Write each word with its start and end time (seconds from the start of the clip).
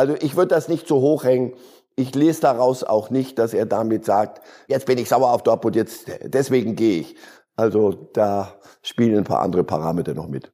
Also 0.00 0.14
ich 0.18 0.34
würde 0.34 0.54
das 0.54 0.68
nicht 0.68 0.88
so 0.88 1.02
hochhängen. 1.02 1.52
Ich 1.94 2.14
lese 2.14 2.40
daraus 2.40 2.84
auch 2.84 3.10
nicht, 3.10 3.38
dass 3.38 3.52
er 3.52 3.66
damit 3.66 4.06
sagt, 4.06 4.40
jetzt 4.66 4.86
bin 4.86 4.96
ich 4.96 5.10
sauer 5.10 5.30
auf 5.30 5.42
Dortmund, 5.42 5.76
jetzt 5.76 6.06
deswegen 6.22 6.74
gehe 6.74 7.02
ich. 7.02 7.16
Also 7.54 8.08
da 8.14 8.54
spielen 8.80 9.18
ein 9.18 9.24
paar 9.24 9.42
andere 9.42 9.62
Parameter 9.62 10.14
noch 10.14 10.26
mit. 10.26 10.52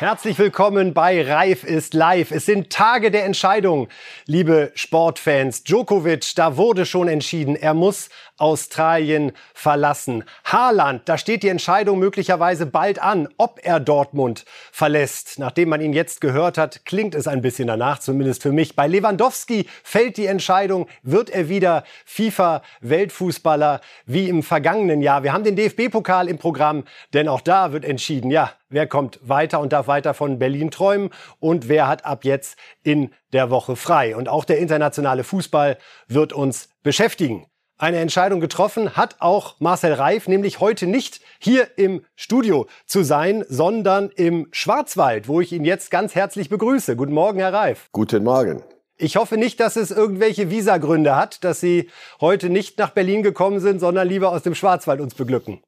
Herzlich 0.00 0.38
willkommen 0.38 0.94
bei 0.94 1.30
Reif 1.30 1.62
ist 1.62 1.92
live. 1.92 2.30
Es 2.30 2.46
sind 2.46 2.70
Tage 2.70 3.10
der 3.10 3.26
Entscheidung, 3.26 3.88
liebe 4.24 4.72
Sportfans. 4.74 5.62
Djokovic, 5.64 6.34
da 6.36 6.56
wurde 6.56 6.86
schon 6.86 7.06
entschieden, 7.06 7.54
er 7.54 7.74
muss 7.74 8.08
Australien 8.40 9.32
verlassen. 9.54 10.24
Haaland, 10.44 11.08
da 11.08 11.18
steht 11.18 11.42
die 11.42 11.48
Entscheidung 11.48 11.98
möglicherweise 11.98 12.66
bald 12.66 13.00
an, 13.00 13.28
ob 13.36 13.60
er 13.62 13.80
Dortmund 13.80 14.44
verlässt. 14.72 15.38
Nachdem 15.38 15.68
man 15.68 15.80
ihn 15.80 15.92
jetzt 15.92 16.20
gehört 16.20 16.58
hat, 16.58 16.84
klingt 16.84 17.14
es 17.14 17.28
ein 17.28 17.42
bisschen 17.42 17.68
danach, 17.68 17.98
zumindest 17.98 18.42
für 18.42 18.52
mich. 18.52 18.74
Bei 18.74 18.86
Lewandowski 18.86 19.66
fällt 19.82 20.16
die 20.16 20.26
Entscheidung, 20.26 20.88
wird 21.02 21.30
er 21.30 21.48
wieder 21.48 21.84
FIFA-Weltfußballer 22.06 23.80
wie 24.06 24.28
im 24.28 24.42
vergangenen 24.42 25.02
Jahr. 25.02 25.22
Wir 25.22 25.32
haben 25.32 25.44
den 25.44 25.56
DFB-Pokal 25.56 26.28
im 26.28 26.38
Programm, 26.38 26.84
denn 27.12 27.28
auch 27.28 27.42
da 27.42 27.72
wird 27.72 27.84
entschieden, 27.84 28.30
ja, 28.30 28.52
wer 28.70 28.86
kommt 28.86 29.20
weiter 29.22 29.60
und 29.60 29.72
darf 29.72 29.86
weiter 29.86 30.14
von 30.14 30.38
Berlin 30.38 30.70
träumen 30.70 31.10
und 31.40 31.68
wer 31.68 31.88
hat 31.88 32.04
ab 32.04 32.24
jetzt 32.24 32.56
in 32.82 33.10
der 33.32 33.50
Woche 33.50 33.76
frei. 33.76 34.16
Und 34.16 34.28
auch 34.28 34.44
der 34.44 34.58
internationale 34.58 35.24
Fußball 35.24 35.76
wird 36.08 36.32
uns 36.32 36.70
beschäftigen. 36.82 37.49
Eine 37.80 37.96
Entscheidung 37.96 38.40
getroffen 38.40 38.94
hat 38.94 39.16
auch 39.20 39.58
Marcel 39.58 39.94
Reif, 39.94 40.28
nämlich 40.28 40.60
heute 40.60 40.86
nicht 40.86 41.22
hier 41.38 41.78
im 41.78 42.04
Studio 42.14 42.66
zu 42.84 43.02
sein, 43.02 43.42
sondern 43.48 44.10
im 44.10 44.48
Schwarzwald, 44.52 45.28
wo 45.28 45.40
ich 45.40 45.50
ihn 45.50 45.64
jetzt 45.64 45.90
ganz 45.90 46.14
herzlich 46.14 46.50
begrüße. 46.50 46.94
Guten 46.94 47.14
Morgen, 47.14 47.38
Herr 47.38 47.54
Reif. 47.54 47.88
Guten 47.92 48.22
Morgen. 48.22 48.62
Ich 48.98 49.16
hoffe 49.16 49.38
nicht, 49.38 49.60
dass 49.60 49.76
es 49.76 49.90
irgendwelche 49.90 50.50
Visagründe 50.50 51.16
hat, 51.16 51.42
dass 51.42 51.60
Sie 51.60 51.88
heute 52.20 52.50
nicht 52.50 52.76
nach 52.76 52.90
Berlin 52.90 53.22
gekommen 53.22 53.60
sind, 53.60 53.80
sondern 53.80 54.06
lieber 54.06 54.30
aus 54.30 54.42
dem 54.42 54.54
Schwarzwald 54.54 55.00
uns 55.00 55.14
beglücken. 55.14 55.62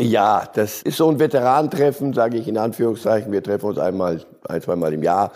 Ja, 0.00 0.48
das 0.54 0.80
ist 0.80 0.96
so 0.96 1.10
ein 1.10 1.20
Veteranentreffen, 1.20 2.14
sage 2.14 2.38
ich 2.38 2.48
in 2.48 2.56
Anführungszeichen. 2.56 3.30
Wir 3.32 3.42
treffen 3.42 3.66
uns 3.66 3.78
einmal, 3.78 4.22
ein, 4.48 4.62
zweimal 4.62 4.94
im 4.94 5.02
Jahr 5.02 5.30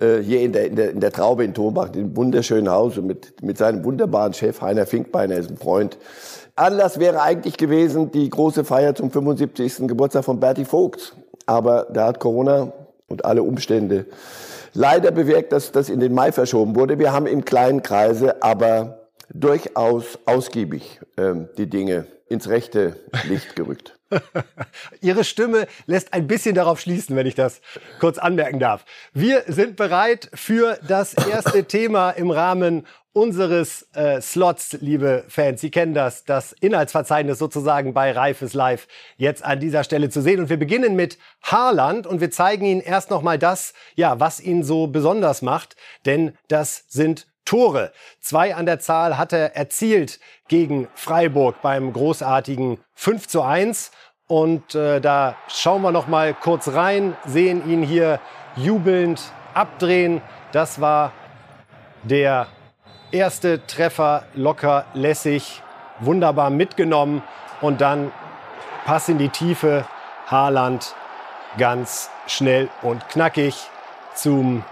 äh, 0.00 0.18
hier 0.18 0.40
in 0.40 0.52
der, 0.52 0.66
in, 0.66 0.74
der, 0.74 0.90
in 0.90 0.98
der 0.98 1.12
Traube 1.12 1.44
in 1.44 1.54
Thombach, 1.54 1.90
in 1.92 2.00
einem 2.00 2.16
wunderschönen 2.16 2.68
Haus 2.68 2.98
und 2.98 3.06
mit, 3.06 3.40
mit 3.40 3.56
seinem 3.56 3.84
wunderbaren 3.84 4.32
Chef 4.32 4.60
Heiner 4.62 4.84
Finkbeiner, 4.84 5.36
ist 5.36 5.48
ein 5.48 5.58
Freund. 5.58 5.96
Anlass 6.56 6.98
wäre 6.98 7.22
eigentlich 7.22 7.56
gewesen 7.56 8.10
die 8.10 8.28
große 8.28 8.64
Feier 8.64 8.96
zum 8.96 9.12
75. 9.12 9.86
Geburtstag 9.86 10.24
von 10.24 10.40
Bertie 10.40 10.64
Vogt. 10.64 11.14
Aber 11.46 11.86
da 11.92 12.08
hat 12.08 12.18
Corona 12.18 12.72
und 13.06 13.24
alle 13.24 13.44
Umstände 13.44 14.06
leider 14.74 15.12
bewirkt, 15.12 15.52
dass 15.52 15.70
das 15.70 15.88
in 15.88 16.00
den 16.00 16.14
Mai 16.14 16.32
verschoben 16.32 16.74
wurde. 16.74 16.98
Wir 16.98 17.12
haben 17.12 17.28
im 17.28 17.44
kleinen 17.44 17.84
Kreise 17.84 18.42
aber 18.42 18.98
durchaus 19.32 20.18
ausgiebig 20.26 21.00
ähm, 21.16 21.48
die 21.56 21.70
Dinge 21.70 22.06
ins 22.30 22.48
rechte 22.48 22.96
Licht 23.28 23.56
gerückt. 23.56 23.98
Ihre 25.00 25.24
Stimme 25.24 25.66
lässt 25.86 26.14
ein 26.14 26.28
bisschen 26.28 26.54
darauf 26.54 26.80
schließen, 26.80 27.16
wenn 27.16 27.26
ich 27.26 27.34
das 27.34 27.60
kurz 27.98 28.18
anmerken 28.18 28.60
darf. 28.60 28.84
Wir 29.12 29.42
sind 29.48 29.76
bereit 29.76 30.30
für 30.32 30.78
das 30.86 31.14
erste 31.14 31.64
Thema 31.66 32.10
im 32.10 32.30
Rahmen 32.30 32.86
unseres 33.12 33.88
äh, 33.94 34.20
Slots, 34.20 34.78
liebe 34.80 35.24
Fans. 35.26 35.60
Sie 35.60 35.72
kennen 35.72 35.92
das, 35.92 36.24
das 36.24 36.52
Inhaltsverzeichnis 36.52 37.40
sozusagen 37.40 37.94
bei 37.94 38.12
Reifes 38.12 38.54
Live 38.54 38.86
jetzt 39.16 39.44
an 39.44 39.58
dieser 39.58 39.82
Stelle 39.82 40.08
zu 40.08 40.22
sehen. 40.22 40.38
Und 40.38 40.50
wir 40.50 40.58
beginnen 40.58 40.94
mit 40.94 41.18
Haaland 41.42 42.06
und 42.06 42.20
wir 42.20 42.30
zeigen 42.30 42.64
Ihnen 42.64 42.80
erst 42.80 43.10
nochmal 43.10 43.38
das, 43.38 43.74
ja, 43.96 44.20
was 44.20 44.38
ihn 44.38 44.62
so 44.62 44.86
besonders 44.86 45.42
macht. 45.42 45.74
Denn 46.06 46.36
das 46.46 46.84
sind 46.86 47.26
Tore. 47.44 47.90
Zwei 48.20 48.54
an 48.54 48.64
der 48.64 48.78
Zahl 48.78 49.18
hat 49.18 49.32
er 49.32 49.56
erzielt 49.56 50.20
gegen 50.50 50.88
Freiburg 50.94 51.62
beim 51.62 51.94
großartigen 51.94 52.78
5 52.94 53.28
zu 53.28 53.42
1. 53.42 53.92
Und 54.26 54.74
äh, 54.74 55.00
da 55.00 55.36
schauen 55.48 55.80
wir 55.80 55.92
noch 55.92 56.08
mal 56.08 56.34
kurz 56.34 56.68
rein, 56.68 57.16
sehen 57.24 57.68
ihn 57.70 57.82
hier 57.82 58.20
jubelnd 58.56 59.32
abdrehen. 59.54 60.20
Das 60.52 60.80
war 60.80 61.12
der 62.02 62.48
erste 63.12 63.64
Treffer, 63.66 64.24
locker, 64.34 64.84
lässig, 64.92 65.62
wunderbar 66.00 66.50
mitgenommen. 66.50 67.22
Und 67.60 67.80
dann 67.80 68.12
Pass 68.84 69.08
in 69.08 69.18
die 69.18 69.28
Tiefe, 69.28 69.84
Haaland 70.26 70.96
ganz 71.58 72.10
schnell 72.26 72.68
und 72.82 73.08
knackig 73.08 73.54
zum 74.14 74.64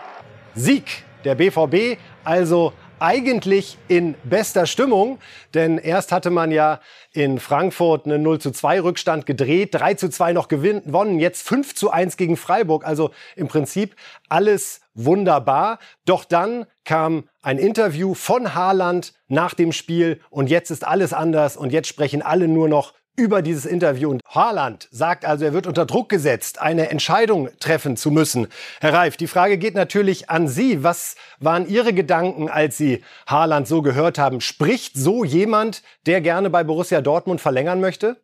Sieg 0.55 1.05
der 1.25 1.37
BVB. 1.37 2.01
Also 2.25 2.73
eigentlich 3.01 3.79
in 3.89 4.15
bester 4.25 4.67
Stimmung, 4.67 5.19
denn 5.55 5.79
erst 5.79 6.13
hatte 6.13 6.31
man 6.31 6.51
ja 6.51 6.81
in 7.13 7.39
Frankfurt 7.39 8.07
einen 8.07 8.23
0 8.23 8.41
zu 8.41 8.51
2 8.51 8.81
Rückstand 8.81 9.27
gedreht, 9.27 9.75
3 9.75 9.95
zu 9.95 10.09
2 10.09 10.33
noch 10.33 10.49
gewonnen, 10.49 11.19
jetzt 11.19 11.47
5 11.47 11.75
zu 11.75 11.91
1 11.91 12.17
gegen 12.17 12.37
Freiburg, 12.37 12.87
also 12.87 13.11
im 13.37 13.49
Prinzip 13.49 13.97
alles 14.29 14.81
wunderbar. 14.95 15.79
Doch 16.05 16.25
dann 16.25 16.67
kam 16.85 17.29
ein 17.43 17.59
Interview 17.59 18.15
von 18.15 18.55
Haaland 18.55 19.15
nach 19.29 19.55
dem 19.55 19.73
Spiel 19.73 20.21
und 20.31 20.51
jetzt 20.51 20.71
ist 20.71 20.87
alles 20.87 21.13
anders 21.13 21.57
und 21.57 21.73
jetzt 21.73 21.89
sprechen 21.89 22.23
alle 22.23 22.49
nur 22.49 22.69
noch 22.69 22.95
über 23.19 23.43
dieses 23.43 23.67
Interview. 23.67 24.11
Und 24.11 24.23
Haaland 24.27 24.89
sagt 24.91 25.25
also, 25.25 25.45
er 25.45 25.53
wird 25.53 25.67
unter 25.67 25.85
Druck 25.85 26.09
gesetzt, 26.09 26.61
eine 26.63 26.91
Entscheidung 26.91 27.49
treffen 27.59 27.97
zu 27.97 28.11
müssen. 28.11 28.47
Herr 28.81 28.95
Reif, 28.95 29.17
die 29.17 29.27
Frage 29.27 29.59
geht 29.59 29.75
natürlich 29.75 30.31
an 30.31 30.49
Sie. 30.49 30.85
Was 30.85 31.17
waren 31.41 31.69
Ihre 31.69 31.93
Gedanken, 31.93 32.49
als 32.49 32.79
Sie 32.79 33.03
Haaland 33.27 33.67
so 33.67 33.83
gehört 33.83 34.19
haben? 34.19 34.41
Spricht 34.41 34.97
so 34.97 35.25
jemand, 35.25 35.83
der 36.07 36.21
gerne 36.21 36.49
bei 36.49 36.63
Borussia 36.65 37.01
Dortmund 37.01 37.41
verlängern 37.41 37.81
möchte? 37.81 38.17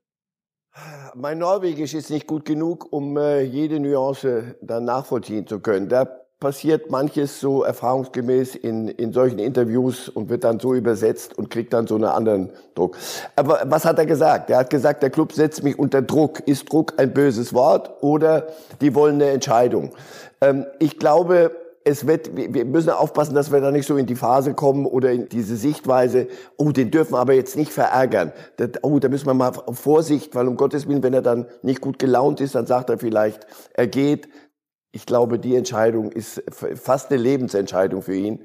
Mein 1.15 1.39
Norwegisch 1.39 1.95
ist 1.95 2.11
nicht 2.11 2.27
gut 2.27 2.45
genug, 2.45 2.93
um 2.93 3.17
äh, 3.17 3.43
jede 3.43 3.79
Nuance 3.79 4.57
dann 4.61 4.85
nachvollziehen 4.85 5.47
zu 5.47 5.61
können. 5.61 5.89
Da 5.89 6.24
passiert 6.41 6.91
manches 6.91 7.41
so 7.41 7.63
erfahrungsgemäß 7.63 8.55
in, 8.57 8.89
in 8.89 9.13
solchen 9.13 9.39
Interviews 9.39 10.09
und 10.09 10.29
wird 10.29 10.45
dann 10.45 10.61
so 10.61 10.75
übersetzt 10.75 11.39
und 11.39 11.51
kriegt 11.51 11.73
dann 11.73 11.87
so 11.87 11.95
einen 11.95 12.05
anderen 12.05 12.51
Druck. 12.75 12.97
Aber 13.37 13.63
was 13.67 13.85
hat 13.85 13.99
er 13.99 14.07
gesagt? 14.07 14.51
Er 14.51 14.59
hat 14.59 14.71
gesagt, 14.71 15.03
der 15.03 15.11
Club 15.11 15.33
setzt 15.33 15.63
mich 15.63 15.79
unter 15.79 16.03
Druck. 16.03 16.41
Ist 16.41 16.71
Druck 16.71 16.95
ein 16.99 17.15
böses 17.15 17.55
Wort 17.55 18.03
oder 18.03 18.49
die 18.81 18.95
wollen 18.95 19.15
eine 19.17 19.31
Entscheidung? 19.31 19.93
Ähm, 20.41 20.67
ich 20.81 20.99
glaube, 20.99 21.53
es 21.85 22.07
wird, 22.07 22.35
wir 22.35 22.65
müssen 22.65 22.91
aufpassen, 22.91 23.35
dass 23.35 23.53
wir 23.53 23.61
da 23.61 23.71
nicht 23.71 23.87
so 23.87 23.97
in 23.97 24.07
die 24.07 24.17
Phase 24.17 24.55
kommen 24.55 24.87
oder 24.87 25.13
in 25.13 25.29
diese 25.29 25.57
Sichtweise, 25.57 26.29
oh, 26.57 26.73
den 26.73 26.91
dürfen 26.91 27.13
wir 27.13 27.19
aber 27.19 27.35
jetzt 27.35 27.57
nicht 27.57 27.73
verärgern. 27.73 28.33
oh, 28.81 28.99
da 28.99 29.09
müssen 29.09 29.27
wir 29.27 29.35
mal 29.35 29.53
Vorsicht, 29.53 30.35
weil 30.35 30.49
um 30.49 30.57
Gottes 30.57 30.89
Willen, 30.89 31.03
wenn 31.03 31.13
er 31.13 31.23
dann 31.23 31.47
nicht 31.63 31.83
gut 31.83 31.99
gelaunt 31.99 32.41
ist, 32.41 32.55
dann 32.55 32.67
sagt 32.67 32.89
er 32.89 32.99
vielleicht, 32.99 33.47
er 33.75 33.87
geht 33.87 34.29
ich 34.95 35.07
glaube, 35.07 35.41
die 35.41 35.57
Entscheidung 35.57 36.13
ist 36.13 36.43
fast 36.51 37.11
eine 37.11 37.21
Lebensentscheidung 37.21 38.01
für 38.01 38.15
ihn. 38.15 38.39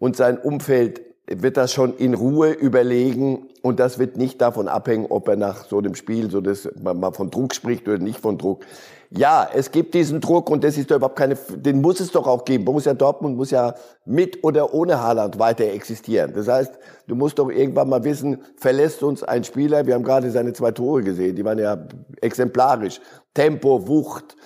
Und 0.00 0.16
sein 0.16 0.36
Umfeld 0.36 1.00
wird 1.28 1.56
das 1.56 1.72
schon 1.72 1.96
in 1.96 2.14
Ruhe 2.14 2.50
überlegen. 2.50 3.46
Und 3.62 3.78
das 3.78 4.00
wird 4.00 4.16
nicht 4.16 4.40
davon 4.40 4.66
abhängen, 4.66 5.06
ob 5.08 5.28
er 5.28 5.36
nach 5.36 5.64
so 5.64 5.78
einem 5.78 5.94
Spiel, 5.94 6.28
so 6.28 6.40
dass 6.40 6.68
man 6.82 6.98
mal 6.98 7.12
von 7.12 7.30
Druck 7.30 7.54
spricht 7.54 7.86
oder 7.86 7.98
nicht 7.98 8.18
von 8.18 8.36
Druck. 8.36 8.66
Ja, 9.14 9.46
es 9.52 9.70
gibt 9.70 9.92
diesen 9.92 10.22
Druck 10.22 10.48
und 10.48 10.64
das 10.64 10.78
ist 10.78 10.90
doch 10.90 10.96
überhaupt 10.96 11.16
keine, 11.16 11.34
den 11.34 11.82
muss 11.82 12.00
es 12.00 12.12
doch 12.12 12.26
auch 12.26 12.46
geben. 12.46 12.64
Borussia 12.64 12.94
Dortmund 12.94 13.36
muss 13.36 13.50
ja 13.50 13.74
mit 14.06 14.42
oder 14.42 14.72
ohne 14.72 15.02
Haaland 15.02 15.38
weiter 15.38 15.64
existieren. 15.64 16.32
Das 16.34 16.48
heißt, 16.48 16.72
du 17.08 17.14
musst 17.14 17.38
doch 17.38 17.50
irgendwann 17.50 17.90
mal 17.90 18.04
wissen, 18.04 18.38
verlässt 18.56 19.02
uns 19.02 19.22
ein 19.22 19.44
Spieler, 19.44 19.86
wir 19.86 19.94
haben 19.94 20.02
gerade 20.02 20.30
seine 20.30 20.54
zwei 20.54 20.70
Tore 20.70 21.02
gesehen, 21.02 21.36
die 21.36 21.44
waren 21.44 21.58
ja 21.58 21.76
exemplarisch. 22.22 23.00
Tempo, 23.34 23.86
Wucht, 23.86 24.36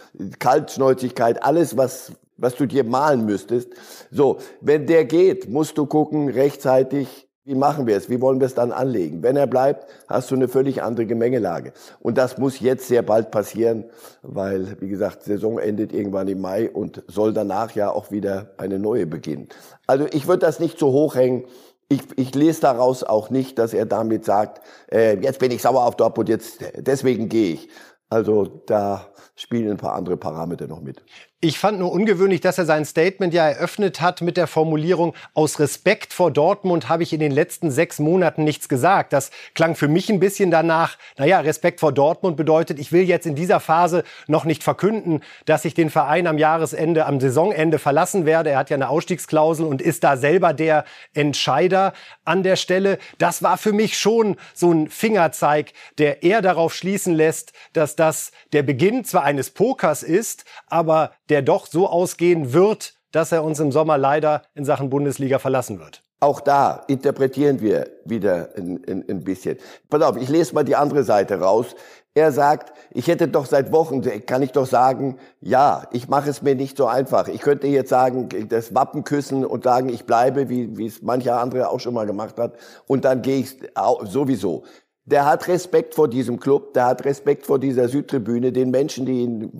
Kaltschnäuzigkeit, 0.40 1.44
alles, 1.44 1.76
was, 1.76 2.12
was 2.36 2.56
du 2.56 2.66
dir 2.66 2.82
malen 2.82 3.24
müsstest. 3.24 3.68
So, 4.10 4.38
wenn 4.60 4.86
der 4.86 5.04
geht, 5.04 5.48
musst 5.48 5.78
du 5.78 5.86
gucken, 5.86 6.28
rechtzeitig, 6.28 7.25
wie 7.46 7.54
machen 7.54 7.86
wir 7.86 7.96
es? 7.96 8.10
Wie 8.10 8.20
wollen 8.20 8.40
wir 8.40 8.46
es 8.46 8.54
dann 8.54 8.72
anlegen? 8.72 9.22
Wenn 9.22 9.36
er 9.36 9.46
bleibt, 9.46 9.86
hast 10.08 10.32
du 10.32 10.34
eine 10.34 10.48
völlig 10.48 10.82
andere 10.82 11.06
Gemengelage. 11.06 11.72
Und 12.00 12.18
das 12.18 12.38
muss 12.38 12.58
jetzt 12.58 12.88
sehr 12.88 13.02
bald 13.02 13.30
passieren, 13.30 13.84
weil, 14.22 14.76
wie 14.80 14.88
gesagt, 14.88 15.22
Saison 15.22 15.60
endet 15.60 15.92
irgendwann 15.92 16.26
im 16.26 16.40
Mai 16.40 16.68
und 16.68 17.04
soll 17.06 17.32
danach 17.32 17.70
ja 17.76 17.90
auch 17.90 18.10
wieder 18.10 18.50
eine 18.58 18.80
neue 18.80 19.06
beginnen. 19.06 19.48
Also 19.86 20.06
ich 20.10 20.26
würde 20.26 20.40
das 20.40 20.58
nicht 20.58 20.76
so 20.76 20.90
hochhängen. 20.90 21.44
Ich, 21.88 22.02
ich 22.16 22.34
lese 22.34 22.62
daraus 22.62 23.04
auch 23.04 23.30
nicht, 23.30 23.60
dass 23.60 23.74
er 23.74 23.86
damit 23.86 24.24
sagt, 24.24 24.60
äh, 24.90 25.16
jetzt 25.20 25.38
bin 25.38 25.52
ich 25.52 25.62
sauer 25.62 25.84
auf 25.84 25.94
Dortmund, 25.94 26.28
jetzt 26.28 26.58
deswegen 26.76 27.28
gehe 27.28 27.54
ich. 27.54 27.68
Also 28.10 28.44
da 28.66 29.06
spielen 29.36 29.70
ein 29.70 29.76
paar 29.76 29.94
andere 29.94 30.16
Parameter 30.16 30.66
noch 30.66 30.80
mit. 30.80 31.02
Ich 31.42 31.58
fand 31.58 31.78
nur 31.78 31.92
ungewöhnlich, 31.92 32.40
dass 32.40 32.56
er 32.56 32.64
sein 32.64 32.86
Statement 32.86 33.34
ja 33.34 33.46
eröffnet 33.46 34.00
hat 34.00 34.22
mit 34.22 34.38
der 34.38 34.46
Formulierung, 34.46 35.14
aus 35.34 35.60
Respekt 35.60 36.14
vor 36.14 36.30
Dortmund 36.30 36.88
habe 36.88 37.02
ich 37.02 37.12
in 37.12 37.20
den 37.20 37.30
letzten 37.30 37.70
sechs 37.70 37.98
Monaten 37.98 38.42
nichts 38.42 38.70
gesagt. 38.70 39.12
Das 39.12 39.30
klang 39.54 39.74
für 39.74 39.86
mich 39.86 40.08
ein 40.08 40.18
bisschen 40.18 40.50
danach, 40.50 40.96
naja, 41.18 41.40
Respekt 41.40 41.80
vor 41.80 41.92
Dortmund 41.92 42.38
bedeutet, 42.38 42.78
ich 42.78 42.90
will 42.90 43.02
jetzt 43.02 43.26
in 43.26 43.34
dieser 43.34 43.60
Phase 43.60 44.02
noch 44.26 44.46
nicht 44.46 44.64
verkünden, 44.64 45.20
dass 45.44 45.66
ich 45.66 45.74
den 45.74 45.90
Verein 45.90 46.26
am 46.26 46.38
Jahresende, 46.38 47.04
am 47.04 47.20
Saisonende 47.20 47.78
verlassen 47.78 48.24
werde. 48.24 48.48
Er 48.48 48.58
hat 48.58 48.70
ja 48.70 48.76
eine 48.76 48.88
Ausstiegsklausel 48.88 49.66
und 49.66 49.82
ist 49.82 50.04
da 50.04 50.16
selber 50.16 50.54
der 50.54 50.86
Entscheider 51.12 51.92
an 52.24 52.44
der 52.44 52.56
Stelle. 52.56 52.98
Das 53.18 53.42
war 53.42 53.58
für 53.58 53.74
mich 53.74 53.98
schon 53.98 54.36
so 54.54 54.72
ein 54.72 54.88
Fingerzeig, 54.88 55.74
der 55.98 56.22
eher 56.22 56.40
darauf 56.40 56.74
schließen 56.74 57.14
lässt, 57.14 57.52
dass 57.74 57.94
das 57.94 58.32
der 58.54 58.62
Beginn 58.62 59.04
zwar 59.04 59.25
eines 59.26 59.50
Pokers 59.50 60.04
ist, 60.04 60.44
aber 60.68 61.10
der 61.28 61.42
doch 61.42 61.66
so 61.66 61.88
ausgehen 61.88 62.52
wird, 62.52 62.94
dass 63.10 63.32
er 63.32 63.42
uns 63.42 63.58
im 63.58 63.72
Sommer 63.72 63.98
leider 63.98 64.42
in 64.54 64.64
Sachen 64.64 64.88
Bundesliga 64.88 65.40
verlassen 65.40 65.80
wird. 65.80 66.02
Auch 66.20 66.40
da 66.40 66.84
interpretieren 66.86 67.60
wir 67.60 67.90
wieder 68.04 68.50
ein, 68.56 68.82
ein, 68.88 69.04
ein 69.08 69.24
bisschen. 69.24 69.58
Pass 69.90 70.02
auf, 70.02 70.16
ich 70.16 70.28
lese 70.28 70.54
mal 70.54 70.64
die 70.64 70.76
andere 70.76 71.02
Seite 71.02 71.40
raus. 71.40 71.74
Er 72.14 72.32
sagt, 72.32 72.72
ich 72.92 73.08
hätte 73.08 73.28
doch 73.28 73.44
seit 73.44 73.72
Wochen, 73.72 74.00
kann 74.24 74.42
ich 74.42 74.52
doch 74.52 74.64
sagen, 74.64 75.18
ja, 75.40 75.86
ich 75.92 76.08
mache 76.08 76.30
es 76.30 76.40
mir 76.40 76.54
nicht 76.54 76.76
so 76.78 76.86
einfach. 76.86 77.28
Ich 77.28 77.42
könnte 77.42 77.66
jetzt 77.66 77.90
sagen, 77.90 78.28
das 78.48 78.74
Wappen 78.74 79.04
küssen 79.04 79.44
und 79.44 79.64
sagen, 79.64 79.90
ich 79.90 80.06
bleibe, 80.06 80.48
wie, 80.48 80.78
wie 80.78 80.86
es 80.86 81.02
mancher 81.02 81.38
andere 81.40 81.68
auch 81.68 81.80
schon 81.80 81.92
mal 81.92 82.06
gemacht 82.06 82.38
hat. 82.38 82.54
Und 82.86 83.04
dann 83.04 83.20
gehe 83.20 83.40
ich 83.40 83.58
sowieso 84.04 84.62
der 85.06 85.24
hat 85.24 85.46
Respekt 85.46 85.94
vor 85.94 86.08
diesem 86.08 86.40
Club, 86.40 86.74
der 86.74 86.86
hat 86.86 87.04
Respekt 87.04 87.46
vor 87.46 87.60
dieser 87.60 87.88
Südtribüne, 87.88 88.52
den 88.52 88.70
Menschen, 88.70 89.06
die 89.06 89.22
ihn 89.22 89.50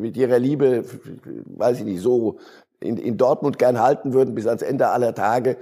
mit 0.00 0.16
ihrer 0.16 0.38
Liebe, 0.38 0.84
weiß 1.44 1.80
ich 1.80 1.84
nicht, 1.84 2.00
so 2.00 2.38
in, 2.80 2.96
in 2.96 3.16
Dortmund 3.16 3.58
gern 3.58 3.80
halten 3.80 4.12
würden 4.12 4.34
bis 4.34 4.46
ans 4.46 4.62
Ende 4.62 4.88
aller 4.88 5.14
Tage. 5.14 5.56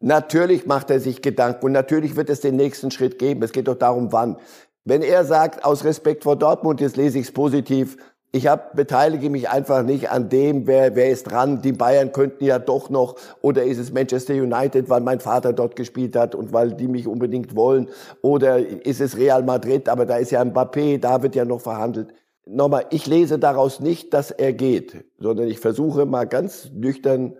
Natürlich 0.00 0.66
macht 0.66 0.90
er 0.90 1.00
sich 1.00 1.22
Gedanken 1.22 1.66
und 1.66 1.72
natürlich 1.72 2.16
wird 2.16 2.28
es 2.28 2.40
den 2.40 2.56
nächsten 2.56 2.90
Schritt 2.90 3.18
geben. 3.18 3.42
Es 3.42 3.52
geht 3.52 3.66
doch 3.66 3.76
darum, 3.76 4.12
wann. 4.12 4.36
Wenn 4.84 5.02
er 5.02 5.24
sagt, 5.24 5.64
aus 5.64 5.84
Respekt 5.84 6.24
vor 6.24 6.36
Dortmund, 6.36 6.80
jetzt 6.80 6.96
lese 6.96 7.18
ich 7.18 7.26
es 7.26 7.32
positiv, 7.32 7.96
ich 8.32 8.46
hab, 8.46 8.76
beteilige 8.76 9.28
mich 9.28 9.48
einfach 9.48 9.82
nicht 9.82 10.10
an 10.10 10.28
dem, 10.28 10.66
wer, 10.66 10.94
wer 10.94 11.10
ist 11.10 11.24
dran. 11.24 11.62
Die 11.62 11.72
Bayern 11.72 12.12
könnten 12.12 12.44
ja 12.44 12.60
doch 12.60 12.88
noch, 12.88 13.16
oder 13.42 13.64
ist 13.64 13.78
es 13.78 13.92
Manchester 13.92 14.34
United, 14.34 14.88
weil 14.88 15.00
mein 15.00 15.18
Vater 15.18 15.52
dort 15.52 15.74
gespielt 15.74 16.14
hat 16.14 16.36
und 16.36 16.52
weil 16.52 16.72
die 16.72 16.86
mich 16.86 17.08
unbedingt 17.08 17.56
wollen, 17.56 17.88
oder 18.22 18.58
ist 18.58 19.00
es 19.00 19.16
Real 19.16 19.42
Madrid, 19.42 19.88
aber 19.88 20.06
da 20.06 20.16
ist 20.16 20.30
ja 20.30 20.42
Mbappé, 20.42 20.98
da 20.98 21.22
wird 21.22 21.34
ja 21.34 21.44
noch 21.44 21.60
verhandelt. 21.60 22.14
Nochmal, 22.46 22.86
ich 22.90 23.06
lese 23.06 23.38
daraus 23.38 23.80
nicht, 23.80 24.14
dass 24.14 24.30
er 24.30 24.52
geht, 24.52 25.04
sondern 25.18 25.48
ich 25.48 25.58
versuche 25.58 26.06
mal 26.06 26.24
ganz 26.24 26.70
nüchtern 26.72 27.36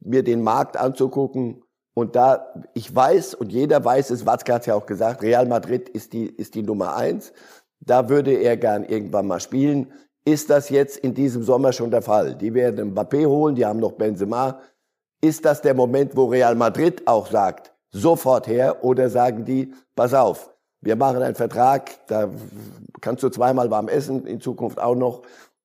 mir 0.00 0.22
den 0.22 0.42
Markt 0.42 0.78
anzugucken. 0.78 1.62
Und 1.92 2.16
da, 2.16 2.46
ich 2.72 2.94
weiß, 2.94 3.34
und 3.34 3.52
jeder 3.52 3.84
weiß 3.84 4.10
es, 4.10 4.26
Watzke 4.26 4.54
hat 4.54 4.66
ja 4.66 4.74
auch 4.74 4.86
gesagt, 4.86 5.22
Real 5.22 5.46
Madrid 5.46 5.88
ist 5.88 6.12
die, 6.12 6.26
ist 6.26 6.54
die 6.54 6.62
Nummer 6.62 6.96
eins. 6.96 7.32
Da 7.80 8.08
würde 8.08 8.32
er 8.32 8.56
gern 8.56 8.84
irgendwann 8.84 9.26
mal 9.26 9.40
spielen 9.40 9.92
ist 10.24 10.50
das 10.50 10.70
jetzt 10.70 10.96
in 10.98 11.14
diesem 11.14 11.42
Sommer 11.42 11.72
schon 11.72 11.90
der 11.90 12.02
Fall. 12.02 12.34
Die 12.34 12.54
werden 12.54 12.94
Mbappé 12.94 13.26
holen, 13.26 13.54
die 13.54 13.66
haben 13.66 13.80
noch 13.80 13.92
Benzema. 13.92 14.60
Ist 15.20 15.44
das 15.44 15.60
der 15.62 15.74
Moment, 15.74 16.16
wo 16.16 16.26
Real 16.26 16.54
Madrid 16.54 17.06
auch 17.06 17.30
sagt, 17.30 17.72
sofort 17.90 18.46
her, 18.46 18.84
oder 18.84 19.08
sagen 19.10 19.44
die, 19.44 19.72
pass 19.94 20.14
auf, 20.14 20.50
wir 20.80 20.96
machen 20.96 21.22
einen 21.22 21.34
Vertrag, 21.34 22.06
da 22.08 22.28
kannst 23.00 23.22
du 23.22 23.28
zweimal 23.28 23.70
warm 23.70 23.88
essen, 23.88 24.26
in 24.26 24.40
Zukunft 24.40 24.78
auch 24.78 24.94
noch, 24.94 25.22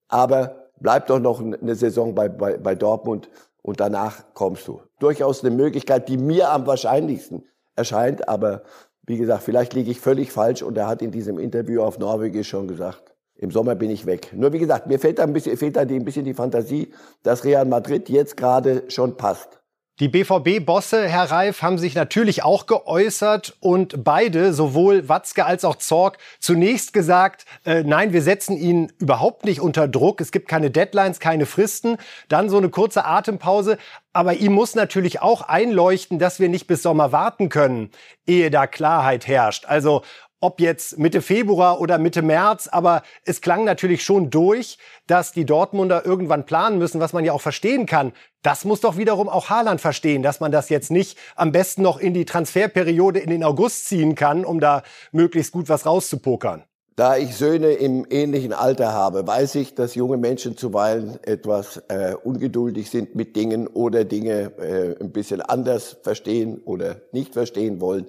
aber 0.08 0.68
bleib 0.78 1.06
doch 1.08 1.18
noch 1.18 1.40
eine 1.40 1.74
Saison 1.74 2.14
bei, 2.14 2.28
bei, 2.28 2.56
bei 2.56 2.74
Dortmund 2.74 3.28
und 3.62 3.80
danach 3.80 4.24
kommst 4.34 4.66
du. 4.68 4.80
Durchaus 4.98 5.44
eine 5.44 5.54
Möglichkeit, 5.54 6.08
die 6.08 6.16
mir 6.16 6.50
am 6.50 6.66
wahrscheinlichsten 6.66 7.44
erscheint, 7.76 8.28
aber 8.28 8.62
wie 9.06 9.16
gesagt, 9.16 9.42
vielleicht 9.42 9.74
liege 9.74 9.90
ich 9.90 10.00
völlig 10.00 10.32
falsch 10.32 10.62
und 10.62 10.78
er 10.78 10.86
hat 10.86 11.02
in 11.02 11.10
diesem 11.10 11.38
Interview 11.38 11.82
auf 11.82 11.98
Norwegisch 11.98 12.48
schon 12.48 12.68
gesagt, 12.68 13.09
im 13.40 13.50
Sommer 13.50 13.74
bin 13.74 13.90
ich 13.90 14.06
weg. 14.06 14.32
Nur 14.34 14.52
wie 14.52 14.58
gesagt, 14.58 14.86
mir 14.86 14.98
fehlt 14.98 15.18
da 15.18 15.24
ein 15.24 15.32
bisschen, 15.32 15.56
fehlt 15.56 15.76
da 15.76 15.80
ein 15.80 16.04
bisschen 16.04 16.24
die 16.24 16.34
Fantasie, 16.34 16.92
dass 17.22 17.44
Real 17.44 17.64
Madrid 17.64 18.08
jetzt 18.08 18.36
gerade 18.36 18.84
schon 18.88 19.16
passt. 19.16 19.60
Die 19.98 20.08
BVB-Bosse, 20.08 21.06
Herr 21.06 21.30
Reif, 21.30 21.60
haben 21.60 21.76
sich 21.76 21.94
natürlich 21.94 22.42
auch 22.42 22.64
geäußert 22.64 23.58
und 23.60 24.02
beide, 24.02 24.54
sowohl 24.54 25.10
Watzke 25.10 25.44
als 25.44 25.62
auch 25.62 25.76
Zorg, 25.76 26.16
zunächst 26.38 26.94
gesagt, 26.94 27.44
äh, 27.66 27.82
nein, 27.82 28.14
wir 28.14 28.22
setzen 28.22 28.56
ihn 28.56 28.90
überhaupt 28.98 29.44
nicht 29.44 29.60
unter 29.60 29.88
Druck. 29.88 30.22
Es 30.22 30.32
gibt 30.32 30.48
keine 30.48 30.70
Deadlines, 30.70 31.20
keine 31.20 31.44
Fristen. 31.44 31.98
Dann 32.30 32.48
so 32.48 32.56
eine 32.56 32.70
kurze 32.70 33.04
Atempause. 33.04 33.76
Aber 34.14 34.34
ihm 34.34 34.52
muss 34.52 34.74
natürlich 34.74 35.20
auch 35.20 35.42
einleuchten, 35.42 36.18
dass 36.18 36.40
wir 36.40 36.48
nicht 36.48 36.66
bis 36.66 36.82
Sommer 36.82 37.12
warten 37.12 37.50
können, 37.50 37.90
ehe 38.26 38.50
da 38.50 38.66
Klarheit 38.66 39.26
herrscht. 39.26 39.66
Also 39.66 40.00
ob 40.40 40.60
jetzt 40.60 40.98
Mitte 40.98 41.22
Februar 41.22 41.80
oder 41.80 41.98
Mitte 41.98 42.22
März, 42.22 42.68
aber 42.68 43.02
es 43.24 43.40
klang 43.40 43.64
natürlich 43.64 44.02
schon 44.02 44.30
durch, 44.30 44.78
dass 45.06 45.32
die 45.32 45.44
Dortmunder 45.44 46.04
irgendwann 46.04 46.46
planen 46.46 46.78
müssen, 46.78 47.00
was 47.00 47.12
man 47.12 47.24
ja 47.24 47.32
auch 47.32 47.42
verstehen 47.42 47.86
kann. 47.86 48.12
Das 48.42 48.64
muss 48.64 48.80
doch 48.80 48.96
wiederum 48.96 49.28
auch 49.28 49.50
Haaland 49.50 49.80
verstehen, 49.80 50.22
dass 50.22 50.40
man 50.40 50.50
das 50.50 50.70
jetzt 50.70 50.90
nicht 50.90 51.18
am 51.36 51.52
besten 51.52 51.82
noch 51.82 51.98
in 51.98 52.14
die 52.14 52.24
Transferperiode 52.24 53.18
in 53.18 53.28
den 53.28 53.44
August 53.44 53.86
ziehen 53.86 54.14
kann, 54.14 54.44
um 54.46 54.60
da 54.60 54.82
möglichst 55.12 55.52
gut 55.52 55.68
was 55.68 55.84
rauszupokern. 55.84 56.64
Da 56.96 57.16
ich 57.16 57.34
Söhne 57.34 57.72
im 57.72 58.06
ähnlichen 58.10 58.52
Alter 58.52 58.92
habe, 58.92 59.26
weiß 59.26 59.54
ich, 59.54 59.74
dass 59.74 59.94
junge 59.94 60.16
Menschen 60.16 60.56
zuweilen 60.56 61.18
etwas 61.22 61.82
äh, 61.88 62.14
ungeduldig 62.14 62.90
sind 62.90 63.14
mit 63.14 63.36
Dingen 63.36 63.68
oder 63.68 64.04
Dinge 64.04 64.52
äh, 64.58 65.02
ein 65.02 65.10
bisschen 65.10 65.40
anders 65.40 65.96
verstehen 66.02 66.60
oder 66.64 66.96
nicht 67.12 67.32
verstehen 67.32 67.80
wollen 67.80 68.06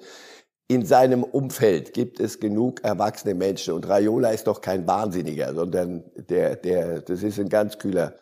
in 0.72 0.86
seinem 0.86 1.24
Umfeld 1.24 1.92
gibt 1.92 2.22
es 2.22 2.40
genug 2.40 2.82
erwachsene 2.82 3.36
Menschen 3.36 3.74
und 3.74 3.90
Raiola 3.90 4.30
ist 4.30 4.48
doch 4.48 4.62
kein 4.62 4.88
Wahnsinniger, 4.88 5.54
sondern 5.54 6.06
der, 6.16 6.56
der, 6.56 7.02
das 7.02 7.24
ist 7.24 7.38
ein 7.40 7.50
ganz 7.50 7.78
kühler 7.78 8.14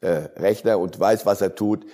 äh, 0.00 0.28
Rechner 0.36 0.80
und 0.80 0.98
weiß, 0.98 1.26
was 1.26 1.40
er 1.40 1.54
tut. 1.54 1.86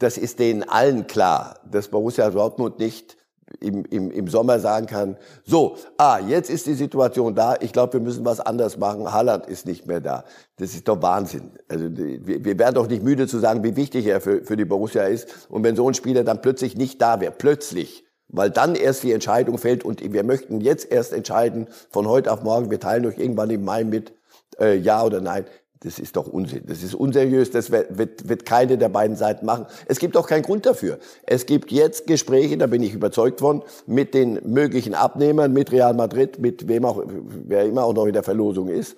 Das 0.00 0.18
ist 0.18 0.40
denen 0.40 0.64
allen 0.68 1.06
klar, 1.06 1.60
dass 1.70 1.86
Borussia 1.86 2.28
Dortmund 2.30 2.80
nicht 2.80 3.16
im, 3.60 3.84
im, 3.84 4.10
im 4.10 4.26
Sommer 4.26 4.58
sagen 4.58 4.86
kann, 4.86 5.16
so, 5.44 5.76
ah, 5.96 6.18
jetzt 6.18 6.50
ist 6.50 6.66
die 6.66 6.74
Situation 6.74 7.36
da, 7.36 7.54
ich 7.60 7.72
glaube, 7.72 7.92
wir 7.92 8.00
müssen 8.00 8.24
was 8.24 8.40
anders 8.40 8.78
machen, 8.78 9.12
Haaland 9.12 9.46
ist 9.46 9.64
nicht 9.64 9.86
mehr 9.86 10.00
da. 10.00 10.24
Das 10.56 10.74
ist 10.74 10.88
doch 10.88 11.00
Wahnsinn. 11.02 11.52
Also 11.68 11.86
wir, 11.88 12.44
wir 12.44 12.58
werden 12.58 12.74
doch 12.74 12.88
nicht 12.88 13.04
müde 13.04 13.28
zu 13.28 13.38
sagen, 13.38 13.62
wie 13.62 13.76
wichtig 13.76 14.06
er 14.06 14.20
für, 14.20 14.42
für 14.42 14.56
die 14.56 14.64
Borussia 14.64 15.04
ist. 15.04 15.46
Und 15.48 15.62
wenn 15.62 15.76
so 15.76 15.86
ein 15.86 15.94
Spieler 15.94 16.24
dann 16.24 16.40
plötzlich 16.40 16.76
nicht 16.76 17.00
da 17.00 17.20
wäre, 17.20 17.30
plötzlich, 17.30 18.04
weil 18.32 18.50
dann 18.50 18.74
erst 18.74 19.04
die 19.04 19.12
Entscheidung 19.12 19.58
fällt 19.58 19.84
und 19.84 20.02
wir 20.12 20.24
möchten 20.24 20.60
jetzt 20.60 20.90
erst 20.90 21.12
entscheiden, 21.12 21.68
von 21.90 22.08
heute 22.08 22.32
auf 22.32 22.42
morgen, 22.42 22.70
wir 22.70 22.80
teilen 22.80 23.06
euch 23.06 23.18
irgendwann 23.18 23.50
im 23.50 23.64
Mai 23.64 23.84
mit, 23.84 24.12
äh, 24.58 24.76
ja 24.76 25.04
oder 25.04 25.20
nein. 25.20 25.44
Das 25.84 25.98
ist 25.98 26.14
doch 26.14 26.28
Unsinn. 26.28 26.62
Das 26.66 26.82
ist 26.84 26.94
unseriös. 26.94 27.50
Das 27.50 27.72
wird, 27.72 27.98
wird, 27.98 28.46
keine 28.46 28.78
der 28.78 28.88
beiden 28.88 29.16
Seiten 29.16 29.44
machen. 29.44 29.66
Es 29.86 29.98
gibt 29.98 30.16
auch 30.16 30.28
keinen 30.28 30.42
Grund 30.42 30.64
dafür. 30.64 30.98
Es 31.26 31.44
gibt 31.44 31.72
jetzt 31.72 32.06
Gespräche, 32.06 32.56
da 32.56 32.68
bin 32.68 32.82
ich 32.82 32.94
überzeugt 32.94 33.40
von, 33.40 33.64
mit 33.86 34.14
den 34.14 34.38
möglichen 34.44 34.94
Abnehmern, 34.94 35.52
mit 35.52 35.72
Real 35.72 35.94
Madrid, 35.94 36.38
mit 36.38 36.68
wem 36.68 36.84
auch, 36.84 37.02
wer 37.04 37.64
immer 37.64 37.84
auch 37.84 37.94
noch 37.94 38.06
in 38.06 38.12
der 38.12 38.22
Verlosung 38.22 38.68
ist. 38.68 38.96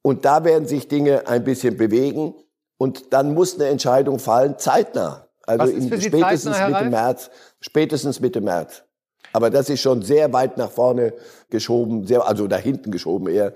Und 0.00 0.24
da 0.24 0.44
werden 0.44 0.66
sich 0.66 0.88
Dinge 0.88 1.28
ein 1.28 1.44
bisschen 1.44 1.76
bewegen. 1.76 2.34
Und 2.78 3.12
dann 3.12 3.34
muss 3.34 3.56
eine 3.56 3.68
Entscheidung 3.68 4.18
fallen, 4.18 4.58
zeitnah. 4.58 5.23
Also 5.46 5.72
in, 5.72 6.00
spätestens 6.00 6.56
zeitnah, 6.56 6.78
Mitte 6.78 6.90
März 6.90 7.30
spätestens 7.60 8.20
Mitte 8.20 8.40
März. 8.40 8.82
Aber 9.32 9.50
das 9.50 9.68
ist 9.68 9.80
schon 9.80 10.02
sehr 10.02 10.32
weit 10.32 10.56
nach 10.58 10.70
vorne 10.70 11.12
geschoben, 11.50 12.06
sehr, 12.06 12.26
also 12.26 12.46
nach 12.46 12.60
hinten 12.60 12.90
geschoben 12.90 13.28
eher. 13.28 13.52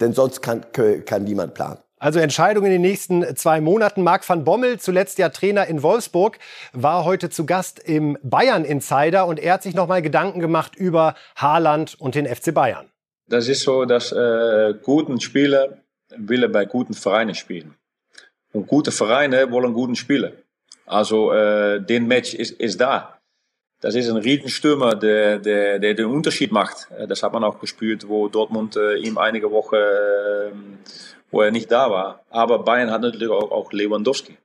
Denn 0.00 0.12
sonst 0.12 0.42
kann, 0.42 0.64
kann 0.72 1.24
niemand 1.24 1.54
planen. 1.54 1.78
Also 1.98 2.18
Entscheidung 2.18 2.66
in 2.66 2.70
den 2.70 2.82
nächsten 2.82 3.24
zwei 3.36 3.62
Monaten. 3.62 4.02
Marc 4.02 4.28
van 4.28 4.44
Bommel, 4.44 4.78
zuletzt 4.78 5.18
ja 5.18 5.30
Trainer 5.30 5.66
in 5.66 5.82
Wolfsburg, 5.82 6.38
war 6.74 7.06
heute 7.06 7.30
zu 7.30 7.46
Gast 7.46 7.78
im 7.78 8.18
Bayern 8.22 8.66
Insider 8.66 9.26
und 9.26 9.40
er 9.40 9.54
hat 9.54 9.62
sich 9.62 9.74
nochmal 9.74 10.02
Gedanken 10.02 10.40
gemacht 10.40 10.76
über 10.76 11.14
Haaland 11.36 11.98
und 11.98 12.14
den 12.14 12.26
FC 12.26 12.52
Bayern. 12.52 12.90
Das 13.28 13.48
ist 13.48 13.62
so, 13.62 13.86
dass 13.86 14.12
äh, 14.12 14.74
guten 14.82 15.20
Spieler 15.20 15.78
willen 16.14 16.52
bei 16.52 16.66
guten 16.66 16.92
Vereinen 16.92 17.34
spielen. 17.34 17.74
Und 18.52 18.66
gute 18.66 18.92
Vereine 18.92 19.50
wollen 19.50 19.72
guten 19.72 19.96
Spieler. 19.96 20.32
Also 20.86 21.32
äh, 21.32 21.80
den 21.80 22.06
Match 22.06 22.34
ist, 22.34 22.52
ist 22.52 22.80
da 22.80 23.16
das 23.80 23.94
ist 23.94 24.08
ein 24.08 24.16
Riesenstürmer, 24.16 24.94
der, 24.94 25.38
der, 25.38 25.78
der 25.78 25.94
den 25.94 26.06
Unterschied 26.06 26.50
macht. 26.50 26.88
Äh, 26.98 27.06
das 27.06 27.22
hat 27.22 27.32
man 27.32 27.44
auch 27.44 27.60
gespürt, 27.60 28.08
wo 28.08 28.28
Dortmund 28.28 28.76
äh, 28.76 28.96
ihm 28.96 29.18
einige 29.18 29.50
Wochen, 29.50 29.74
äh, 29.74 30.50
wo 31.30 31.42
er 31.42 31.50
nicht 31.50 31.70
da 31.70 31.90
war. 31.90 32.24
Aber 32.30 32.60
Bayern 32.60 32.90
hat 32.90 33.02
natürlich 33.02 33.28
auch, 33.28 33.50
auch 33.50 33.72
Lewandowski. 33.72 34.36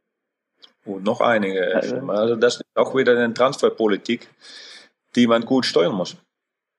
Und 0.83 1.03
noch 1.03 1.21
einige. 1.21 1.75
Also 2.07 2.35
das 2.35 2.55
ist 2.55 2.65
auch 2.73 2.95
wieder 2.95 3.15
eine 3.15 3.33
Transferpolitik, 3.33 4.27
die 5.15 5.27
man 5.27 5.45
gut 5.45 5.65
steuern 5.65 5.93
muss. 5.93 6.17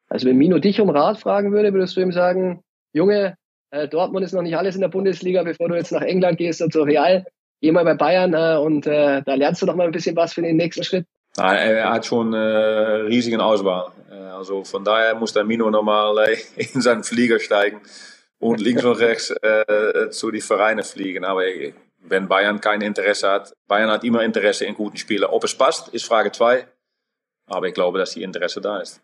Also 0.09 0.29
wenn 0.29 0.37
Mino 0.37 0.59
dich 0.59 0.81
um 0.81 0.91
Rat 0.91 1.19
fragen 1.19 1.53
würde, 1.53 1.73
würdest 1.73 1.97
du 1.97 2.01
ihm 2.01 2.13
sagen, 2.13 2.63
Junge, 2.93 3.37
Äh, 3.73 3.89
Dortmund 3.89 4.23
ist 4.23 4.35
noch 4.35 4.43
nicht 4.43 4.57
alles 4.57 4.75
in 4.75 4.83
der 4.83 4.89
Bundesliga, 4.89 5.43
bevor 5.43 5.69
du 5.69 5.75
jetzt 5.75 5.93
nach 5.93 6.03
England 6.03 6.37
gehst 6.37 6.61
und 6.61 6.73
zu 6.75 6.83
Real. 6.83 7.25
Geh 7.63 7.71
mal 7.71 7.85
bei 7.85 7.95
Bayern 7.95 8.35
äh, 8.35 8.59
und 8.59 8.89
äh, 8.89 9.23
da 9.23 9.35
lernst 9.35 9.63
du 9.63 9.67
noch 9.67 9.77
mal 9.77 9.87
ein 9.87 9.93
bisschen 9.93 10.17
was 10.17 10.35
für 10.35 10.43
den 10.43 10.57
nächsten 10.57 10.83
Schritt. 10.83 11.07
Nein, 11.37 11.57
er 11.57 11.91
hat 11.91 12.05
schon 12.05 12.35
äh, 12.35 12.37
riesigen 12.37 13.41
Auswahl. 13.41 13.93
Äh, 14.11 14.17
also 14.17 14.65
von 14.65 14.85
daher 14.85 15.15
muss 15.15 15.33
der 15.33 15.45
Mino 15.45 15.71
nochmal 15.71 16.19
äh, 16.29 16.39
in 16.75 16.81
seinen 16.83 17.05
Flieger 17.05 17.39
steigen 17.39 17.81
und 18.41 18.61
links 18.61 18.85
und 18.85 18.99
rechts 18.99 19.31
äh, 19.31 20.11
zu 20.11 20.33
die 20.33 20.41
Vereine 20.41 20.83
fliegen. 20.83 21.25
Aber 21.25 21.43
wenn 22.01 22.27
Bayern 22.27 22.61
kein 22.61 22.81
Interesse 22.81 23.31
hat, 23.31 23.53
Bayern 23.69 23.93
hat 23.93 24.03
immer 24.03 24.25
Interesse 24.25 24.65
in 24.65 24.75
guten 24.75 24.97
Spielern. 24.97 25.31
Ob 25.31 25.45
es 25.45 25.55
passt, 25.55 25.87
ist 25.95 26.05
Frage 26.05 26.33
2. 26.33 26.67
Aber 27.47 27.69
ich 27.69 27.75
glaube, 27.75 28.01
dass 28.01 28.11
die 28.11 28.25
Interesse 28.25 28.61
da 28.61 28.81
ist. 28.81 29.01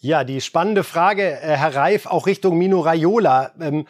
Ja, 0.00 0.24
die 0.24 0.42
spannende 0.42 0.84
Frage, 0.84 1.22
äh, 1.22 1.56
Herr 1.56 1.74
Reif, 1.74 2.04
auch 2.04 2.26
Richtung 2.26 2.58
Mino 2.58 2.80
Raiola. 2.80 3.52
Ähm, 3.58 3.86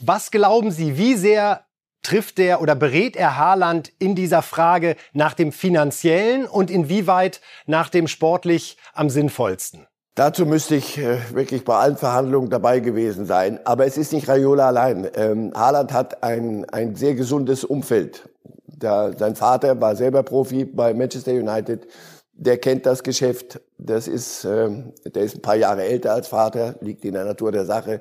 was 0.00 0.30
glauben 0.30 0.70
Sie, 0.70 0.96
wie 0.96 1.16
sehr 1.16 1.67
trifft 2.02 2.38
er 2.38 2.60
oder 2.60 2.74
berät 2.74 3.16
er 3.16 3.36
Haaland 3.36 3.92
in 3.98 4.14
dieser 4.14 4.42
Frage 4.42 4.96
nach 5.12 5.34
dem 5.34 5.52
finanziellen 5.52 6.46
und 6.46 6.70
inwieweit 6.70 7.40
nach 7.66 7.90
dem 7.90 8.08
sportlich 8.08 8.76
am 8.94 9.10
sinnvollsten? 9.10 9.86
Dazu 10.18 10.46
müsste 10.46 10.74
ich 10.74 10.98
äh, 10.98 11.18
wirklich 11.32 11.64
bei 11.64 11.76
allen 11.76 11.96
Verhandlungen 11.96 12.50
dabei 12.50 12.80
gewesen 12.80 13.24
sein. 13.24 13.60
Aber 13.64 13.86
es 13.86 13.96
ist 13.96 14.12
nicht 14.12 14.28
Raiola 14.28 14.66
allein. 14.66 15.08
Ähm, 15.14 15.52
Haaland 15.54 15.92
hat 15.92 16.24
ein, 16.24 16.64
ein 16.70 16.96
sehr 16.96 17.14
gesundes 17.14 17.62
Umfeld. 17.62 18.28
Da, 18.66 19.12
sein 19.16 19.36
Vater 19.36 19.80
war 19.80 19.94
selber 19.94 20.24
Profi 20.24 20.64
bei 20.64 20.92
Manchester 20.92 21.30
United. 21.30 21.86
Der 22.32 22.58
kennt 22.58 22.84
das 22.84 23.04
Geschäft. 23.04 23.60
Das 23.78 24.08
ist, 24.08 24.44
ähm, 24.44 24.92
der 25.04 25.22
ist 25.22 25.36
ein 25.36 25.42
paar 25.42 25.54
Jahre 25.54 25.84
älter 25.84 26.14
als 26.14 26.26
Vater, 26.26 26.74
liegt 26.80 27.04
in 27.04 27.14
der 27.14 27.24
Natur 27.24 27.52
der 27.52 27.64
Sache. 27.64 28.00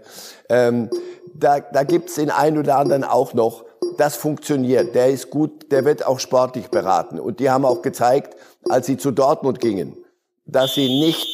Ähm, 0.49 0.89
da 1.35 1.59
da 1.59 1.83
gibt's 1.83 2.15
den 2.15 2.31
einen 2.31 2.57
oder 2.57 2.79
anderen 2.79 3.03
auch 3.03 3.35
noch, 3.35 3.63
das 3.97 4.15
funktioniert, 4.15 4.95
der 4.95 5.09
ist 5.09 5.29
gut, 5.29 5.71
der 5.71 5.85
wird 5.85 6.05
auch 6.05 6.19
sportlich 6.19 6.69
beraten. 6.69 7.19
Und 7.19 7.39
die 7.39 7.49
haben 7.49 7.65
auch 7.65 7.81
gezeigt, 7.81 8.35
als 8.69 8.85
sie 8.85 8.97
zu 8.97 9.11
Dortmund 9.11 9.59
gingen, 9.59 9.97
dass 10.45 10.75
sie 10.75 10.87
nicht 10.87 11.27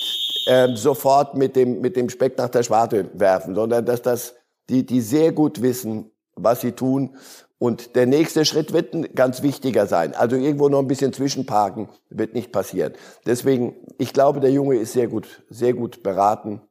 ähm, 0.47 0.75
sofort 0.75 1.35
mit 1.35 1.55
dem, 1.55 1.81
mit 1.81 1.95
dem 1.95 2.09
Speck 2.09 2.37
nach 2.37 2.49
der 2.49 2.63
Schwarte 2.63 3.09
werfen, 3.13 3.55
sondern 3.55 3.85
dass 3.85 4.01
das, 4.01 4.35
die, 4.69 4.85
die 4.85 5.01
sehr 5.01 5.31
gut 5.31 5.61
wissen, 5.61 6.11
was 6.35 6.61
sie 6.61 6.73
tun. 6.73 7.15
Und 7.59 7.95
der 7.95 8.07
nächste 8.07 8.43
Schritt 8.43 8.73
wird 8.73 8.93
ein 8.93 9.15
ganz 9.15 9.41
wichtiger 9.41 9.87
sein. 9.87 10.13
Also 10.15 10.35
irgendwo 10.35 10.67
noch 10.67 10.79
ein 10.79 10.87
bisschen 10.87 11.13
zwischenparken 11.13 11.87
wird 12.09 12.33
nicht 12.33 12.51
passieren. 12.51 12.93
Deswegen, 13.25 13.75
ich 13.97 14.11
glaube, 14.11 14.41
der 14.41 14.51
Junge 14.51 14.75
ist 14.75 14.93
sehr 14.93 15.07
gut, 15.07 15.43
sehr 15.49 15.73
gut 15.73 16.03
beraten. 16.03 16.61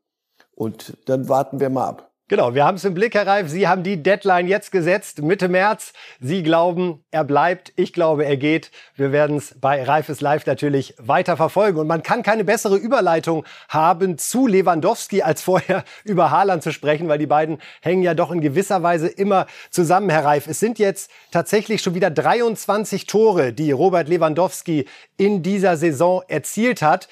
Und 0.55 0.99
dann 1.07 1.31
warten 1.31 1.61
wir 1.61 1.71
mal 1.71 1.89
ab. 1.89 2.12
Genau, 2.29 2.55
wir 2.55 2.65
haben 2.65 2.77
es 2.77 2.85
im 2.85 2.95
Blick, 2.95 3.15
Herr 3.15 3.27
Reif. 3.27 3.49
Sie 3.49 3.69
haben 3.69 3.83
die 3.83 4.03
Deadline 4.03 4.47
jetzt 4.47 4.71
gesetzt, 4.73 5.21
Mitte 5.21 5.49
März. 5.49 5.93
Sie 6.21 6.43
glauben, 6.43 7.05
er 7.11 7.25
bleibt. 7.25 7.73
Ich 7.77 7.93
glaube, 7.93 8.25
er 8.25 8.37
geht. 8.37 8.71
Wir 8.95 9.13
werden 9.13 9.37
es 9.37 9.57
bei 9.61 9.83
Reifes 9.83 10.21
Live 10.21 10.47
natürlich 10.47 10.95
weiter 10.99 11.37
verfolgen. 11.37 11.79
Und 11.79 11.89
man 11.89 12.03
kann 12.03 12.23
keine 12.23 12.45
bessere 12.45 12.77
Überleitung 12.77 13.45
haben 13.69 14.19
zu 14.19 14.47
Lewandowski, 14.47 15.23
als 15.23 15.43
vorher 15.43 15.85
über 16.05 16.31
Haaland 16.31 16.63
zu 16.63 16.73
sprechen, 16.73 17.09
weil 17.09 17.19
die 17.19 17.27
beiden 17.27 17.59
hängen 17.83 18.03
ja 18.03 18.15
doch 18.15 18.31
in 18.31 18.41
gewisser 18.41 18.83
Weise 18.83 19.09
immer 19.09 19.47
zusammen, 19.71 20.09
Herr 20.09 20.25
Reif. 20.25 20.47
Es 20.47 20.61
sind 20.61 20.79
jetzt 20.79 21.11
tatsächlich 21.33 21.83
schon 21.83 21.95
wieder 21.95 22.11
23 22.11 23.07
Tore, 23.07 23.53
die 23.53 23.73
Robert 23.73 24.09
Lewandowski 24.09 24.87
in 25.19 25.43
dieser 25.43 25.77
Saison 25.77 26.23
erzielt 26.29 26.83
hat 26.83 27.09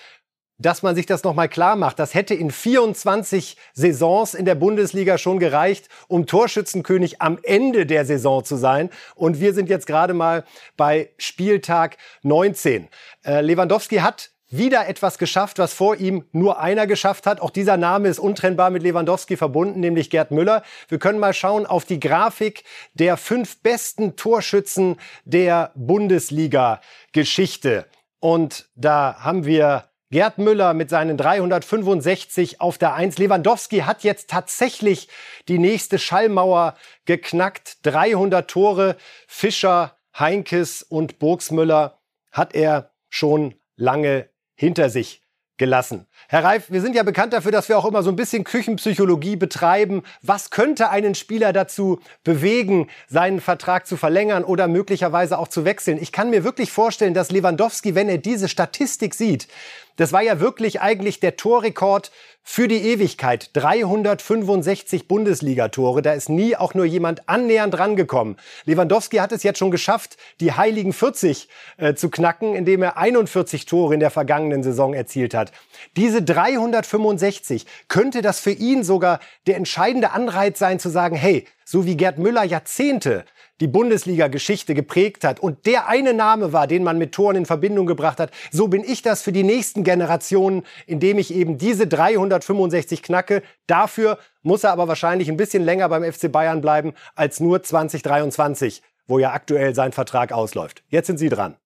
dass 0.60 0.82
man 0.82 0.94
sich 0.94 1.06
das 1.06 1.24
nochmal 1.24 1.48
klar 1.48 1.74
macht. 1.74 1.98
Das 1.98 2.14
hätte 2.14 2.34
in 2.34 2.50
24 2.50 3.56
Saisons 3.72 4.34
in 4.34 4.44
der 4.44 4.54
Bundesliga 4.54 5.18
schon 5.18 5.40
gereicht, 5.40 5.88
um 6.06 6.26
Torschützenkönig 6.26 7.20
am 7.20 7.38
Ende 7.42 7.86
der 7.86 8.04
Saison 8.04 8.44
zu 8.44 8.56
sein. 8.56 8.90
Und 9.14 9.40
wir 9.40 9.54
sind 9.54 9.68
jetzt 9.68 9.86
gerade 9.86 10.14
mal 10.14 10.44
bei 10.76 11.10
Spieltag 11.18 11.96
19. 12.22 12.88
Äh, 13.24 13.40
Lewandowski 13.40 13.96
hat 13.96 14.30
wieder 14.50 14.86
etwas 14.88 15.18
geschafft, 15.18 15.58
was 15.58 15.72
vor 15.72 15.96
ihm 15.96 16.24
nur 16.32 16.60
einer 16.60 16.88
geschafft 16.88 17.26
hat. 17.26 17.40
Auch 17.40 17.50
dieser 17.50 17.76
Name 17.76 18.08
ist 18.08 18.18
untrennbar 18.18 18.70
mit 18.70 18.82
Lewandowski 18.82 19.36
verbunden, 19.36 19.78
nämlich 19.80 20.10
Gerd 20.10 20.32
Müller. 20.32 20.64
Wir 20.88 20.98
können 20.98 21.20
mal 21.20 21.32
schauen 21.32 21.66
auf 21.66 21.84
die 21.84 22.00
Grafik 22.00 22.64
der 22.94 23.16
fünf 23.16 23.62
besten 23.62 24.16
Torschützen 24.16 24.96
der 25.24 25.70
Bundesliga-Geschichte. 25.76 27.86
Und 28.18 28.68
da 28.74 29.18
haben 29.20 29.46
wir 29.46 29.89
Gerd 30.12 30.38
Müller 30.38 30.74
mit 30.74 30.90
seinen 30.90 31.16
365 31.16 32.60
auf 32.60 32.78
der 32.78 32.94
1. 32.94 33.18
Lewandowski 33.18 33.82
hat 33.82 34.02
jetzt 34.02 34.28
tatsächlich 34.28 35.08
die 35.46 35.60
nächste 35.60 36.00
Schallmauer 36.00 36.74
geknackt. 37.04 37.78
300 37.86 38.50
Tore. 38.50 38.96
Fischer, 39.28 39.94
Heinkes 40.18 40.82
und 40.82 41.20
Burgsmüller 41.20 42.00
hat 42.32 42.56
er 42.56 42.90
schon 43.08 43.54
lange 43.76 44.28
hinter 44.56 44.90
sich 44.90 45.22
gelassen. 45.58 46.06
Herr 46.26 46.42
Reif, 46.42 46.70
wir 46.70 46.80
sind 46.80 46.96
ja 46.96 47.02
bekannt 47.02 47.34
dafür, 47.34 47.52
dass 47.52 47.68
wir 47.68 47.76
auch 47.78 47.84
immer 47.84 48.02
so 48.02 48.08
ein 48.08 48.16
bisschen 48.16 48.44
Küchenpsychologie 48.44 49.36
betreiben. 49.36 50.02
Was 50.22 50.50
könnte 50.50 50.88
einen 50.88 51.14
Spieler 51.14 51.52
dazu 51.52 52.00
bewegen, 52.24 52.88
seinen 53.08 53.42
Vertrag 53.42 53.86
zu 53.86 53.98
verlängern 53.98 54.42
oder 54.42 54.68
möglicherweise 54.68 55.38
auch 55.38 55.48
zu 55.48 55.66
wechseln? 55.66 55.98
Ich 56.00 56.12
kann 56.12 56.30
mir 56.30 56.44
wirklich 56.44 56.72
vorstellen, 56.72 57.12
dass 57.12 57.30
Lewandowski, 57.30 57.94
wenn 57.94 58.08
er 58.08 58.16
diese 58.16 58.48
Statistik 58.48 59.14
sieht, 59.14 59.48
das 59.97 60.12
war 60.12 60.23
ja 60.23 60.40
wirklich 60.40 60.80
eigentlich 60.80 61.20
der 61.20 61.37
Torrekord 61.37 62.11
für 62.42 62.68
die 62.68 62.78
Ewigkeit. 62.78 63.50
365 63.52 65.06
Bundesligatore. 65.06 66.02
Da 66.02 66.12
ist 66.12 66.28
nie 66.28 66.56
auch 66.56 66.75
nur 66.75 66.85
jemand 66.85 67.28
annähernd 67.28 67.78
rangekommen. 67.78 68.37
Lewandowski 68.64 69.18
hat 69.18 69.32
es 69.32 69.42
jetzt 69.42 69.59
schon 69.59 69.70
geschafft, 69.70 70.16
die 70.40 70.52
heiligen 70.52 70.92
40 70.92 71.49
äh, 71.76 71.94
zu 71.94 72.11
knacken, 72.11 72.54
indem 72.54 72.82
er 72.82 72.97
41 72.97 73.66
Tore 73.66 73.94
in 73.94 74.00
der 74.00 74.11
vergangenen 74.11 74.62
Saison 74.62 74.94
erzielt 74.94 75.35
hat. 75.35 75.52
Diese 75.97 76.23
365 76.23 77.66
könnte 77.88 78.23
das 78.23 78.40
für 78.40 78.52
ihn 78.52 78.82
sogar 78.82 79.20
der 79.47 79.56
entscheidende 79.56 80.12
Anreiz 80.12 80.59
sein 80.59 80.80
zu 80.80 80.88
sagen, 80.88 81.16
hey, 81.16 81.47
so 81.64 81.87
wie 81.87 81.97
Gerd 81.97 82.18
Müller 82.18 82.44
Jahrzehnte 82.44 83.25
die 83.60 83.68
Bundesliga-Geschichte 83.68 84.74
geprägt 84.74 85.24
hat 85.24 85.40
und 85.40 85.66
der 85.66 85.88
eine 85.88 86.14
Name 86.14 86.52
war, 86.52 86.66
den 86.66 86.82
man 86.82 86.98
mit 86.98 87.12
Toren 87.12 87.36
in 87.36 87.46
Verbindung 87.46 87.86
gebracht 87.86 88.18
hat, 88.18 88.30
so 88.50 88.68
bin 88.68 88.82
ich 88.84 89.02
das 89.02 89.22
für 89.22 89.32
die 89.32 89.42
nächsten 89.42 89.84
Generationen, 89.84 90.64
indem 90.86 91.18
ich 91.18 91.34
eben 91.34 91.58
diese 91.58 91.86
365 91.86 93.02
knacke. 93.02 93.42
Dafür 93.66 94.18
muss 94.42 94.64
er 94.64 94.72
aber 94.72 94.88
wahrscheinlich 94.88 95.28
ein 95.28 95.36
bisschen 95.36 95.64
länger 95.64 95.88
beim 95.88 96.10
FC 96.10 96.32
Bayern 96.32 96.60
bleiben 96.60 96.94
als 97.14 97.40
nur 97.40 97.62
2023, 97.62 98.82
wo 99.06 99.18
ja 99.18 99.32
aktuell 99.32 99.74
sein 99.74 99.92
Vertrag 99.92 100.32
ausläuft. 100.32 100.82
Jetzt 100.88 101.06
sind 101.06 101.18
Sie 101.18 101.28
dran. 101.28 101.56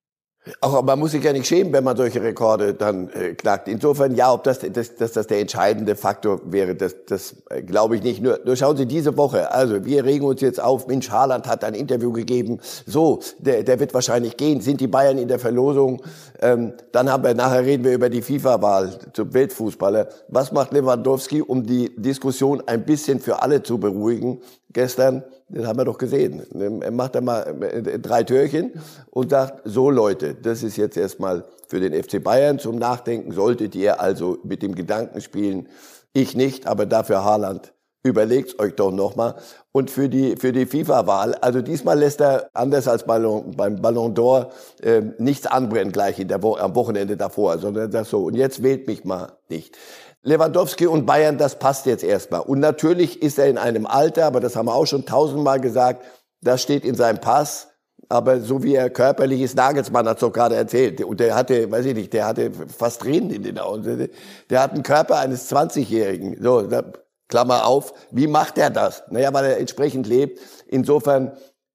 Auch 0.61 0.83
man 0.83 0.99
muss 0.99 1.13
sich 1.13 1.25
ja 1.25 1.33
nicht 1.33 1.47
schämen, 1.47 1.73
wenn 1.73 1.85
man 1.85 1.97
solche 1.97 2.23
Rekorde 2.23 2.75
dann 2.75 3.09
äh, 3.11 3.35
knackt. 3.35 3.67
Insofern 3.67 4.15
ja, 4.15 4.31
ob 4.31 4.45
das, 4.45 4.59
das, 4.59 4.95
das, 4.95 5.13
das 5.13 5.27
der 5.27 5.41
entscheidende 5.41 5.97
Faktor 5.97 6.41
wäre, 6.45 6.75
das, 6.75 6.97
das 7.07 7.37
äh, 7.49 7.63
glaube 7.63 7.97
ich 7.97 8.03
nicht. 8.03 8.23
Nur, 8.23 8.41
nur 8.45 8.55
schauen 8.55 8.77
Sie 8.77 8.85
diese 8.85 9.17
Woche. 9.17 9.51
Also 9.53 9.87
wir 9.87 10.05
regen 10.05 10.27
uns 10.27 10.43
jetzt 10.43 10.61
auf. 10.63 10.87
Mensch, 10.87 11.11
Haaland 11.11 11.47
hat 11.47 11.65
ein 11.65 11.73
Interview 11.73 12.13
gegeben. 12.13 12.61
So, 12.85 13.21
der, 13.39 13.63
der 13.63 13.81
wird 13.81 13.95
wahrscheinlich 13.95 14.37
gehen. 14.37 14.61
Sind 14.61 14.83
die 14.83 14.87
Bayern 14.87 15.17
in 15.17 15.29
der 15.29 15.39
Verlosung? 15.39 16.03
Ähm, 16.41 16.75
dann 16.93 17.11
haben 17.11 17.25
wir 17.25 17.33
nachher 17.33 17.65
reden 17.65 17.85
wir 17.85 17.95
über 17.95 18.11
die 18.11 18.21
FIFA-Wahl 18.21 18.99
zum 19.15 19.33
Weltfußballer. 19.33 20.09
Was 20.29 20.53
macht 20.53 20.75
Lewandowski, 20.75 21.41
um 21.41 21.65
die 21.65 21.95
Diskussion 21.97 22.63
ein 22.67 22.85
bisschen 22.85 23.19
für 23.19 23.41
alle 23.41 23.63
zu 23.63 23.79
beruhigen? 23.79 24.43
Gestern 24.75 25.25
das 25.49 25.67
haben 25.67 25.79
wir 25.79 25.85
doch 25.85 25.99
gesehen. 25.99 26.43
Er 26.83 26.91
macht 26.91 27.15
da 27.15 27.21
mal 27.21 27.43
äh, 27.63 27.99
drei 27.99 28.23
Türchen 28.25 28.73
und 29.11 29.31
sagt, 29.31 29.63
so 29.65 29.91
Leute, 29.91 30.35
das 30.35 30.63
ist 30.63 30.77
jetzt 30.77 30.97
erstmal 30.97 31.45
für 31.69 31.81
den 31.81 31.93
FC 31.93 32.23
Bayern 32.23 32.59
zum 32.59 32.77
Nachdenken. 32.77 33.33
Solltet 33.33 33.75
ihr 33.75 34.01
also 34.01 34.39
mit 34.43 34.63
dem 34.63 34.75
Gedanken 34.75 35.21
spielen, 35.21 35.69
ich 36.13 36.35
nicht, 36.35 36.67
aber 36.67 36.87
dafür 36.87 37.25
Haaland, 37.25 37.73
überlegt's 38.03 38.59
euch 38.59 38.75
doch 38.75 38.91
nochmal. 38.91 39.35
Und 39.73 39.91
für 39.91 40.09
die, 40.09 40.37
für 40.37 40.53
die 40.53 40.67
FIFA-Wahl, 40.67 41.35
also 41.35 41.61
diesmal 41.61 41.99
lässt 41.99 42.21
er, 42.21 42.49
anders 42.55 42.89
als 42.89 43.05
Ballon, 43.05 43.53
beim 43.57 43.83
Ballon 43.83 44.15
d'Or, 44.15 44.51
äh, 44.83 45.03
nichts 45.19 45.47
anbrennen 45.47 45.93
gleich 45.93 46.19
in 46.19 46.29
der 46.29 46.43
Wo 46.43 46.57
am 46.57 46.75
Wochenende 46.75 47.17
davor, 47.17 47.59
sondern 47.59 47.91
das 47.91 48.09
so, 48.09 48.25
und 48.25 48.35
jetzt 48.35 48.63
wählt 48.63 48.87
mich 48.87 49.05
mal 49.05 49.33
nicht. 49.49 49.77
Lewandowski 50.25 50.87
und 50.87 51.05
Bayern, 51.05 51.37
das 51.37 51.59
passt 51.59 51.87
jetzt 51.87 52.03
erstmal. 52.03 52.41
Und 52.41 52.59
natürlich 52.59 53.23
ist 53.23 53.39
er 53.39 53.47
in 53.47 53.59
einem 53.59 53.87
Alter, 53.87 54.25
aber 54.25 54.41
das 54.41 54.57
haben 54.57 54.67
wir 54.67 54.75
auch 54.75 54.87
schon 54.87 55.05
tausendmal 55.05 55.61
gesagt, 55.61 56.05
das 56.41 56.63
steht 56.63 56.85
in 56.85 56.95
seinem 56.95 57.21
Pass. 57.21 57.69
Aber 58.09 58.41
so 58.41 58.63
wie 58.63 58.75
er 58.75 58.91
körperlich 58.91 59.41
ist, 59.41 59.57
Nagelsmann 59.57 60.09
hat 60.09 60.17
es 60.17 60.21
doch 60.21 60.33
gerade 60.33 60.57
erzählt. 60.57 61.03
Und 61.03 61.21
der 61.21 61.35
hatte, 61.35 61.71
weiß 61.71 61.87
ich 61.87 61.95
nicht, 61.95 62.13
der 62.13 62.27
hatte 62.27 62.51
fast 62.53 63.03
Tränen 63.03 63.31
in 63.31 63.43
den 63.43 63.59
Augen. 63.59 64.11
Der 64.51 64.63
hat 64.63 64.73
einen 64.73 64.83
Körper 64.83 65.19
eines 65.19 65.51
20-Jährigen. 65.51 66.43
So, 66.43 66.63
da, 66.63 66.85
Klammer 67.29 67.67
auf. 67.67 67.95
Wie 68.11 68.27
macht 68.27 68.59
er 68.59 68.71
das? 68.71 69.05
Naja, 69.11 69.33
weil 69.33 69.45
er 69.47 69.59
entsprechend 69.59 70.07
lebt. 70.07 70.41
Insofern, 70.67 71.33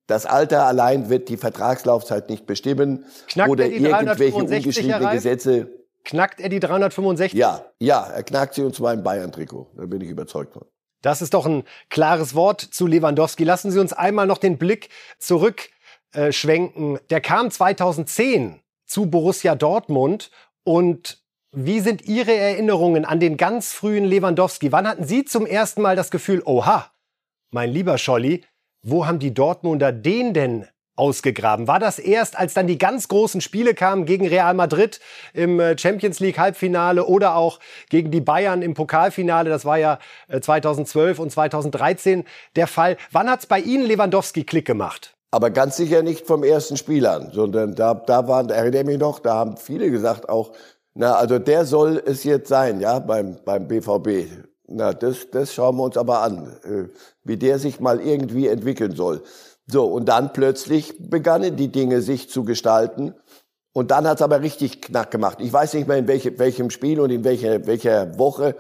das 0.08 0.25
Alter 0.25 0.65
allein 0.65 1.10
wird 1.10 1.29
die 1.29 1.38
Vertragslaufzeit 1.38 2.29
nicht 2.29 2.46
bestimmen. 2.46 3.06
Knackt 3.27 3.50
oder 3.50 3.65
irgendwelche 3.65 4.36
ungeschriebene 4.36 5.12
Gesetze. 5.12 5.68
Knackt 6.03 6.39
er 6.39 6.50
die 6.50 6.60
365? 6.60 7.38
Ja, 7.38 7.65
ja, 7.79 8.03
er 8.03 8.24
knackt 8.24 8.53
sie 8.56 8.63
und 8.63 8.75
zwar 8.75 8.94
im 8.94 9.03
Bayern-Trikot. 9.03 9.68
Da 9.75 9.86
bin 9.86 10.01
ich 10.01 10.10
überzeugt 10.10 10.53
von. 10.53 10.65
Das 11.01 11.22
ist 11.22 11.34
doch 11.34 11.46
ein 11.46 11.63
klares 11.89 12.36
Wort 12.36 12.62
zu 12.62 12.88
Lewandowski. 12.88 13.44
Lassen 13.44 13.72
Sie 13.72 13.79
uns 13.79 13.94
einmal 13.94 14.27
noch 14.27 14.38
den 14.38 14.58
Blick 14.58 14.89
zurückschwenken. 15.18 16.96
Äh, 16.98 17.00
Der 17.10 17.22
kam 17.22 17.51
2010 17.51 18.60
zu 18.86 19.06
Borussia 19.10 19.56
Dortmund 19.56 20.32
und 20.63 21.24
wie 21.51 21.79
sind 21.79 22.03
Ihre 22.06 22.34
Erinnerungen 22.36 23.06
an 23.06 23.20
den 23.20 23.38
ganz 23.38 23.74
frühen 23.74 24.06
Lewandowski? 24.06 24.72
Wann 24.72 24.88
hatten 24.88 25.06
Sie 25.06 25.25
zum 25.25 25.46
ersten 25.46 25.82
Mal 25.82 25.96
das 25.96 26.12
Gefühl, 26.12 26.41
oha, 26.46 26.91
mein 27.51 27.72
lieber 27.72 27.98
Scholli, 27.98 28.44
wo 28.82 29.08
haben 29.08 29.20
die 29.20 29.34
Dortmunder 29.34 29.91
den 29.91 30.34
denn 30.34 30.68
ausgegraben? 31.00 31.68
War 31.68 31.79
das 31.79 31.98
erst, 31.98 32.38
als 32.38 32.53
dann 32.53 32.68
die 32.68 32.77
ganz 32.77 33.08
großen 33.08 33.41
Spiele 33.41 33.74
kamen 33.74 34.06
gegen 34.06 34.27
Real 34.27 34.53
Madrid 34.53 35.00
im 35.34 35.60
äh, 35.60 35.77
Champions 35.77 36.20
League 36.20 36.38
Halbfinale 36.38 37.06
oder 37.06 37.36
auch 37.36 37.60
gegen 37.89 38.12
die 38.12 38.22
Bayern 38.22 38.62
im 38.62 38.74
Pokalfinale? 38.74 39.50
Das 39.50 39.65
war 39.65 39.77
ja 39.77 40.00
2012 40.29 41.18
äh, 41.18 41.22
und 41.22 41.32
2013 41.32 42.25
der 42.56 42.68
Fall. 42.68 42.98
Wann 43.12 43.29
hat 43.29 43.39
es 43.39 43.46
bei 43.46 43.60
Ihnen 43.60 43.86
Lewandowski 43.86 44.44
Klick 44.44 44.65
gemacht? 44.65 45.15
Aber 45.32 45.51
ganz 45.51 45.77
sicher 45.77 46.01
nicht 46.01 46.25
vom 46.25 46.44
ersten 46.44 46.75
Spiel 46.75 47.06
an, 47.06 47.29
sondern 47.32 47.75
da, 47.75 47.94
da 47.94 48.27
waren, 48.27 48.50
erinnere 48.50 48.84
mich 48.84 48.98
noch, 48.98 49.20
da 49.20 49.36
haben 49.36 49.58
viele 49.58 49.91
gesagt 49.91 50.27
auch, 50.27 50.51
na, 50.96 51.15
also 51.15 51.38
der 51.38 51.65
soll 51.65 52.01
es 52.03 52.24
jetzt 52.24 52.50
sein, 52.50 52.82
ja, 52.82 53.00
beim, 53.00 53.38
beim 53.46 53.68
BVB. 53.68 54.27
Na, 54.68 54.91
das, 54.94 55.29
das 55.32 55.53
schauen 55.53 55.77
wir 55.77 55.84
uns 55.84 55.98
aber 55.98 56.22
an, 56.22 56.58
äh, 56.63 56.89
wie 57.24 57.38
der 57.38 57.60
sich 57.60 57.79
mal 57.79 58.01
irgendwie 58.01 58.48
entwickeln 58.48 58.96
soll. 58.96 59.24
So, 59.71 59.85
und 59.85 60.05
dann 60.05 60.33
plötzlich 60.33 60.95
begannen 60.99 61.55
die 61.55 61.71
Dinge 61.71 62.01
sich 62.01 62.29
zu 62.29 62.43
gestalten. 62.43 63.13
Und 63.71 63.91
dann 63.91 64.07
hat's 64.07 64.23
aber 64.23 64.41
richtig 64.41 64.81
knack 64.81 65.11
gemacht. 65.11 65.38
Ich 65.41 65.53
weiß 65.53 65.75
nicht 65.75 65.88
mehr 65.88 65.97
in 65.97 66.07
welche, 66.07 66.39
welchem 66.39 66.71
Spiel 66.71 66.99
und 66.99 67.11
in 67.11 67.23
welcher, 67.23 67.67
welcher 67.67 68.17
Woche, 68.17 68.55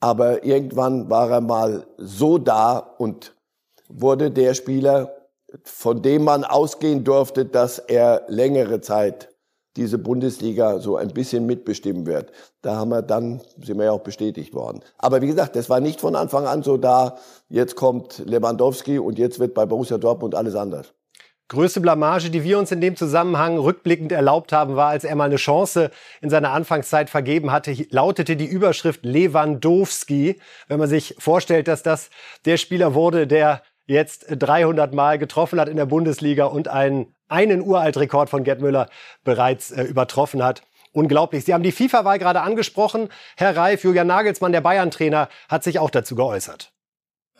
aber 0.00 0.44
irgendwann 0.44 1.10
war 1.10 1.30
er 1.30 1.40
mal 1.40 1.86
so 1.96 2.38
da 2.38 2.78
und 2.78 3.34
wurde 3.88 4.30
der 4.30 4.54
Spieler, 4.54 5.14
von 5.64 6.02
dem 6.02 6.24
man 6.24 6.44
ausgehen 6.44 7.04
durfte, 7.04 7.44
dass 7.44 7.78
er 7.78 8.24
längere 8.28 8.80
Zeit 8.80 9.28
diese 9.78 9.96
Bundesliga 9.96 10.80
so 10.80 10.96
ein 10.96 11.08
bisschen 11.08 11.46
mitbestimmen 11.46 12.04
wird. 12.04 12.32
Da 12.60 12.76
haben 12.76 12.90
wir 12.90 13.00
dann, 13.00 13.40
sind 13.62 13.78
wir 13.78 13.86
ja 13.86 13.92
auch 13.92 14.02
bestätigt 14.02 14.52
worden. 14.52 14.80
Aber 14.98 15.22
wie 15.22 15.28
gesagt, 15.28 15.56
das 15.56 15.70
war 15.70 15.80
nicht 15.80 16.00
von 16.00 16.16
Anfang 16.16 16.46
an 16.46 16.62
so 16.62 16.76
da, 16.76 17.16
jetzt 17.48 17.76
kommt 17.76 18.18
Lewandowski 18.26 18.98
und 18.98 19.18
jetzt 19.18 19.38
wird 19.38 19.54
bei 19.54 19.64
Borussia 19.64 19.96
Dortmund 19.96 20.34
alles 20.34 20.54
anders. 20.54 20.92
Größte 21.50 21.80
Blamage, 21.80 22.28
die 22.28 22.44
wir 22.44 22.58
uns 22.58 22.72
in 22.72 22.82
dem 22.82 22.94
Zusammenhang 22.94 23.56
rückblickend 23.56 24.12
erlaubt 24.12 24.52
haben, 24.52 24.76
war, 24.76 24.90
als 24.90 25.04
er 25.04 25.16
mal 25.16 25.24
eine 25.24 25.36
Chance 25.36 25.90
in 26.20 26.28
seiner 26.28 26.50
Anfangszeit 26.50 27.08
vergeben 27.08 27.52
hatte, 27.52 27.74
lautete 27.88 28.36
die 28.36 28.44
Überschrift 28.44 29.02
Lewandowski. 29.02 30.38
Wenn 30.66 30.78
man 30.78 30.90
sich 30.90 31.14
vorstellt, 31.18 31.66
dass 31.66 31.82
das 31.82 32.10
der 32.44 32.58
Spieler 32.58 32.92
wurde, 32.92 33.26
der 33.26 33.62
jetzt 33.88 34.26
300 34.28 34.94
Mal 34.94 35.18
getroffen 35.18 35.58
hat 35.58 35.68
in 35.68 35.76
der 35.76 35.86
Bundesliga 35.86 36.44
und 36.44 36.68
einen, 36.68 37.14
einen 37.28 37.62
Uraltrekord 37.62 38.30
von 38.30 38.44
Gerd 38.44 38.60
Müller 38.60 38.88
bereits 39.24 39.72
äh, 39.72 39.82
übertroffen 39.82 40.44
hat. 40.44 40.62
Unglaublich. 40.92 41.44
Sie 41.44 41.54
haben 41.54 41.62
die 41.62 41.72
FIFA-Wahl 41.72 42.18
gerade 42.18 42.40
angesprochen. 42.42 43.08
Herr 43.36 43.56
Reif, 43.56 43.84
Julian 43.84 44.06
Nagelsmann, 44.06 44.52
der 44.52 44.60
Bayern-Trainer, 44.60 45.28
hat 45.48 45.64
sich 45.64 45.78
auch 45.78 45.90
dazu 45.90 46.14
geäußert. 46.14 46.72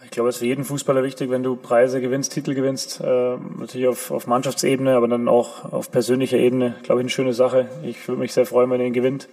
Ich 0.04 0.10
glaube, 0.10 0.28
es 0.28 0.36
ist 0.36 0.40
für 0.40 0.46
jeden 0.46 0.64
Fußballer 0.64 1.02
wichtig, 1.02 1.28
wenn 1.28 1.42
du 1.42 1.56
Preise 1.56 2.00
gewinnst, 2.00 2.32
Titel 2.32 2.54
gewinnst. 2.54 3.00
Äh, 3.00 3.36
natürlich 3.58 3.88
auf, 3.88 4.10
auf 4.10 4.26
Mannschaftsebene, 4.26 4.94
aber 4.94 5.08
dann 5.08 5.28
auch 5.28 5.72
auf 5.72 5.90
persönlicher 5.90 6.38
Ebene. 6.38 6.76
Glaube 6.84 7.00
ich, 7.00 7.04
eine 7.04 7.10
schöne 7.10 7.32
Sache. 7.32 7.68
Ich 7.82 8.06
würde 8.06 8.20
mich 8.20 8.32
sehr 8.32 8.46
freuen, 8.46 8.70
wenn 8.70 8.80
er 8.80 8.86
ihn 8.86 8.92
gewinnt. 8.92 9.28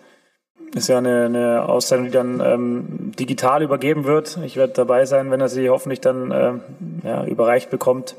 Ist 0.74 0.90
ja 0.90 0.98
eine, 0.98 1.26
eine 1.26 1.70
Auszeichnung, 1.70 2.08
die 2.08 2.12
dann 2.12 2.42
ähm, 2.42 3.12
digital 3.18 3.64
übergeben 3.64 4.06
wird. 4.06 4.38
Ich 4.44 4.58
werde 4.58 4.74
dabei 4.74 5.06
sein, 5.06 5.32
wenn 5.32 5.40
er 5.40 5.48
sie 5.48 5.70
hoffentlich 5.70 6.02
dann 6.02 6.32
ähm, 6.32 6.62
ja, 7.04 7.26
überreicht 7.26 7.70
bekommt. 7.70 8.16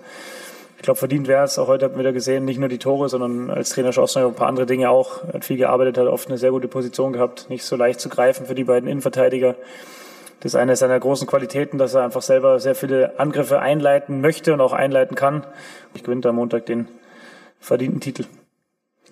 Ich 0.76 0.82
glaube, 0.82 0.98
verdient 0.98 1.26
wäre 1.26 1.44
es. 1.44 1.58
Auch 1.58 1.68
heute 1.68 1.84
habt 1.84 1.96
ihr 1.96 2.00
wieder 2.00 2.12
gesehen, 2.12 2.44
nicht 2.44 2.58
nur 2.58 2.68
die 2.68 2.78
Tore, 2.78 3.08
sondern 3.08 3.50
als 3.50 3.70
Trainer 3.70 3.92
Schossner 3.92 4.26
ein 4.26 4.34
paar 4.34 4.48
andere 4.48 4.66
Dinge 4.66 4.88
auch. 4.90 5.24
Hat 5.32 5.44
viel 5.44 5.56
gearbeitet, 5.56 5.98
hat 5.98 6.06
oft 6.06 6.28
eine 6.28 6.38
sehr 6.38 6.50
gute 6.50 6.68
Position 6.68 7.12
gehabt. 7.12 7.50
Nicht 7.50 7.64
so 7.64 7.76
leicht 7.76 8.00
zu 8.00 8.08
greifen 8.08 8.46
für 8.46 8.54
die 8.54 8.64
beiden 8.64 8.88
Innenverteidiger. 8.88 9.56
Das 10.40 10.52
ist 10.52 10.56
eine 10.56 10.76
seiner 10.76 11.00
großen 11.00 11.26
Qualitäten, 11.26 11.78
dass 11.78 11.94
er 11.94 12.04
einfach 12.04 12.22
selber 12.22 12.60
sehr 12.60 12.74
viele 12.74 13.18
Angriffe 13.18 13.58
einleiten 13.58 14.20
möchte 14.20 14.52
und 14.52 14.60
auch 14.60 14.72
einleiten 14.72 15.16
kann. 15.16 15.46
Ich 15.94 16.04
gewinne 16.04 16.28
am 16.28 16.36
Montag 16.36 16.66
den 16.66 16.88
verdienten 17.58 18.00
Titel. 18.00 18.26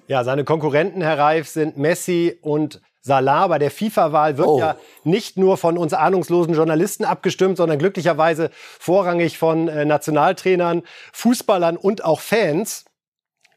Ja, 0.07 0.23
seine 0.23 0.45
Konkurrenten, 0.45 1.01
Herr 1.01 1.19
Reif, 1.19 1.49
sind 1.49 1.79
Messi 1.79 2.39
und 2.43 2.83
Salah. 3.07 3.49
Bei 3.49 3.59
der 3.59 3.71
FIFA-Wahl 3.71 4.39
wird 4.39 4.49
oh. 4.49 4.59
ja 4.59 4.77
nicht 5.05 5.37
nur 5.37 5.59
von 5.59 5.77
uns 5.77 5.93
ahnungslosen 5.93 6.55
Journalisten 6.55 7.05
abgestimmt, 7.05 7.59
sondern 7.59 7.79
glücklicherweise 7.79 8.51
vorrangig 8.55 9.37
von 9.39 9.69
äh, 9.69 9.85
Nationaltrainern, 9.85 10.83
Fußballern 11.13 11.77
und 11.77 12.03
auch 12.05 12.21
Fans. 12.21 12.87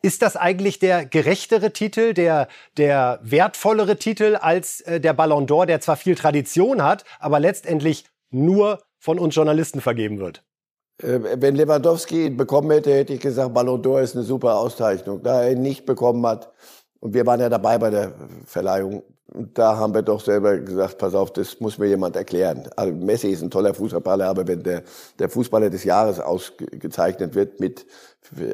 Ist 0.01 0.21
das 0.21 0.35
eigentlich 0.35 0.79
der 0.79 1.05
gerechtere 1.05 1.71
Titel, 1.71 2.13
der, 2.13 2.49
der 2.75 3.19
wertvollere 3.23 3.95
Titel 3.95 4.35
als 4.35 4.81
äh, 4.81 4.99
der 4.99 5.13
Ballon 5.13 5.47
d'Or, 5.47 5.65
der 5.65 5.79
zwar 5.79 5.95
viel 5.95 6.15
Tradition 6.15 6.83
hat, 6.83 7.05
aber 7.19 7.39
letztendlich 7.39 8.05
nur 8.29 8.79
von 8.99 9.17
uns 9.17 9.33
Journalisten 9.33 9.79
vergeben 9.79 10.19
wird? 10.19 10.43
Äh, 11.01 11.19
wenn 11.41 11.55
Lewandowski 11.55 12.25
ihn 12.25 12.37
bekommen 12.37 12.69
hätte, 12.71 12.93
hätte 12.93 13.13
ich 13.13 13.21
gesagt, 13.21 13.53
Ballon 13.53 13.81
d'Or 13.81 14.01
ist 14.01 14.13
eine 14.13 14.25
super 14.25 14.57
Auszeichnung. 14.57 15.23
Da 15.23 15.43
er 15.43 15.53
ihn 15.53 15.61
nicht 15.61 15.85
bekommen 15.85 16.25
hat, 16.27 16.51
und 16.99 17.13
wir 17.13 17.25
waren 17.25 17.39
ja 17.39 17.47
dabei 17.47 17.77
bei 17.77 17.89
der 17.89 18.13
Verleihung, 18.45 19.03
da 19.33 19.75
haben 19.75 19.93
wir 19.93 20.03
doch 20.03 20.21
selber 20.21 20.57
gesagt, 20.57 20.97
pass 20.97 21.13
auf, 21.13 21.31
das 21.33 21.59
muss 21.59 21.77
mir 21.77 21.87
jemand 21.87 22.15
erklären. 22.15 22.69
Also 22.75 22.93
Messi 22.93 23.27
ist 23.29 23.41
ein 23.41 23.51
toller 23.51 23.73
Fußballer, 23.73 24.25
aber 24.25 24.47
wenn 24.47 24.63
der, 24.63 24.83
der 25.19 25.29
Fußballer 25.29 25.69
des 25.69 25.83
Jahres 25.83 26.19
ausgezeichnet 26.19 27.35
wird 27.35 27.59
mit 27.59 27.85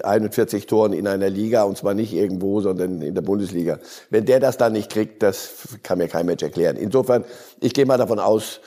41 0.04 0.66
Toren 0.66 0.94
in 0.94 1.08
einer 1.08 1.30
Liga, 1.30 1.64
und 1.64 1.78
zwar 1.78 1.94
nicht 1.94 2.14
irgendwo, 2.14 2.62
sondern 2.62 3.02
in 3.02 3.14
der 3.14 3.22
Bundesliga, 3.22 3.80
wenn 4.10 4.26
der 4.26 4.40
das 4.40 4.58
dann 4.58 4.74
nicht 4.74 4.92
kriegt, 4.92 5.22
das 5.22 5.78
kann 5.84 6.00
mir 6.00 6.08
kein 6.08 6.26
Mensch 6.26 6.42
erklären. 6.42 6.76
Insofern, 6.76 7.24
ich 7.60 7.74
gehe 7.74 7.86
mal 7.86 7.98
davon 7.98 8.20
aus, 8.20 8.60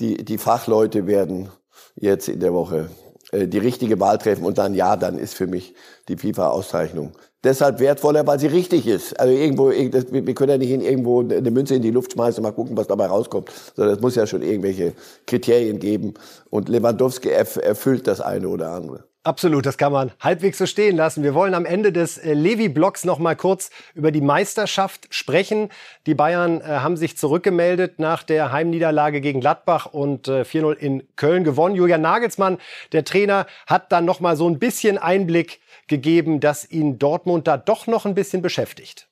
die, 0.00 0.24
die 0.24 0.38
Fachleute 0.38 1.06
werden 1.06 1.50
jetzt 1.94 2.28
in 2.28 2.40
der 2.40 2.54
Woche 2.54 2.88
äh, 3.30 3.46
die 3.46 3.58
richtige 3.58 4.00
Wahl 4.00 4.18
treffen 4.18 4.44
und 4.44 4.58
dann 4.58 4.74
ja, 4.74 4.96
dann 4.96 5.18
ist 5.18 5.34
für 5.34 5.46
mich 5.46 5.74
die 6.08 6.16
FIFA-Auszeichnung 6.16 7.12
deshalb 7.44 7.80
wertvoller, 7.80 8.26
weil 8.26 8.38
sie 8.38 8.46
richtig 8.46 8.86
ist. 8.86 9.18
Also 9.18 9.32
irgendwo, 9.34 9.70
wir 9.70 10.34
können 10.34 10.50
ja 10.50 10.58
nicht 10.58 10.70
in 10.70 10.80
irgendwo 10.80 11.20
eine 11.20 11.50
Münze 11.50 11.74
in 11.74 11.82
die 11.82 11.90
Luft 11.90 12.12
schmeißen 12.12 12.38
und 12.38 12.50
mal 12.50 12.54
gucken, 12.54 12.76
was 12.76 12.86
dabei 12.86 13.06
rauskommt, 13.06 13.50
sondern 13.74 13.96
es 13.96 14.00
muss 14.00 14.14
ja 14.14 14.26
schon 14.26 14.42
irgendwelche 14.42 14.92
Kriterien 15.26 15.78
geben. 15.78 16.14
Und 16.50 16.68
Lewandowski 16.68 17.28
erfüllt 17.30 18.06
das 18.06 18.20
eine 18.20 18.48
oder 18.48 18.70
andere. 18.70 19.04
Absolut, 19.24 19.66
das 19.66 19.78
kann 19.78 19.92
man 19.92 20.10
halbwegs 20.18 20.58
so 20.58 20.66
stehen 20.66 20.96
lassen. 20.96 21.22
Wir 21.22 21.32
wollen 21.32 21.54
am 21.54 21.64
Ende 21.64 21.92
des 21.92 22.18
äh, 22.18 22.34
Levi-Blocks 22.34 23.04
noch 23.04 23.20
mal 23.20 23.36
kurz 23.36 23.70
über 23.94 24.10
die 24.10 24.20
Meisterschaft 24.20 25.06
sprechen. 25.14 25.68
Die 26.06 26.14
Bayern 26.16 26.60
äh, 26.60 26.64
haben 26.64 26.96
sich 26.96 27.16
zurückgemeldet 27.16 28.00
nach 28.00 28.24
der 28.24 28.50
Heimniederlage 28.50 29.20
gegen 29.20 29.38
Gladbach 29.38 29.86
und 29.86 30.26
äh, 30.26 30.42
4-0 30.42 30.72
in 30.72 31.06
Köln 31.14 31.44
gewonnen. 31.44 31.76
Julian 31.76 32.00
Nagelsmann, 32.00 32.58
der 32.90 33.04
Trainer, 33.04 33.46
hat 33.68 33.92
dann 33.92 34.06
noch 34.06 34.18
mal 34.18 34.36
so 34.36 34.48
ein 34.48 34.58
bisschen 34.58 34.98
Einblick 34.98 35.60
gegeben, 35.88 36.40
dass 36.40 36.70
ihn 36.70 36.98
Dortmund 36.98 37.46
da 37.46 37.56
doch 37.56 37.86
noch 37.86 38.06
ein 38.06 38.14
bisschen 38.14 38.42
beschäftigt. 38.42 39.08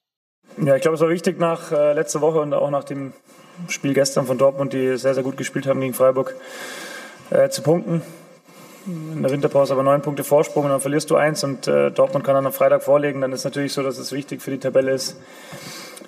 Ja, 0.63 0.77
ich 0.77 0.83
glaube, 0.83 0.97
es 0.97 1.01
war 1.01 1.09
wichtig 1.09 1.39
nach 1.39 1.73
äh, 1.73 1.93
letzter 1.93 2.21
Woche 2.21 2.41
und 2.41 2.53
auch 2.53 2.71
nach 2.71 2.85
dem 2.85 3.13
Spiel 3.69 3.95
gestern 3.95 4.27
von 4.27 4.39
Dortmund, 4.39 4.73
die 4.73 4.97
sehr, 4.97 5.15
sehr 5.15 5.23
gut 5.23 5.37
gespielt 5.37 5.67
haben 5.67 5.81
gegen 5.81 5.95
Freiburg, 5.95 6.35
äh, 7.31 7.49
zu 7.49 7.63
punkten. 7.63 8.03
In 8.87 9.23
der 9.23 9.31
Winterpause 9.31 9.75
aber 9.75 9.83
neun 9.83 10.01
Punkte 10.03 10.25
Vorsprung 10.25 10.65
und 10.65 10.71
dann 10.71 10.81
verlierst 10.81 11.11
du 11.11 11.17
eins 11.17 11.45
und 11.45 11.69
äh, 11.69 11.91
Dortmund 11.91 12.25
kann 12.25 12.35
dann 12.35 12.47
am 12.47 12.53
Freitag 12.53 12.83
vorlegen. 12.83 13.21
Dann 13.21 13.33
ist 13.33 13.45
natürlich 13.45 13.73
so, 13.73 13.83
dass 13.83 13.99
es 13.99 14.13
wichtig 14.13 14.41
für 14.41 14.51
die 14.51 14.59
Tabelle 14.59 14.93
ist, 14.93 15.17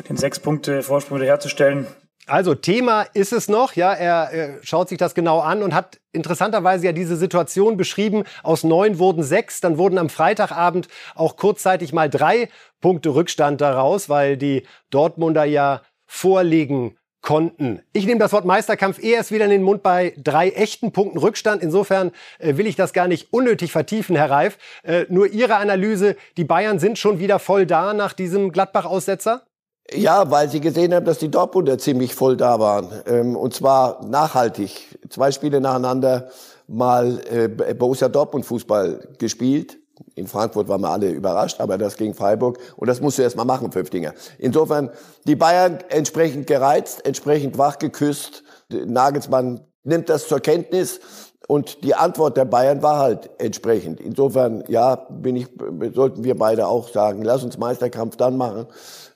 den 0.09 0.17
sechs 0.17 0.41
Punkte 0.41 0.83
Vorsprung 0.83 1.19
wieder 1.19 1.29
herzustellen. 1.29 1.87
Also 2.27 2.55
Thema 2.55 3.03
ist 3.15 3.33
es 3.33 3.49
noch, 3.49 3.75
ja, 3.75 3.93
er, 3.93 4.31
er 4.31 4.59
schaut 4.63 4.89
sich 4.89 4.99
das 4.99 5.15
genau 5.15 5.41
an 5.41 5.63
und 5.63 5.75
hat 5.75 6.01
interessanterweise 6.13 6.87
ja 6.87 6.93
diese 6.93 7.17
Situation 7.17 7.77
beschrieben. 7.77 8.23
Aus 8.45 8.63
neun 8.63 9.01
wurden 9.01 9.25
sechs, 9.25 9.61
dann 9.61 9.77
wurden 9.77 9.99
am 9.99 10.09
Freitagabend 10.09 10.87
auch 11.17 11.37
kurzzeitig 11.37 11.93
mal 11.93 12.09
drei 12.09 12.49
Punkte 12.81 13.15
Rückstand 13.15 13.61
daraus, 13.61 14.09
weil 14.09 14.37
die 14.37 14.63
Dortmunder 14.91 15.45
ja 15.45 15.83
vorlegen 16.07 16.97
konnten. 17.23 17.81
Ich 17.93 18.07
nehme 18.07 18.19
das 18.21 18.33
Wort 18.33 18.45
Meisterkampf 18.45 19.03
eher 19.03 19.17
erst 19.17 19.33
wieder 19.33 19.45
in 19.45 19.51
den 19.51 19.63
Mund 19.63 19.83
bei 19.83 20.15
drei 20.17 20.51
echten 20.51 20.93
Punkten 20.93 21.19
Rückstand. 21.19 21.63
Insofern 21.63 22.13
äh, 22.39 22.57
will 22.57 22.67
ich 22.67 22.77
das 22.77 22.93
gar 22.93 23.09
nicht 23.09 23.33
unnötig 23.33 23.73
vertiefen, 23.73 24.15
Herr 24.17 24.31
Reif. 24.31 24.59
Äh, 24.83 25.07
nur 25.09 25.29
Ihre 25.29 25.57
Analyse, 25.57 26.17
die 26.37 26.45
Bayern 26.45 26.79
sind 26.79 26.99
schon 26.99 27.19
wieder 27.19 27.39
voll 27.39 27.67
da 27.67 27.95
nach 27.95 28.13
diesem 28.13 28.53
Gladbach-Aussetzer? 28.53 29.43
Ja, 29.91 30.31
weil 30.31 30.49
sie 30.49 30.61
gesehen 30.61 30.95
haben, 30.95 31.05
dass 31.05 31.19
die 31.19 31.31
Dortmunder 31.31 31.77
ziemlich 31.79 32.15
voll 32.15 32.37
da 32.37 32.59
waren. 32.59 32.89
Ähm, 33.07 33.37
und 33.37 33.55
zwar 33.55 34.05
nachhaltig. 34.05 34.99
Zwei 35.11 35.33
Spiele 35.33 35.61
nacheinander 35.61 36.29
mal 36.69 37.21
äh, 37.29 37.49
Borussia 37.75 38.09
Dortmund 38.09 38.47
Fußball 38.47 39.09
gespielt. 39.19 39.79
In 40.15 40.27
Frankfurt 40.27 40.69
waren 40.69 40.81
wir 40.81 40.91
alle 40.91 41.11
überrascht, 41.11 41.61
aber 41.61 41.79
das 41.79 41.97
gegen 41.97 42.15
Freiburg. 42.15 42.59
Und 42.77 42.89
das 42.89 43.01
musst 43.01 43.19
du 43.19 43.23
erst 43.23 43.37
mal 43.37 43.45
machen, 43.45 43.73
fünf 43.73 43.91
Dinger. 43.91 44.15
Insofern, 44.39 44.91
die 45.25 45.37
Bayern 45.37 45.79
entsprechend 45.89 46.47
gereizt, 46.47 47.05
entsprechend 47.05 47.59
wach 47.59 47.79
geküsst. 47.79 48.43
Nagelsmann 48.71 49.61
nimmt 49.85 50.09
das 50.09 50.29
zur 50.29 50.41
Kenntnis 50.41 51.01
und 51.49 51.85
die 51.85 51.95
Antwort 51.95 52.37
der 52.37 52.45
Bayern 52.45 52.83
war 52.83 52.99
halt 52.99 53.31
entsprechend. 53.39 54.01
Insofern, 54.01 54.65
ja, 54.69 54.97
bin 55.11 55.37
ich, 55.37 55.49
sollten 55.93 56.25
wir 56.25 56.37
beide 56.37 56.67
auch 56.67 56.89
sagen, 56.89 57.23
lass 57.23 57.45
uns 57.45 57.59
Meisterkampf 57.59 58.17
dann 58.17 58.37
machen, 58.37 58.67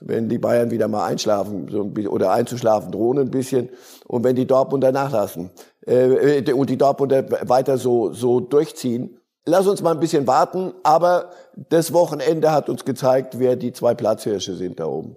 wenn 0.01 0.29
die 0.29 0.39
Bayern 0.39 0.71
wieder 0.71 0.89
mal 0.89 1.07
einschlafen 1.07 1.69
so 1.71 1.83
ein 1.83 1.95
bisschen, 1.95 2.13
oder 2.13 2.33
einzuschlafen 2.33 2.93
drohen 2.93 3.19
ein 3.19 3.31
bisschen 3.31 3.71
und 4.07 4.25
wenn 4.25 4.37
die 4.37 4.47
Dortmunder 4.47 4.93
nachlassen 4.93 5.51
äh, 5.87 6.53
und 6.53 6.71
die 6.71 6.79
Dortmunder 6.79 7.27
weiter 7.49 7.79
so, 7.79 8.13
so 8.13 8.41
durchziehen. 8.41 9.19
Lass 9.45 9.67
uns 9.69 9.81
mal 9.81 9.93
ein 9.93 10.01
bisschen 10.01 10.27
warten, 10.27 10.73
aber 10.83 11.31
das 11.55 11.93
Wochenende 11.93 12.51
hat 12.51 12.69
uns 12.69 12.85
gezeigt, 12.85 13.39
wer 13.39 13.55
die 13.55 13.73
zwei 13.73 13.95
Platzhirsche 13.95 14.55
sind 14.55 14.81
da 14.81 14.87
oben. 14.87 15.17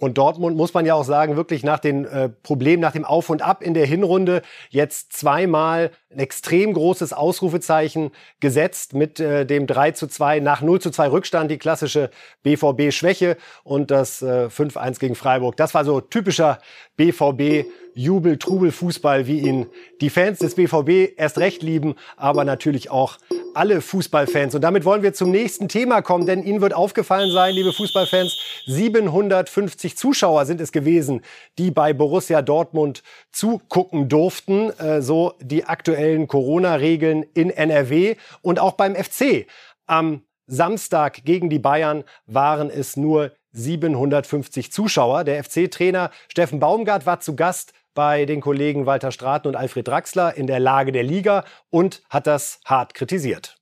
Und 0.00 0.16
Dortmund 0.16 0.56
muss 0.56 0.72
man 0.72 0.86
ja 0.86 0.94
auch 0.94 1.04
sagen, 1.04 1.36
wirklich 1.36 1.62
nach 1.62 1.78
den 1.78 2.06
äh, 2.06 2.30
Problemen, 2.30 2.80
nach 2.80 2.92
dem 2.92 3.04
Auf 3.04 3.28
und 3.28 3.42
Ab 3.42 3.62
in 3.62 3.74
der 3.74 3.84
Hinrunde 3.84 4.40
jetzt 4.70 5.12
zweimal 5.12 5.90
ein 6.10 6.18
extrem 6.18 6.72
großes 6.72 7.12
Ausrufezeichen 7.12 8.10
gesetzt 8.40 8.94
mit 8.94 9.20
äh, 9.20 9.44
dem 9.44 9.66
3 9.66 9.90
zu 9.92 10.06
2 10.06 10.40
nach 10.40 10.62
0 10.62 10.80
zu 10.80 10.90
2 10.90 11.08
Rückstand, 11.08 11.50
die 11.50 11.58
klassische 11.58 12.10
BVB-Schwäche 12.42 13.36
und 13.62 13.90
das 13.90 14.22
äh, 14.22 14.46
5-1 14.46 14.98
gegen 15.00 15.14
Freiburg. 15.14 15.56
Das 15.58 15.74
war 15.74 15.84
so 15.84 16.00
typischer 16.00 16.58
BVB 17.00 17.66
Jubel, 17.94 18.36
Trubel, 18.36 18.72
Fußball, 18.72 19.26
wie 19.26 19.40
ihn 19.40 19.66
die 20.02 20.10
Fans 20.10 20.38
des 20.38 20.54
BVB 20.54 21.18
erst 21.18 21.38
recht 21.38 21.62
lieben, 21.62 21.94
aber 22.18 22.44
natürlich 22.44 22.90
auch 22.90 23.16
alle 23.54 23.80
Fußballfans. 23.80 24.54
Und 24.54 24.60
damit 24.60 24.84
wollen 24.84 25.02
wir 25.02 25.14
zum 25.14 25.30
nächsten 25.30 25.68
Thema 25.68 26.02
kommen, 26.02 26.26
denn 26.26 26.42
Ihnen 26.42 26.60
wird 26.60 26.74
aufgefallen 26.74 27.30
sein, 27.30 27.54
liebe 27.54 27.72
Fußballfans, 27.72 28.38
750 28.66 29.96
Zuschauer 29.96 30.44
sind 30.44 30.60
es 30.60 30.72
gewesen, 30.72 31.22
die 31.56 31.70
bei 31.70 31.94
Borussia 31.94 32.42
Dortmund 32.42 33.02
zugucken 33.32 34.10
durften, 34.10 34.70
äh, 34.78 35.00
so 35.00 35.32
die 35.40 35.64
aktuellen 35.64 36.28
Corona-Regeln 36.28 37.24
in 37.32 37.48
NRW 37.48 38.16
und 38.42 38.60
auch 38.60 38.72
beim 38.72 38.94
FC. 38.94 39.46
Am 39.86 40.22
Samstag 40.46 41.24
gegen 41.24 41.48
die 41.48 41.58
Bayern 41.58 42.04
waren 42.26 42.68
es 42.68 42.96
nur 42.96 43.32
750 43.52 44.72
Zuschauer. 44.72 45.24
Der 45.24 45.42
FC-Trainer 45.42 46.10
Steffen 46.28 46.60
Baumgart 46.60 47.06
war 47.06 47.20
zu 47.20 47.36
Gast 47.36 47.72
bei 47.94 48.24
den 48.24 48.40
Kollegen 48.40 48.86
Walter 48.86 49.12
Straten 49.12 49.48
und 49.48 49.56
Alfred 49.56 49.88
Draxler 49.88 50.36
in 50.36 50.46
der 50.46 50.60
Lage 50.60 50.92
der 50.92 51.02
Liga 51.02 51.44
und 51.70 52.02
hat 52.08 52.26
das 52.26 52.60
hart 52.64 52.94
kritisiert. 52.94 53.56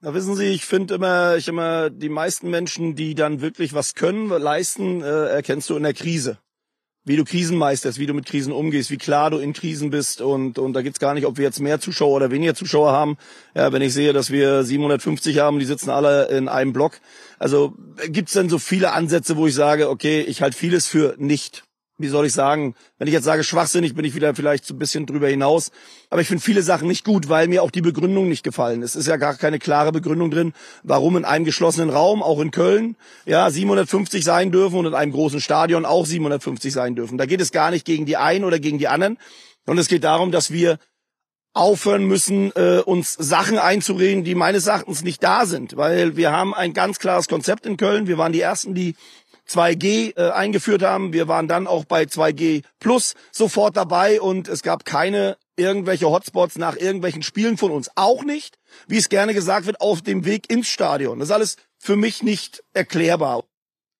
Na, 0.00 0.14
wissen 0.14 0.34
Sie, 0.34 0.46
ich 0.46 0.64
finde 0.64 0.94
immer, 0.94 1.36
ich 1.36 1.46
immer, 1.46 1.88
die 1.88 2.08
meisten 2.08 2.50
Menschen, 2.50 2.96
die 2.96 3.14
dann 3.14 3.40
wirklich 3.40 3.72
was 3.72 3.94
können, 3.94 4.28
leisten, 4.28 5.00
äh, 5.00 5.28
erkennst 5.28 5.70
du 5.70 5.76
in 5.76 5.84
der 5.84 5.94
Krise. 5.94 6.38
Wie 7.04 7.16
du 7.16 7.24
Krisen 7.24 7.56
meisterst, 7.56 8.00
wie 8.00 8.06
du 8.06 8.14
mit 8.14 8.26
Krisen 8.26 8.52
umgehst, 8.52 8.90
wie 8.90 8.96
klar 8.96 9.30
du 9.30 9.38
in 9.38 9.52
Krisen 9.52 9.90
bist 9.90 10.20
und, 10.20 10.58
und 10.58 10.72
da 10.72 10.82
geht's 10.82 10.98
gar 11.00 11.14
nicht, 11.14 11.26
ob 11.26 11.36
wir 11.36 11.44
jetzt 11.44 11.60
mehr 11.60 11.80
Zuschauer 11.80 12.14
oder 12.14 12.30
weniger 12.30 12.54
Zuschauer 12.54 12.92
haben. 12.92 13.16
Ja, 13.54 13.72
wenn 13.72 13.82
ich 13.82 13.92
sehe, 13.92 14.12
dass 14.12 14.30
wir 14.30 14.64
750 14.64 15.38
haben, 15.38 15.58
die 15.58 15.64
sitzen 15.64 15.90
alle 15.90 16.26
in 16.28 16.48
einem 16.48 16.72
Block. 16.72 17.00
Also 17.42 17.74
gibt's 18.06 18.34
denn 18.34 18.48
so 18.48 18.60
viele 18.60 18.92
Ansätze, 18.92 19.36
wo 19.36 19.48
ich 19.48 19.54
sage, 19.56 19.90
okay, 19.90 20.20
ich 20.20 20.42
halte 20.42 20.56
vieles 20.56 20.86
für 20.86 21.16
nicht 21.18 21.64
wie 21.98 22.08
soll 22.08 22.26
ich 22.26 22.32
sagen, 22.32 22.74
wenn 22.98 23.06
ich 23.06 23.12
jetzt 23.12 23.24
sage 23.24 23.44
schwachsinnig, 23.44 23.94
bin 23.94 24.04
ich 24.04 24.14
wieder 24.16 24.34
vielleicht 24.34 24.64
so 24.64 24.74
ein 24.74 24.78
bisschen 24.78 25.06
drüber 25.06 25.28
hinaus. 25.28 25.70
Aber 26.10 26.20
ich 26.20 26.26
finde 26.26 26.42
viele 26.42 26.62
Sachen 26.62 26.88
nicht 26.88 27.04
gut, 27.04 27.28
weil 27.28 27.46
mir 27.46 27.62
auch 27.62 27.70
die 27.70 27.80
Begründung 27.80 28.28
nicht 28.28 28.42
gefallen 28.42 28.82
ist. 28.82 28.96
Es 28.96 29.02
ist 29.02 29.06
ja 29.06 29.18
gar 29.18 29.36
keine 29.36 29.60
klare 29.60 29.92
Begründung 29.92 30.30
drin, 30.30 30.52
warum 30.82 31.16
in 31.16 31.24
einem 31.24 31.44
geschlossenen 31.44 31.90
Raum, 31.90 32.22
auch 32.22 32.40
in 32.40 32.50
Köln, 32.50 32.96
ja, 33.24 33.48
750 33.48 34.24
sein 34.24 34.50
dürfen 34.50 34.78
und 34.78 34.86
in 34.86 34.94
einem 34.94 35.12
großen 35.12 35.40
Stadion 35.40 35.84
auch 35.84 36.06
750 36.06 36.72
sein 36.72 36.96
dürfen. 36.96 37.18
Da 37.18 37.26
geht 37.26 37.40
es 37.40 37.52
gar 37.52 37.70
nicht 37.70 37.84
gegen 37.84 38.04
die 38.04 38.16
einen 38.16 38.44
oder 38.44 38.58
gegen 38.58 38.78
die 38.78 38.88
anderen. 38.88 39.16
Und 39.66 39.78
es 39.78 39.86
geht 39.86 40.02
darum, 40.02 40.32
dass 40.32 40.50
wir 40.50 40.78
aufhören 41.54 42.04
müssen, 42.04 42.52
äh, 42.52 42.82
uns 42.84 43.14
Sachen 43.14 43.58
einzureden, 43.58 44.24
die 44.24 44.34
meines 44.34 44.66
Erachtens 44.66 45.02
nicht 45.02 45.22
da 45.22 45.46
sind. 45.46 45.76
Weil 45.76 46.16
wir 46.16 46.32
haben 46.32 46.54
ein 46.54 46.72
ganz 46.72 46.98
klares 46.98 47.28
Konzept 47.28 47.66
in 47.66 47.76
Köln. 47.76 48.06
Wir 48.06 48.18
waren 48.18 48.32
die 48.32 48.40
Ersten, 48.40 48.74
die 48.74 48.94
2G 49.48 50.16
äh, 50.16 50.30
eingeführt 50.30 50.82
haben. 50.82 51.12
Wir 51.12 51.28
waren 51.28 51.48
dann 51.48 51.66
auch 51.66 51.84
bei 51.84 52.04
2G 52.04 52.62
Plus 52.78 53.14
sofort 53.30 53.76
dabei 53.76 54.20
und 54.20 54.48
es 54.48 54.62
gab 54.62 54.84
keine 54.84 55.36
irgendwelche 55.56 56.06
Hotspots 56.08 56.56
nach 56.56 56.76
irgendwelchen 56.76 57.22
Spielen 57.22 57.56
von 57.56 57.70
uns. 57.70 57.90
Auch 57.94 58.24
nicht, 58.24 58.58
wie 58.86 58.96
es 58.96 59.08
gerne 59.08 59.34
gesagt 59.34 59.66
wird, 59.66 59.80
auf 59.80 60.00
dem 60.02 60.24
Weg 60.24 60.50
ins 60.50 60.68
Stadion. 60.68 61.18
Das 61.18 61.28
ist 61.28 61.34
alles 61.34 61.56
für 61.78 61.96
mich 61.96 62.22
nicht 62.22 62.62
erklärbar. 62.72 63.44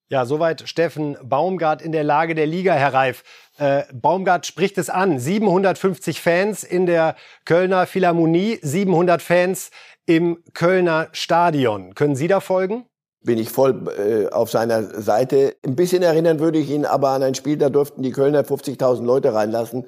Ja, 0.08 0.26
soweit 0.26 0.68
Steffen 0.68 1.16
Baumgart 1.22 1.80
in 1.80 1.92
der 1.92 2.04
Lage 2.04 2.34
der 2.34 2.46
Liga, 2.46 2.74
Herr 2.74 2.92
Reif. 2.92 3.22
Äh, 3.58 3.82
Baumgart 3.92 4.46
spricht 4.46 4.78
es 4.78 4.90
an. 4.90 5.18
750 5.18 6.20
Fans 6.20 6.64
in 6.64 6.86
der 6.86 7.16
Kölner 7.44 7.86
Philharmonie, 7.86 8.58
700 8.62 9.22
Fans 9.22 9.70
im 10.06 10.42
Kölner 10.54 11.08
Stadion. 11.12 11.94
Können 11.94 12.16
Sie 12.16 12.28
da 12.28 12.40
folgen? 12.40 12.86
bin 13.24 13.38
ich 13.38 13.50
voll 13.50 13.88
äh, 13.98 14.32
auf 14.32 14.50
seiner 14.50 15.00
Seite. 15.00 15.54
Ein 15.64 15.76
bisschen 15.76 16.02
erinnern 16.02 16.40
würde 16.40 16.58
ich 16.58 16.70
ihn 16.70 16.84
aber 16.84 17.10
an 17.10 17.22
ein 17.22 17.34
Spiel, 17.34 17.56
da 17.56 17.68
durften 17.68 18.02
die 18.02 18.10
Kölner 18.10 18.42
50.000 18.42 19.04
Leute 19.04 19.32
reinlassen. 19.32 19.84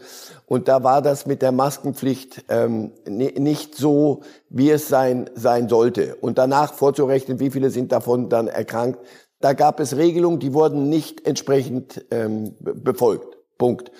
Und 0.47 0.69
da 0.69 0.85
war 0.85 1.03
das 1.03 1.27
mit 1.27 1.43
der 1.43 1.53
Maskenpflicht 1.53 2.45
ähm, 2.49 2.93
nicht 3.07 3.75
so, 3.75 4.23
wie 4.49 4.71
es 4.71 4.89
sein, 4.89 5.31
sein 5.35 5.69
sollte. 5.69 6.17
Und 6.17 6.39
danach 6.39 6.75
vorzurechnen, 6.75 7.41
wie 7.41 7.51
viele 7.51 7.71
sind 7.71 7.93
davon 7.93 8.29
dann 8.29 8.49
erkrankt. 8.49 9.01
Da 9.41 9.53
gab 9.53 9.81
es 9.81 9.97
Regelungen, 9.97 10.39
die 10.39 10.55
wurden 10.55 10.89
nicht 10.89 11.27
entsprechend 11.27 12.05
ähm, 12.11 12.55
befolgt. 12.61 13.34
Punkt. 13.59 13.91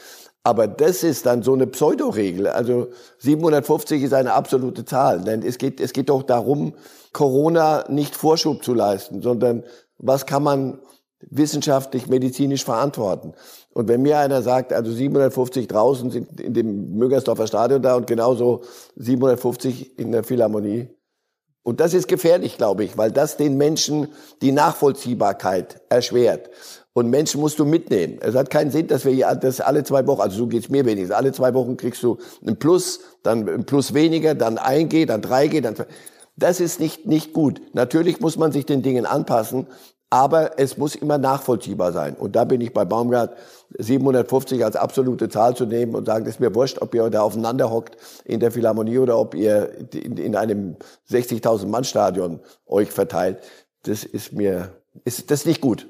Aber 0.43 0.69
das 0.69 1.03
ist 1.03 1.25
dann 1.25 1.43
so 1.43 1.55
eine 1.55 1.67
Pseudoregel. 1.67 2.49
Also 2.49 2.89
750 3.19 4.03
ist 4.03 4.13
eine 4.13 4.35
absolute 4.35 4.85
Zahl. 4.85 5.23
Denn 5.23 5.43
es 5.43 5.57
geht, 5.57 5.81
es 5.81 5.95
geht 5.95 6.11
doch 6.11 6.23
darum, 6.23 6.75
Corona 7.13 7.85
nicht 7.89 8.15
Vorschub 8.15 8.63
zu 8.63 8.75
leisten, 8.75 9.23
sondern 9.23 9.65
was 9.99 10.27
kann 10.27 10.43
man 10.43 10.81
wissenschaftlich, 11.31 12.09
medizinisch 12.09 12.65
verantworten. 12.65 13.33
Und 13.73 13.89
wenn 13.89 14.03
mir 14.03 14.19
einer 14.19 14.43
sagt, 14.43 14.73
also 14.73 14.93
750 14.93 15.69
draußen 15.69 16.11
sind 16.11 16.41
in 16.41 16.53
dem 16.53 16.97
Mögersdorfer 16.97 17.47
Stadion 17.47 17.81
da 17.83 17.97
und 17.97 18.07
genauso 18.07 18.63
750 18.97 19.99
in 19.99 20.13
der 20.13 20.25
Philharmonie. 20.25 20.89
Und 21.63 21.81
das 21.81 21.95
ist 21.95 22.09
gefährlich, 22.09 22.59
glaube 22.59 22.85
ich, 22.85 22.99
weil 22.99 23.11
das 23.11 23.39
den 23.39 23.57
Menschen 23.57 24.09
die 24.43 24.53
Nachvollziehbarkeit 24.53 25.81
erschwert. 25.89 26.51
Und 26.95 27.11
Menschen 27.11 27.41
musst 27.41 27.59
du 27.59 27.65
mitnehmen. 27.65 28.19
Es 28.21 28.37
hat 28.37 28.51
keinen 28.51 28.71
Sinn, 28.71 28.87
dass 28.87 29.05
wir 29.05 29.35
das 29.35 29.61
alle 29.61 29.83
zwei 29.83 30.07
Wochen, 30.07 30.21
also 30.21 30.39
so 30.39 30.47
geht's 30.47 30.69
mir 30.69 30.87
wenigstens, 30.87 31.15
alle 31.15 31.33
zwei 31.33 31.53
Wochen 31.53 31.77
kriegst 31.77 32.03
du 32.05 32.19
ein 32.47 32.57
Plus, 32.57 33.01
dann 33.25 33.49
ein 33.49 33.65
Plus 33.65 33.95
weniger, 33.95 34.37
dann 34.37 34.59
ein 34.59 34.89
G, 34.89 35.05
dann 35.05 35.21
drei 35.21 35.49
G, 35.49 35.61
dann 35.61 35.75
das 36.37 36.61
ist 36.61 36.81
nicht, 36.81 37.07
nicht 37.07 37.33
gut. 37.33 37.61
Natürlich 37.73 38.21
muss 38.21 38.37
man 38.37 38.53
sich 38.53 38.65
den 38.65 38.83
Dingen 38.83 39.07
anpassen, 39.07 39.67
aber 40.09 40.59
es 40.61 40.77
muss 40.79 40.95
immer 40.95 41.19
nachvollziehbar 41.19 41.93
sein. 41.93 42.15
Und 42.15 42.37
da 42.37 42.45
bin 42.45 42.61
ich 42.61 42.73
bei 42.73 42.85
Baumgart 42.85 43.37
750 43.79 44.65
als 44.65 44.77
absolute 44.77 45.29
Zahl 45.29 45.57
zu 45.57 45.67
nehmen 45.67 45.97
und 45.97 46.07
sagen, 46.07 46.25
das 46.25 46.35
ist 46.35 46.41
mir 46.41 46.55
wurscht, 46.55 46.81
ob 46.81 46.95
ihr 46.95 47.11
da 47.11 47.23
aufeinander 47.23 47.71
hockt 47.71 47.97
in 48.25 48.39
der 48.39 48.53
Philharmonie 48.53 48.99
oder 48.99 49.19
ob 49.19 49.35
ihr 49.35 49.73
in, 49.93 50.17
in 50.17 50.37
einem 50.37 50.77
60.000 51.11 51.67
Mann 51.67 51.83
Stadion 51.83 52.39
euch 52.67 52.93
verteilt. 52.93 53.39
Das 53.83 54.05
ist 54.05 54.33
mir, 54.33 54.71
ist 55.05 55.33
das 55.33 55.41
ist 55.41 55.47
nicht 55.47 55.61
gut. 55.61 55.89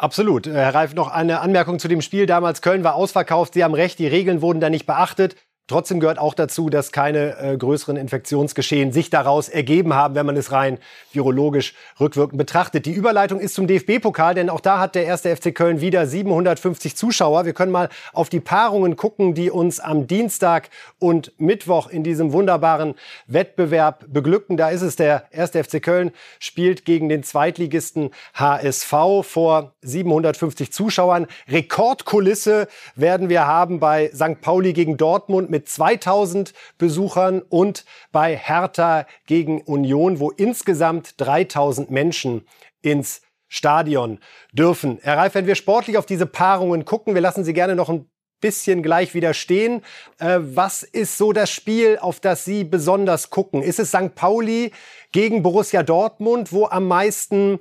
Absolut. 0.00 0.46
Herr 0.46 0.74
Reif, 0.74 0.94
noch 0.94 1.08
eine 1.08 1.40
Anmerkung 1.40 1.78
zu 1.78 1.86
dem 1.86 2.00
Spiel. 2.00 2.24
Damals 2.24 2.62
Köln 2.62 2.84
war 2.84 2.94
ausverkauft. 2.94 3.52
Sie 3.52 3.62
haben 3.62 3.74
recht, 3.74 3.98
die 3.98 4.06
Regeln 4.06 4.40
wurden 4.40 4.58
da 4.58 4.70
nicht 4.70 4.86
beachtet. 4.86 5.36
Trotzdem 5.70 6.00
gehört 6.00 6.18
auch 6.18 6.34
dazu, 6.34 6.68
dass 6.68 6.90
keine 6.90 7.38
äh, 7.38 7.56
größeren 7.56 7.96
Infektionsgeschehen 7.96 8.90
sich 8.90 9.08
daraus 9.08 9.48
ergeben 9.48 9.94
haben, 9.94 10.16
wenn 10.16 10.26
man 10.26 10.36
es 10.36 10.50
rein 10.50 10.78
virologisch 11.12 11.74
rückwirkend 12.00 12.38
betrachtet. 12.38 12.86
Die 12.86 12.92
Überleitung 12.92 13.38
ist 13.38 13.54
zum 13.54 13.68
DFB-Pokal, 13.68 14.34
denn 14.34 14.50
auch 14.50 14.58
da 14.58 14.80
hat 14.80 14.96
der 14.96 15.04
erste 15.04 15.36
FC 15.36 15.54
Köln 15.54 15.80
wieder 15.80 16.08
750 16.08 16.96
Zuschauer. 16.96 17.44
Wir 17.44 17.52
können 17.52 17.70
mal 17.70 17.88
auf 18.12 18.28
die 18.28 18.40
Paarungen 18.40 18.96
gucken, 18.96 19.34
die 19.34 19.48
uns 19.48 19.78
am 19.78 20.08
Dienstag 20.08 20.70
und 20.98 21.38
Mittwoch 21.38 21.88
in 21.88 22.02
diesem 22.02 22.32
wunderbaren 22.32 22.96
Wettbewerb 23.28 24.06
beglücken. 24.08 24.56
Da 24.56 24.70
ist 24.70 24.82
es 24.82 24.96
der 24.96 25.26
erste 25.30 25.62
FC 25.62 25.80
Köln, 25.80 26.10
spielt 26.40 26.84
gegen 26.84 27.08
den 27.08 27.22
Zweitligisten 27.22 28.10
HSV 28.34 28.92
vor 29.22 29.70
750 29.82 30.72
Zuschauern. 30.72 31.28
Rekordkulisse 31.48 32.66
werden 32.96 33.28
wir 33.28 33.46
haben 33.46 33.78
bei 33.78 34.10
St. 34.12 34.40
Pauli 34.40 34.72
gegen 34.72 34.96
Dortmund 34.96 35.48
mit 35.48 35.59
mit 35.60 35.68
2000 35.68 36.54
Besuchern 36.78 37.42
und 37.42 37.84
bei 38.12 38.34
Hertha 38.34 39.06
gegen 39.26 39.60
Union, 39.60 40.18
wo 40.18 40.30
insgesamt 40.30 41.20
3000 41.20 41.90
Menschen 41.90 42.46
ins 42.80 43.20
Stadion 43.46 44.20
dürfen. 44.52 44.98
Herr 45.02 45.18
Reif, 45.18 45.34
wenn 45.34 45.46
wir 45.46 45.56
sportlich 45.56 45.98
auf 45.98 46.06
diese 46.06 46.24
Paarungen 46.24 46.86
gucken, 46.86 47.14
wir 47.14 47.20
lassen 47.20 47.44
Sie 47.44 47.52
gerne 47.52 47.76
noch 47.76 47.90
ein 47.90 48.08
bisschen 48.40 48.82
gleich 48.82 49.12
wieder 49.12 49.34
stehen. 49.34 49.82
Äh, 50.18 50.38
was 50.40 50.82
ist 50.82 51.18
so 51.18 51.34
das 51.34 51.50
Spiel, 51.50 51.98
auf 51.98 52.20
das 52.20 52.46
Sie 52.46 52.64
besonders 52.64 53.28
gucken? 53.28 53.62
Ist 53.62 53.78
es 53.78 53.90
St. 53.90 54.14
Pauli 54.14 54.72
gegen 55.12 55.42
Borussia 55.42 55.82
Dortmund, 55.82 56.52
wo 56.52 56.68
am 56.68 56.88
meisten 56.88 57.58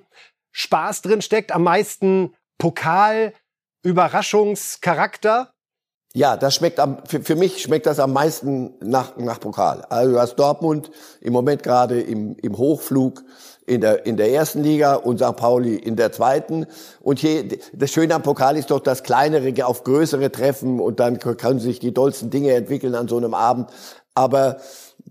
Spaß 0.53 1.01
drin 1.01 1.21
steckt, 1.21 1.51
am 1.51 1.63
meisten 1.63 2.33
Pokal, 2.57 3.33
Überraschungscharakter? 3.83 5.51
Ja, 6.15 6.37
das 6.37 6.55
schmeckt 6.55 6.79
am, 6.79 6.97
für, 7.05 7.21
für 7.21 7.35
mich 7.35 7.61
schmeckt 7.61 7.85
das 7.85 7.99
am 7.99 8.13
meisten 8.13 8.73
nach, 8.81 9.15
nach 9.17 9.39
Pokal. 9.39 9.85
Also 9.89 10.13
du 10.13 10.19
hast 10.19 10.35
Dortmund 10.37 10.89
im 11.21 11.33
Moment 11.33 11.61
gerade 11.61 12.01
im, 12.01 12.35
im 12.41 12.57
Hochflug 12.57 13.23
in 13.67 13.81
der, 13.81 14.07
in 14.07 14.17
der 14.17 14.31
ersten 14.31 14.63
Liga 14.63 14.95
und 14.95 15.19
St. 15.19 15.35
Pauli 15.35 15.75
in 15.75 15.95
der 15.95 16.11
zweiten. 16.11 16.65
Und 17.01 17.19
hier, 17.19 17.43
das 17.73 17.91
Schöne 17.91 18.15
am 18.15 18.23
Pokal 18.23 18.57
ist 18.57 18.71
doch 18.71 18.79
das 18.79 19.03
kleinere 19.03 19.67
auf 19.67 19.83
größere 19.83 20.31
Treffen 20.31 20.79
und 20.79 20.99
dann 20.99 21.19
können 21.19 21.59
sich 21.59 21.77
die 21.77 21.93
dollsten 21.93 22.31
Dinge 22.31 22.53
entwickeln 22.53 22.95
an 22.95 23.07
so 23.07 23.17
einem 23.17 23.35
Abend. 23.35 23.69
Aber 24.15 24.57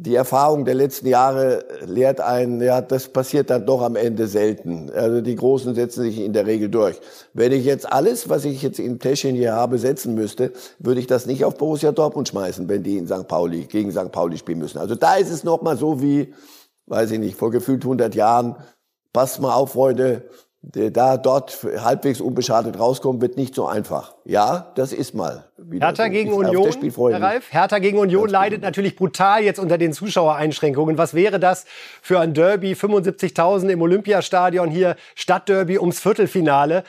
die 0.00 0.14
Erfahrung 0.14 0.64
der 0.64 0.74
letzten 0.74 1.08
Jahre 1.08 1.64
lehrt 1.84 2.20
einen, 2.20 2.60
ja, 2.60 2.80
das 2.80 3.08
passiert 3.08 3.50
dann 3.50 3.66
doch 3.66 3.82
am 3.82 3.96
Ende 3.96 4.28
selten. 4.28 4.90
Also 4.94 5.20
die 5.20 5.34
Großen 5.34 5.74
setzen 5.74 6.04
sich 6.04 6.20
in 6.20 6.32
der 6.32 6.46
Regel 6.46 6.68
durch. 6.68 7.00
Wenn 7.34 7.50
ich 7.50 7.64
jetzt 7.64 7.90
alles, 7.90 8.28
was 8.28 8.44
ich 8.44 8.62
jetzt 8.62 8.78
im 8.78 9.00
Täschchen 9.00 9.34
hier 9.34 9.54
habe, 9.54 9.76
setzen 9.78 10.14
müsste, 10.14 10.52
würde 10.78 11.00
ich 11.00 11.08
das 11.08 11.26
nicht 11.26 11.44
auf 11.44 11.56
Borussia 11.56 11.90
Dortmund 11.90 12.28
schmeißen, 12.28 12.68
wenn 12.68 12.84
die 12.84 12.96
in 12.96 13.08
St. 13.08 13.26
Pauli, 13.26 13.64
gegen 13.64 13.90
St. 13.90 14.12
Pauli 14.12 14.38
spielen 14.38 14.60
müssen. 14.60 14.78
Also 14.78 14.94
da 14.94 15.16
ist 15.16 15.30
es 15.30 15.42
nochmal 15.42 15.76
so 15.76 16.00
wie, 16.00 16.32
weiß 16.86 17.10
ich 17.10 17.18
nicht, 17.18 17.36
vor 17.36 17.50
gefühlt 17.50 17.82
100 17.82 18.14
Jahren. 18.14 18.54
Passt 19.12 19.40
mal 19.40 19.54
auf, 19.54 19.72
Freunde, 19.72 20.22
da 20.62 21.16
dort 21.16 21.58
halbwegs 21.78 22.20
unbeschadet 22.20 22.78
rauskommen, 22.78 23.22
wird 23.22 23.36
nicht 23.36 23.54
so 23.54 23.66
einfach. 23.66 24.14
Ja, 24.24 24.72
das 24.74 24.92
ist 24.92 25.14
mal. 25.14 25.44
Hertha 25.70 26.04
so. 26.04 26.10
gegen 26.10 26.32
Union, 26.32 26.70
Herr 27.10 27.22
Ralf? 27.22 27.52
Hertha 27.52 27.78
gegen 27.78 27.98
Union 27.98 28.28
leidet 28.28 28.58
genau. 28.58 28.68
natürlich 28.68 28.96
brutal 28.96 29.42
jetzt 29.42 29.58
unter 29.58 29.78
den 29.78 29.92
Zuschauereinschränkungen. 29.92 30.98
Was 30.98 31.14
wäre 31.14 31.38
das 31.38 31.64
für 32.02 32.18
ein 32.18 32.34
Derby? 32.34 32.72
75.000 32.72 33.68
im 33.68 33.82
Olympiastadion 33.82 34.70
hier, 34.70 34.96
Stadtderby 35.14 35.78
ums 35.78 36.00
Viertelfinale. 36.00 36.82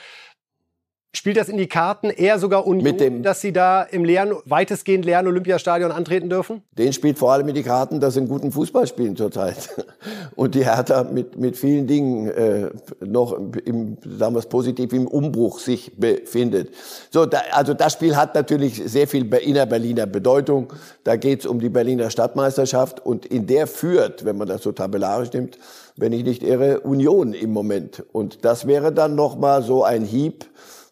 Spielt 1.12 1.38
das 1.38 1.50
in 1.50 1.58
die 1.58 1.66
Karten 1.66 2.12
eher 2.12 2.38
sogar 2.38 2.68
Union, 2.68 3.24
dass 3.24 3.42
sie 3.42 3.52
da 3.52 3.82
im 3.82 4.06
leeren, 4.06 4.36
weitestgehend 4.46 5.06
leeren 5.06 5.26
Olympiastadion 5.26 5.92
antreten 5.92 6.30
dürfen? 6.30 6.62
Den 6.78 6.94
spielt 6.94 7.18
vor 7.18 7.34
allem 7.34 7.48
in 7.48 7.56
die 7.56 7.64
Karten, 7.64 8.00
dass 8.00 8.14
sie 8.14 8.20
einen 8.20 8.30
guten 8.30 8.52
Fußball 8.52 8.86
spielen 8.86 9.16
zurzeit. 9.16 9.70
Und 10.36 10.54
die 10.54 10.66
Hertha 10.66 11.04
mit, 11.04 11.36
mit 11.36 11.58
vielen 11.58 11.88
Dingen 11.88 12.30
äh, 12.30 12.70
noch 13.04 13.34
im, 13.34 13.98
sagen 14.04 14.36
wir 14.36 14.40
es 14.40 14.46
positiv, 14.46 14.94
im 14.94 15.08
Umbruch 15.08 15.58
sich 15.58 15.98
befindet. 15.98 16.76
So, 17.10 17.26
da, 17.26 17.40
also 17.54 17.74
das 17.74 17.94
Spiel 17.94 18.16
hat 18.16 18.36
natürlich 18.36 18.76
sehr 18.86 19.08
viel 19.08 19.34
innerberliner 19.34 20.06
Bedeutung. 20.06 20.72
Da 21.04 21.16
geht 21.16 21.40
es 21.40 21.46
um 21.48 21.60
die 21.60 21.70
Berliner 21.70 22.12
Stadtmeisterschaft 22.12 23.04
und 23.04 23.26
in 23.26 23.48
der 23.48 23.66
führt, 23.66 24.26
wenn 24.26 24.38
man 24.38 24.48
das 24.48 24.62
so 24.62 24.72
tabellarisch 24.74 25.34
nimmt, 25.34 25.58
wenn 25.98 26.14
ich 26.14 26.24
nicht 26.24 26.44
irre, 26.44 26.82
Union 26.82 27.34
im 27.34 27.52
Moment. 27.52 28.04
Und 28.12 28.46
das 28.46 28.68
wäre 28.68 28.94
dann 28.94 29.16
nochmal 29.16 29.64
so 29.64 29.84
ein 29.84 30.04
Hieb 30.04 30.46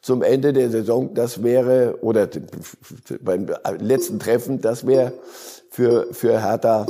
zum 0.08 0.24
Ende 0.24 0.54
der 0.54 0.70
Saison, 0.70 1.14
das 1.14 1.44
wäre, 1.44 1.98
oder 2.02 2.30
beim 3.20 3.54
letzten 3.80 4.20
Treffen, 4.20 4.62
das 4.62 4.88
wäre 4.88 5.12
für, 5.70 6.08
für 6.14 6.42
Hertha 6.42 6.86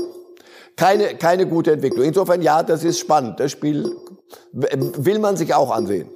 keine, 0.75 1.15
keine 1.15 1.47
gute 1.47 1.71
Entwicklung. 1.71 2.06
Insofern, 2.06 2.43
ja, 2.43 2.62
das 2.62 2.84
ist 2.84 2.99
spannend. 2.99 3.39
Das 3.39 3.51
Spiel 3.51 3.91
will 4.51 5.17
man 5.17 5.36
sich 5.36 5.56
auch 5.56 5.71
ansehen. 5.71 6.08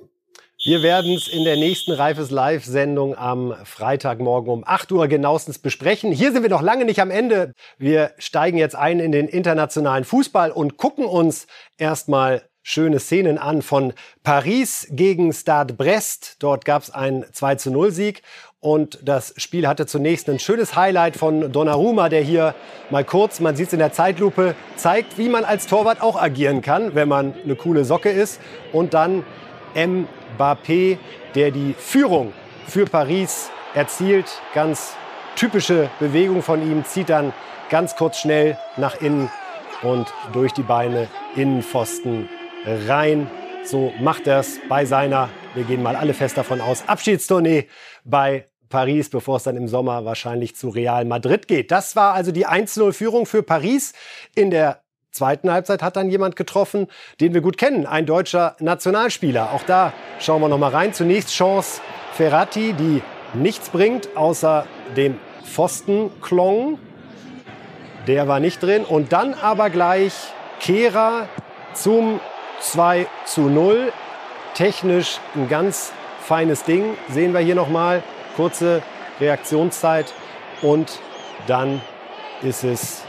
Wir 0.64 0.84
werden 0.84 1.16
es 1.16 1.28
in 1.28 1.44
der 1.44 1.56
nächsten 1.56 1.92
Reifes 1.92 2.30
Live-Sendung 2.30 3.18
am 3.18 3.56
Freitagmorgen 3.64 4.54
um 4.54 4.64
8 4.64 4.92
Uhr 4.92 5.08
genauestens 5.08 5.58
besprechen. 5.58 6.12
Hier 6.12 6.32
sind 6.32 6.44
wir 6.44 6.52
noch 6.52 6.62
lange 6.62 6.86
nicht 6.86 7.02
am 7.02 7.10
Ende. 7.10 7.54
Wir 7.80 8.12
steigen 8.20 8.60
jetzt 8.60 8.76
ein 8.76 9.00
in 9.00 9.12
den 9.12 9.28
internationalen 9.28 10.04
Fußball 10.04 10.52
und 10.52 10.78
gucken 10.78 11.06
uns 11.06 11.48
erstmal 11.80 12.44
schöne 12.64 13.00
Szenen 13.00 13.38
an 13.38 13.62
von 13.62 13.94
Paris 14.24 14.88
gegen 14.92 15.34
Stade 15.34 15.74
Brest. 15.74 16.38
Dort 16.40 16.66
gab 16.66 16.84
es 16.84 16.92
einen 16.92 17.26
2 17.32 17.56
zu 17.56 17.72
0 17.72 17.92
Sieg. 17.92 18.22
Und 18.60 19.00
das 19.02 19.34
Spiel 19.38 19.68
hatte 19.68 19.88
zunächst 19.88 20.30
ein 20.30 20.38
schönes 20.38 20.76
Highlight 20.76 21.18
von 21.18 21.52
Donnarumma, 21.52 22.10
der 22.10 22.22
hier 22.22 22.54
mal 22.92 23.04
kurz, 23.04 23.40
man 23.40 23.56
sieht 23.56 23.68
es 23.68 23.74
in 23.74 23.80
der 23.80 23.92
Zeitlupe, 23.92 24.54
zeigt, 24.76 25.18
wie 25.18 25.30
man 25.30 25.46
als 25.46 25.66
Torwart 25.66 26.02
auch 26.02 26.22
agieren 26.22 26.62
kann, 26.62 26.94
wenn 26.94 27.08
man 27.08 27.34
eine 27.44 27.56
coole 27.56 27.86
Socke 27.86 28.10
ist. 28.10 28.40
Und 28.72 28.94
dann 28.94 29.26
Mbappé, 29.74 30.98
der 31.34 31.50
die 31.50 31.74
Führung 31.78 32.34
für 32.68 32.86
Paris 32.86 33.50
erzielt. 33.74 34.40
Ganz 34.54 34.94
typische 35.36 35.90
Bewegung 36.00 36.44
von 36.44 36.62
ihm, 36.62 36.86
zieht 36.86 37.10
dann 37.10 37.34
ganz 37.70 37.96
kurz 37.96 38.20
schnell 38.20 38.58
nach 38.78 39.02
innen 39.02 39.32
und 39.82 40.14
durch 40.34 40.52
die 40.52 40.62
Beine 40.62 41.08
Innenpfosten 41.36 42.30
rein. 42.66 43.30
So 43.64 43.94
macht 44.00 44.28
er 44.28 44.40
es 44.40 44.60
bei 44.68 44.86
seiner, 44.86 45.30
wir 45.54 45.64
gehen 45.64 45.84
mal 45.84 45.96
alle 45.96 46.14
fest 46.14 46.38
davon 46.38 46.62
aus, 46.62 46.84
Abschiedstournee 46.88 47.68
bei 48.04 48.46
Paris, 48.70 49.10
bevor 49.10 49.38
es 49.38 49.44
dann 49.44 49.58
im 49.58 49.68
Sommer 49.68 50.06
wahrscheinlich 50.06 50.56
zu 50.56 50.70
Real 50.70 51.06
Madrid 51.06 51.48
geht. 51.48 51.72
Das 51.72 51.96
war 51.96 52.14
also 52.14 52.32
die 52.32 52.48
1-0-Führung 52.48 53.26
für 53.26 53.44
Paris. 53.44 53.94
In 54.34 54.50
der 54.50 54.82
zweiten 55.12 55.52
Halbzeit 55.52 55.84
hat 55.84 55.98
dann 55.98 56.10
jemand 56.10 56.36
getroffen, 56.36 56.88
den 57.20 57.34
wir 57.34 57.42
gut 57.42 57.58
kennen, 57.58 57.86
ein 57.86 58.06
deutscher 58.06 58.56
Nationalspieler. 58.60 59.52
Auch 59.52 59.64
da 59.64 59.94
schauen 60.20 60.42
wir 60.42 60.48
noch 60.48 60.58
mal 60.58 60.72
rein. 60.72 60.94
Zunächst 60.94 61.34
Chance 61.36 61.82
Ferrati, 62.14 62.74
die 62.74 63.04
nichts 63.34 63.70
bringt, 63.70 64.16
außer 64.16 64.66
dem 64.96 65.20
Pfostenklong. 65.44 66.80
Der 68.08 68.28
war 68.28 68.40
nicht 68.40 68.64
drin. 68.64 68.84
Und 68.86 69.12
dann 69.12 69.34
aber 69.34 69.70
gleich 69.70 70.14
Kehra 70.60 71.28
zum 71.74 72.20
2 72.62 73.08
zu 73.26 73.42
0. 73.42 73.92
Technisch 74.54 75.20
ein 75.36 75.50
ganz 75.50 75.92
feines 76.22 76.64
Ding. 76.64 76.98
Sehen 77.10 77.34
wir 77.34 77.42
hier 77.42 77.56
nochmal. 77.56 78.04
Kurze 78.36 78.82
Reaktionszeit 79.20 80.14
und 80.62 81.00
dann 81.48 81.82
ist 82.42 82.64
es 82.64 83.04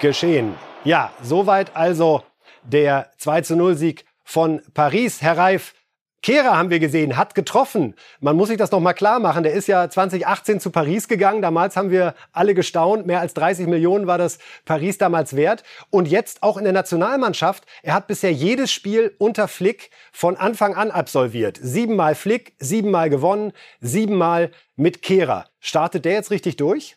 geschehen. 0.00 0.54
Ja, 0.84 1.10
soweit 1.20 1.74
also 1.74 2.22
der 2.62 3.10
2 3.18 3.40
zu 3.40 3.56
0 3.56 3.74
Sieg 3.74 4.04
von 4.22 4.62
Paris. 4.74 5.22
Herr 5.22 5.36
Reif, 5.36 5.74
Kehrer 6.22 6.56
haben 6.56 6.70
wir 6.70 6.80
gesehen, 6.80 7.16
hat 7.16 7.34
getroffen. 7.34 7.94
Man 8.20 8.36
muss 8.36 8.48
sich 8.48 8.56
das 8.56 8.70
noch 8.72 8.80
mal 8.80 8.94
klar 8.94 9.20
machen. 9.20 9.42
Der 9.42 9.52
ist 9.52 9.68
ja 9.68 9.88
2018 9.88 10.60
zu 10.60 10.70
Paris 10.70 11.08
gegangen. 11.08 11.42
Damals 11.42 11.76
haben 11.76 11.90
wir 11.90 12.14
alle 12.32 12.54
gestaunt. 12.54 13.06
Mehr 13.06 13.20
als 13.20 13.34
30 13.34 13.66
Millionen 13.66 14.06
war 14.06 14.18
das 14.18 14.38
Paris 14.64 14.98
damals 14.98 15.36
wert. 15.36 15.62
Und 15.90 16.08
jetzt 16.08 16.42
auch 16.42 16.56
in 16.56 16.64
der 16.64 16.72
Nationalmannschaft. 16.72 17.64
Er 17.82 17.94
hat 17.94 18.06
bisher 18.06 18.32
jedes 18.32 18.72
Spiel 18.72 19.14
unter 19.18 19.46
Flick 19.46 19.90
von 20.12 20.36
Anfang 20.36 20.74
an 20.74 20.90
absolviert. 20.90 21.58
Siebenmal 21.62 22.14
Flick, 22.14 22.54
siebenmal 22.58 23.08
gewonnen, 23.08 23.52
siebenmal 23.80 24.50
mit 24.74 25.02
Kehrer. 25.02 25.46
Startet 25.60 26.04
der 26.04 26.12
jetzt 26.14 26.30
richtig 26.30 26.56
durch? 26.56 26.96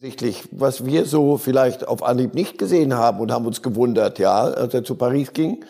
Sichtlich, 0.00 0.44
was 0.52 0.86
wir 0.86 1.04
so 1.04 1.38
vielleicht 1.38 1.86
auf 1.86 2.02
Anhieb 2.02 2.34
nicht 2.34 2.56
gesehen 2.56 2.94
haben 2.94 3.20
und 3.20 3.32
haben 3.32 3.46
uns 3.46 3.62
gewundert, 3.62 4.18
ja, 4.18 4.42
als 4.44 4.72
er 4.74 4.84
zu 4.84 4.94
Paris 4.94 5.32
ging 5.32 5.64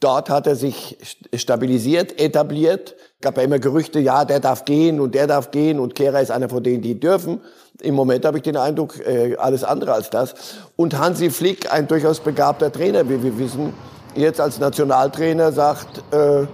Dort 0.00 0.30
hat 0.30 0.46
er 0.46 0.54
sich 0.54 0.96
stabilisiert, 1.34 2.20
etabliert. 2.20 2.94
Gab 3.20 3.36
ja 3.36 3.42
immer 3.42 3.58
Gerüchte, 3.58 3.98
ja, 3.98 4.24
der 4.24 4.38
darf 4.38 4.64
gehen 4.64 5.00
und 5.00 5.14
der 5.14 5.26
darf 5.26 5.50
gehen 5.50 5.80
und 5.80 5.96
Kehrer 5.96 6.20
ist 6.20 6.30
einer 6.30 6.48
von 6.48 6.62
denen, 6.62 6.82
die 6.82 6.98
dürfen. 6.98 7.40
Im 7.80 7.96
Moment 7.96 8.24
habe 8.24 8.36
ich 8.36 8.44
den 8.44 8.56
Eindruck, 8.56 9.04
äh, 9.04 9.36
alles 9.36 9.64
andere 9.64 9.92
als 9.92 10.10
das. 10.10 10.34
Und 10.76 10.96
Hansi 10.96 11.30
Flick, 11.30 11.72
ein 11.72 11.88
durchaus 11.88 12.20
begabter 12.20 12.70
Trainer, 12.70 13.08
wie 13.08 13.22
wir 13.22 13.38
wissen, 13.38 13.72
jetzt 14.14 14.40
als 14.40 14.60
Nationaltrainer 14.60 15.50
sagt, 15.50 15.98
äh, 16.12 16.46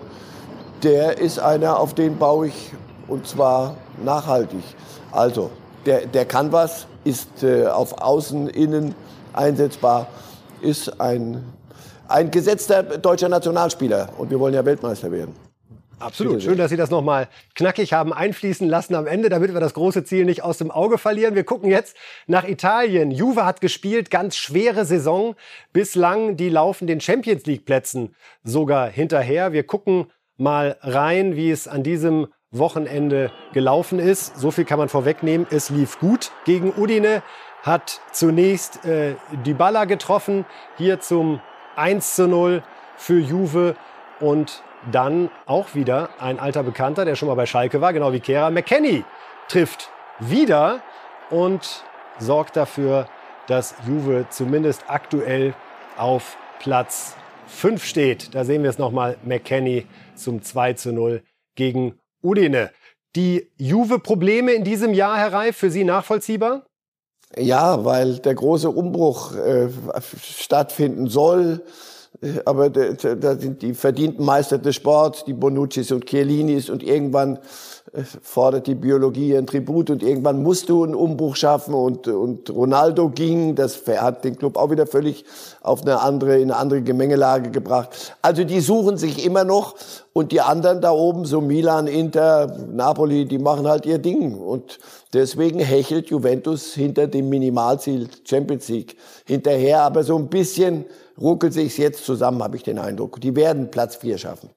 der 0.82 1.18
ist 1.18 1.38
einer, 1.38 1.78
auf 1.78 1.94
den 1.94 2.18
baue 2.18 2.48
ich 2.48 2.72
und 3.08 3.26
zwar 3.26 3.76
nachhaltig. 4.02 4.62
Also, 5.12 5.50
der, 5.84 6.06
der 6.06 6.24
kann 6.24 6.50
was, 6.52 6.86
ist 7.04 7.42
äh, 7.42 7.66
auf 7.66 8.00
Außen, 8.00 8.48
Innen 8.48 8.94
einsetzbar, 9.34 10.06
ist 10.62 11.00
ein 11.00 11.44
ein 12.08 12.30
gesetzter 12.30 12.82
deutscher 12.82 13.28
Nationalspieler. 13.28 14.10
Und 14.18 14.30
wir 14.30 14.40
wollen 14.40 14.54
ja 14.54 14.64
Weltmeister 14.64 15.10
werden. 15.10 15.34
Absolut. 15.98 16.42
Schön, 16.42 16.58
dass 16.58 16.70
Sie 16.70 16.76
das 16.76 16.90
nochmal 16.90 17.28
knackig 17.54 17.92
haben 17.92 18.12
einfließen 18.12 18.68
lassen 18.68 18.94
am 18.94 19.06
Ende, 19.06 19.28
damit 19.28 19.54
wir 19.54 19.60
das 19.60 19.74
große 19.74 20.04
Ziel 20.04 20.24
nicht 20.24 20.42
aus 20.42 20.58
dem 20.58 20.70
Auge 20.70 20.98
verlieren. 20.98 21.34
Wir 21.34 21.44
gucken 21.44 21.70
jetzt 21.70 21.96
nach 22.26 22.46
Italien. 22.46 23.10
Juve 23.10 23.44
hat 23.44 23.60
gespielt, 23.60 24.10
ganz 24.10 24.36
schwere 24.36 24.84
Saison. 24.84 25.34
Bislang, 25.72 26.36
die 26.36 26.48
laufen 26.48 26.86
den 26.86 27.00
Champions 27.00 27.46
League 27.46 27.64
Plätzen 27.64 28.14
sogar 28.42 28.88
hinterher. 28.88 29.52
Wir 29.52 29.64
gucken 29.64 30.06
mal 30.36 30.76
rein, 30.80 31.36
wie 31.36 31.50
es 31.50 31.68
an 31.68 31.82
diesem 31.82 32.26
Wochenende 32.50 33.30
gelaufen 33.52 33.98
ist. 33.98 34.38
So 34.38 34.50
viel 34.50 34.64
kann 34.64 34.78
man 34.78 34.88
vorwegnehmen. 34.88 35.46
Es 35.50 35.70
lief 35.70 35.98
gut 35.98 36.32
gegen 36.44 36.72
Udine, 36.76 37.22
hat 37.62 38.00
zunächst 38.12 38.84
äh, 38.84 39.14
Dybala 39.44 39.86
getroffen, 39.86 40.44
hier 40.76 41.00
zum 41.00 41.40
1 41.76 42.14
zu 42.14 42.28
0 42.28 42.62
für 42.96 43.18
Juve 43.18 43.76
und 44.20 44.62
dann 44.90 45.30
auch 45.46 45.74
wieder 45.74 46.10
ein 46.18 46.38
alter 46.38 46.62
Bekannter, 46.62 47.04
der 47.04 47.16
schon 47.16 47.28
mal 47.28 47.34
bei 47.34 47.46
Schalke 47.46 47.80
war, 47.80 47.92
genau 47.92 48.12
wie 48.12 48.20
Kera. 48.20 48.50
McKenny 48.50 49.04
trifft 49.48 49.90
wieder 50.20 50.80
und 51.30 51.84
sorgt 52.18 52.56
dafür, 52.56 53.08
dass 53.46 53.74
Juve 53.86 54.26
zumindest 54.30 54.84
aktuell 54.88 55.54
auf 55.96 56.36
Platz 56.60 57.16
5 57.46 57.84
steht. 57.84 58.34
Da 58.34 58.44
sehen 58.44 58.62
wir 58.62 58.70
es 58.70 58.78
nochmal, 58.78 59.16
McKenny 59.24 59.86
zum 60.14 60.42
2 60.42 60.74
zu 60.74 60.92
0 60.92 61.22
gegen 61.56 61.98
Udine. 62.22 62.70
die 63.16 63.48
Juve-Probleme 63.58 64.52
in 64.52 64.64
diesem 64.64 64.92
Jahr, 64.92 65.16
Herr 65.16 65.32
Reif, 65.32 65.56
für 65.56 65.70
Sie 65.70 65.84
nachvollziehbar? 65.84 66.66
Ja, 67.36 67.84
weil 67.84 68.18
der 68.18 68.34
große 68.34 68.70
Umbruch 68.70 69.34
äh, 69.34 69.68
stattfinden 70.22 71.08
soll. 71.08 71.62
Äh, 72.20 72.40
aber 72.44 72.70
da 72.70 73.36
sind 73.36 73.62
die 73.62 73.74
verdienten 73.74 74.24
Meister 74.24 74.58
des 74.58 74.76
Sports, 74.76 75.24
die 75.24 75.32
Bonuccis 75.32 75.90
und 75.92 76.06
Chiellinis 76.06 76.70
und 76.70 76.82
irgendwann 76.82 77.38
fordert 78.22 78.66
die 78.66 78.74
Biologie 78.74 79.36
ein 79.36 79.46
Tribut 79.46 79.88
und 79.88 80.02
irgendwann 80.02 80.42
musst 80.42 80.68
du 80.68 80.82
einen 80.82 80.94
Umbruch 80.94 81.36
schaffen 81.36 81.74
und, 81.74 82.08
und 82.08 82.50
Ronaldo 82.50 83.10
ging, 83.10 83.54
das 83.54 83.80
hat 83.86 84.24
den 84.24 84.36
Club 84.36 84.56
auch 84.56 84.70
wieder 84.70 84.86
völlig 84.86 85.24
auf 85.62 85.82
eine 85.82 86.00
andere, 86.00 86.36
in 86.36 86.50
eine 86.50 86.56
andere 86.56 86.82
Gemengelage 86.82 87.50
gebracht. 87.50 88.16
Also 88.20 88.42
die 88.44 88.60
suchen 88.60 88.96
sich 88.96 89.24
immer 89.24 89.44
noch 89.44 89.76
und 90.12 90.32
die 90.32 90.40
anderen 90.40 90.80
da 90.80 90.90
oben, 90.90 91.24
so 91.24 91.40
Milan, 91.40 91.86
Inter, 91.86 92.56
Napoli, 92.72 93.26
die 93.26 93.38
machen 93.38 93.68
halt 93.68 93.86
ihr 93.86 93.98
Ding 93.98 94.34
und 94.38 94.80
deswegen 95.12 95.60
hechelt 95.60 96.10
Juventus 96.10 96.74
hinter 96.74 97.06
dem 97.06 97.28
Minimalziel 97.28 98.08
Champions 98.24 98.68
League 98.68 98.96
hinterher, 99.24 99.82
aber 99.82 100.02
so 100.02 100.16
ein 100.16 100.28
bisschen 100.28 100.84
ruckelt 101.20 101.52
sich's 101.52 101.76
jetzt 101.76 102.04
zusammen, 102.04 102.42
habe 102.42 102.56
ich 102.56 102.64
den 102.64 102.78
Eindruck. 102.78 103.20
Die 103.20 103.36
werden 103.36 103.70
Platz 103.70 103.96
vier 103.96 104.18
schaffen. 104.18 104.50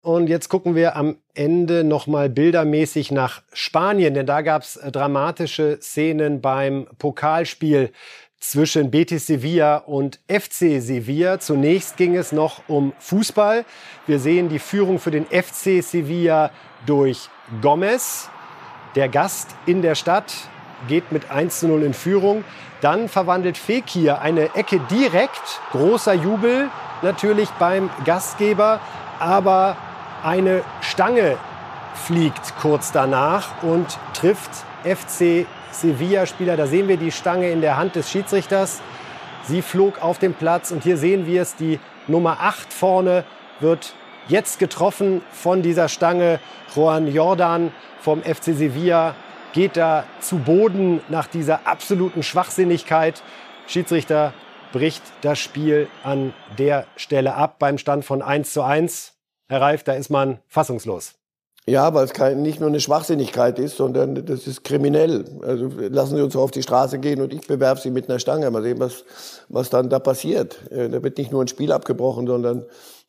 Und 0.00 0.28
jetzt 0.28 0.48
gucken 0.48 0.76
wir 0.76 0.94
am 0.96 1.16
Ende 1.34 1.82
nochmal 1.82 2.28
bildermäßig 2.28 3.10
nach 3.10 3.42
Spanien, 3.52 4.14
denn 4.14 4.26
da 4.26 4.42
gab 4.42 4.62
es 4.62 4.76
äh, 4.76 4.92
dramatische 4.92 5.78
Szenen 5.80 6.40
beim 6.40 6.86
Pokalspiel 6.98 7.90
zwischen 8.40 8.92
Betis 8.92 9.26
Sevilla 9.26 9.78
und 9.78 10.20
FC 10.28 10.80
Sevilla. 10.80 11.40
Zunächst 11.40 11.96
ging 11.96 12.16
es 12.16 12.30
noch 12.30 12.62
um 12.68 12.92
Fußball. 13.00 13.64
Wir 14.06 14.20
sehen 14.20 14.48
die 14.48 14.60
Führung 14.60 15.00
für 15.00 15.10
den 15.10 15.26
FC 15.26 15.82
Sevilla 15.82 16.52
durch 16.86 17.28
Gomez. 17.60 18.30
Der 18.94 19.08
Gast 19.08 19.48
in 19.66 19.82
der 19.82 19.96
Stadt 19.96 20.32
geht 20.86 21.10
mit 21.10 21.30
1 21.30 21.60
zu 21.60 21.68
0 21.68 21.82
in 21.82 21.94
Führung. 21.94 22.44
Dann 22.80 23.08
verwandelt 23.08 23.58
Fekir 23.58 24.20
eine 24.20 24.54
Ecke 24.54 24.80
direkt. 24.90 25.60
Großer 25.72 26.14
Jubel 26.14 26.70
natürlich 27.02 27.48
beim 27.58 27.90
Gastgeber. 28.04 28.80
Aber 29.18 29.76
eine 30.22 30.62
Stange 30.80 31.36
fliegt 31.94 32.54
kurz 32.60 32.92
danach 32.92 33.62
und 33.62 33.98
trifft 34.14 34.50
FC 34.84 35.46
Sevilla-Spieler. 35.72 36.56
Da 36.56 36.66
sehen 36.66 36.88
wir 36.88 36.96
die 36.96 37.12
Stange 37.12 37.50
in 37.50 37.60
der 37.60 37.76
Hand 37.76 37.96
des 37.96 38.10
Schiedsrichters. 38.10 38.80
Sie 39.44 39.62
flog 39.62 40.02
auf 40.02 40.18
den 40.18 40.34
Platz 40.34 40.70
und 40.70 40.82
hier 40.82 40.96
sehen 40.96 41.26
wir 41.26 41.42
es. 41.42 41.56
Die 41.56 41.80
Nummer 42.06 42.38
8 42.40 42.72
vorne 42.72 43.24
wird 43.60 43.94
jetzt 44.28 44.58
getroffen 44.58 45.22
von 45.32 45.62
dieser 45.62 45.88
Stange. 45.88 46.40
Juan 46.74 47.06
Jordan 47.06 47.72
vom 48.00 48.22
FC 48.22 48.54
Sevilla 48.54 49.14
geht 49.52 49.76
da 49.76 50.04
zu 50.20 50.38
Boden 50.38 51.00
nach 51.08 51.26
dieser 51.26 51.66
absoluten 51.66 52.22
Schwachsinnigkeit. 52.22 53.22
Schiedsrichter 53.66 54.32
bricht 54.72 55.02
das 55.22 55.38
Spiel 55.38 55.88
an 56.04 56.34
der 56.58 56.86
Stelle 56.96 57.34
ab 57.34 57.56
beim 57.58 57.78
Stand 57.78 58.04
von 58.04 58.22
1 58.22 58.52
zu 58.52 58.62
1. 58.62 59.17
Herr 59.48 59.60
Reif, 59.62 59.82
da 59.82 59.94
ist 59.94 60.10
man 60.10 60.38
fassungslos. 60.46 61.14
Ja, 61.66 61.92
weil 61.92 62.04
es 62.04 62.14
kein, 62.14 62.40
nicht 62.40 62.60
nur 62.60 62.68
eine 62.70 62.80
Schwachsinnigkeit 62.80 63.58
ist, 63.58 63.76
sondern 63.76 64.24
das 64.24 64.46
ist 64.46 64.64
kriminell. 64.64 65.24
Also 65.42 65.70
lassen 65.76 66.16
Sie 66.16 66.22
uns 66.22 66.34
auf 66.34 66.50
die 66.50 66.62
Straße 66.62 66.98
gehen 66.98 67.20
und 67.20 67.32
ich 67.34 67.46
bewerfe 67.46 67.82
Sie 67.82 67.90
mit 67.90 68.08
einer 68.08 68.18
Stange. 68.18 68.50
Mal 68.50 68.62
sehen, 68.62 68.80
was, 68.80 69.04
was 69.50 69.68
dann 69.68 69.90
da 69.90 69.98
passiert. 69.98 70.70
Äh, 70.70 70.88
da 70.88 71.02
wird 71.02 71.18
nicht 71.18 71.30
nur 71.30 71.42
ein 71.42 71.48
Spiel 71.48 71.72
abgebrochen, 71.72 72.26
sondern 72.26 72.64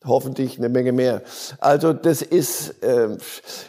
hoffentlich 0.06 0.58
eine 0.58 0.68
Menge 0.68 0.92
mehr. 0.92 1.22
Also 1.60 1.94
das 1.94 2.22
ist, 2.22 2.84
äh, 2.84 3.18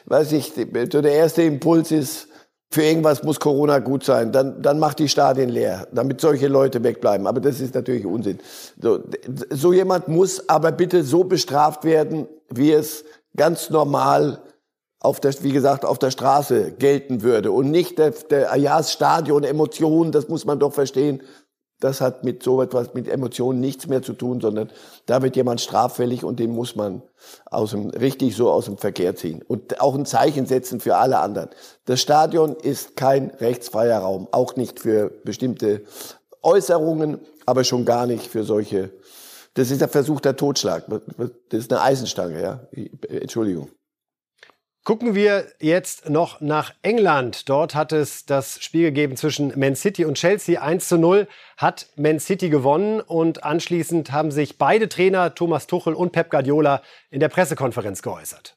weiß 0.06 0.32
ich, 0.32 0.54
der 0.54 1.04
erste 1.04 1.42
Impuls 1.42 1.92
ist, 1.92 2.26
für 2.72 2.82
irgendwas 2.84 3.24
muss 3.24 3.40
Corona 3.40 3.80
gut 3.80 4.04
sein. 4.04 4.30
Dann, 4.30 4.62
dann 4.62 4.78
macht 4.78 5.00
die 5.00 5.08
Stadien 5.08 5.48
leer, 5.48 5.88
damit 5.92 6.20
solche 6.20 6.46
Leute 6.46 6.82
wegbleiben. 6.84 7.26
Aber 7.26 7.40
das 7.40 7.60
ist 7.60 7.74
natürlich 7.74 8.06
Unsinn. 8.06 8.38
So, 8.80 9.00
so 9.50 9.72
jemand 9.72 10.06
muss 10.06 10.48
aber 10.48 10.70
bitte 10.70 11.02
so 11.02 11.24
bestraft 11.24 11.84
werden, 11.84 12.28
wie 12.48 12.72
es 12.72 13.04
ganz 13.36 13.70
normal 13.70 14.40
auf 15.00 15.18
der, 15.18 15.34
wie 15.42 15.52
gesagt, 15.52 15.84
auf 15.84 15.98
der 15.98 16.12
Straße 16.12 16.72
gelten 16.72 17.22
würde. 17.22 17.50
Und 17.50 17.70
nicht 17.70 17.98
der, 17.98 18.10
der 18.10 18.52
Ayas 18.52 18.92
Stadion, 18.92 19.42
Emotionen, 19.42 20.12
das 20.12 20.28
muss 20.28 20.44
man 20.44 20.60
doch 20.60 20.72
verstehen. 20.72 21.22
Das 21.80 22.00
hat 22.00 22.24
mit 22.24 22.42
so 22.42 22.62
etwas, 22.62 22.94
mit 22.94 23.08
Emotionen 23.08 23.60
nichts 23.60 23.86
mehr 23.88 24.02
zu 24.02 24.12
tun, 24.12 24.40
sondern 24.40 24.70
da 25.06 25.22
wird 25.22 25.34
jemand 25.36 25.60
straffällig 25.60 26.24
und 26.24 26.38
den 26.38 26.50
muss 26.50 26.76
man 26.76 27.02
aus 27.46 27.70
dem, 27.70 27.90
richtig 27.90 28.36
so 28.36 28.50
aus 28.50 28.66
dem 28.66 28.78
Verkehr 28.78 29.16
ziehen. 29.16 29.42
Und 29.46 29.80
auch 29.80 29.94
ein 29.94 30.06
Zeichen 30.06 30.46
setzen 30.46 30.80
für 30.80 30.96
alle 30.96 31.18
anderen. 31.18 31.48
Das 31.86 32.00
Stadion 32.00 32.54
ist 32.54 32.96
kein 32.96 33.30
rechtsfreier 33.30 33.98
Raum, 33.98 34.28
auch 34.30 34.56
nicht 34.56 34.80
für 34.80 35.10
bestimmte 35.24 35.82
Äußerungen, 36.42 37.18
aber 37.46 37.64
schon 37.64 37.84
gar 37.84 38.06
nicht 38.06 38.26
für 38.26 38.44
solche 38.44 38.90
das 39.54 39.70
ist 39.70 39.80
der 39.80 39.88
versuchter 39.88 40.36
Totschlag. 40.36 40.84
Das 41.48 41.60
ist 41.60 41.72
eine 41.72 41.82
Eisenstange, 41.82 42.40
ja. 42.40 42.60
Entschuldigung. 43.08 43.68
Gucken 44.90 45.14
wir 45.14 45.46
jetzt 45.60 46.10
noch 46.10 46.40
nach 46.40 46.74
England. 46.82 47.48
Dort 47.48 47.76
hat 47.76 47.92
es 47.92 48.26
das 48.26 48.60
Spiel 48.60 48.82
gegeben 48.82 49.16
zwischen 49.16 49.56
Man 49.56 49.76
City 49.76 50.04
und 50.04 50.14
Chelsea. 50.14 50.60
1 50.60 50.88
zu 50.88 50.98
0 50.98 51.28
hat 51.56 51.86
Man 51.94 52.18
City 52.18 52.50
gewonnen 52.50 53.00
und 53.00 53.44
anschließend 53.44 54.10
haben 54.10 54.32
sich 54.32 54.58
beide 54.58 54.88
Trainer, 54.88 55.32
Thomas 55.36 55.68
Tuchel 55.68 55.94
und 55.94 56.10
Pep 56.10 56.28
Guardiola, 56.28 56.82
in 57.08 57.20
der 57.20 57.28
Pressekonferenz 57.28 58.02
geäußert. 58.02 58.56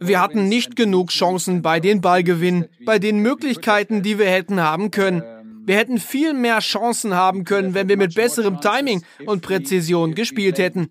Wir 0.00 0.20
hatten 0.20 0.48
nicht 0.48 0.74
genug 0.74 1.10
Chancen 1.10 1.62
bei 1.62 1.78
den 1.78 2.00
Ballgewinnen, 2.00 2.68
bei 2.84 2.98
den 2.98 3.20
Möglichkeiten, 3.20 4.02
die 4.02 4.18
wir 4.18 4.30
hätten 4.30 4.62
haben 4.62 4.90
können. 4.90 5.22
Wir 5.66 5.76
hätten 5.76 5.98
viel 5.98 6.34
mehr 6.34 6.58
Chancen 6.60 7.14
haben 7.14 7.44
können, 7.44 7.72
wenn 7.72 7.88
wir 7.88 7.96
mit 7.96 8.14
besserem 8.14 8.60
Timing 8.60 9.02
und 9.24 9.40
Präzision 9.40 10.14
gespielt 10.14 10.58
hätten. 10.58 10.90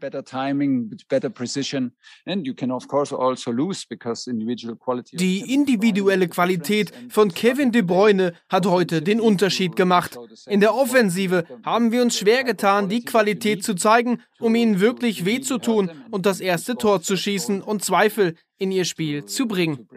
Die 5.14 5.54
individuelle 5.54 6.28
Qualität 6.28 6.92
von 7.10 7.34
Kevin 7.34 7.72
De 7.72 7.82
Bruyne 7.84 8.34
hat 8.50 8.66
heute 8.66 9.02
den 9.02 9.22
Unterschied 9.22 9.76
gemacht. 9.76 10.18
In 10.48 10.60
der 10.60 10.74
Offensive 10.74 11.46
haben 11.64 11.92
wir 11.92 12.02
uns 12.02 12.18
schwer 12.18 12.44
getan, 12.44 12.90
die 12.90 13.06
Qualität 13.06 13.64
zu 13.64 13.76
zeigen, 13.76 14.22
um 14.40 14.56
ihnen 14.56 14.80
wirklich 14.80 15.26
weh 15.26 15.42
zu 15.42 15.60
tun 15.60 15.92
und 16.10 16.26
das 16.26 16.40
erste 16.40 16.76
Tor 16.76 17.02
zu 17.02 17.16
schießen 17.16 17.62
und 17.62 17.84
Zweifel 17.84 18.36
in 18.58 18.72
ihr 18.72 18.86
Spiel 18.86 19.26
zu 19.26 19.48
bringen. 19.48 19.88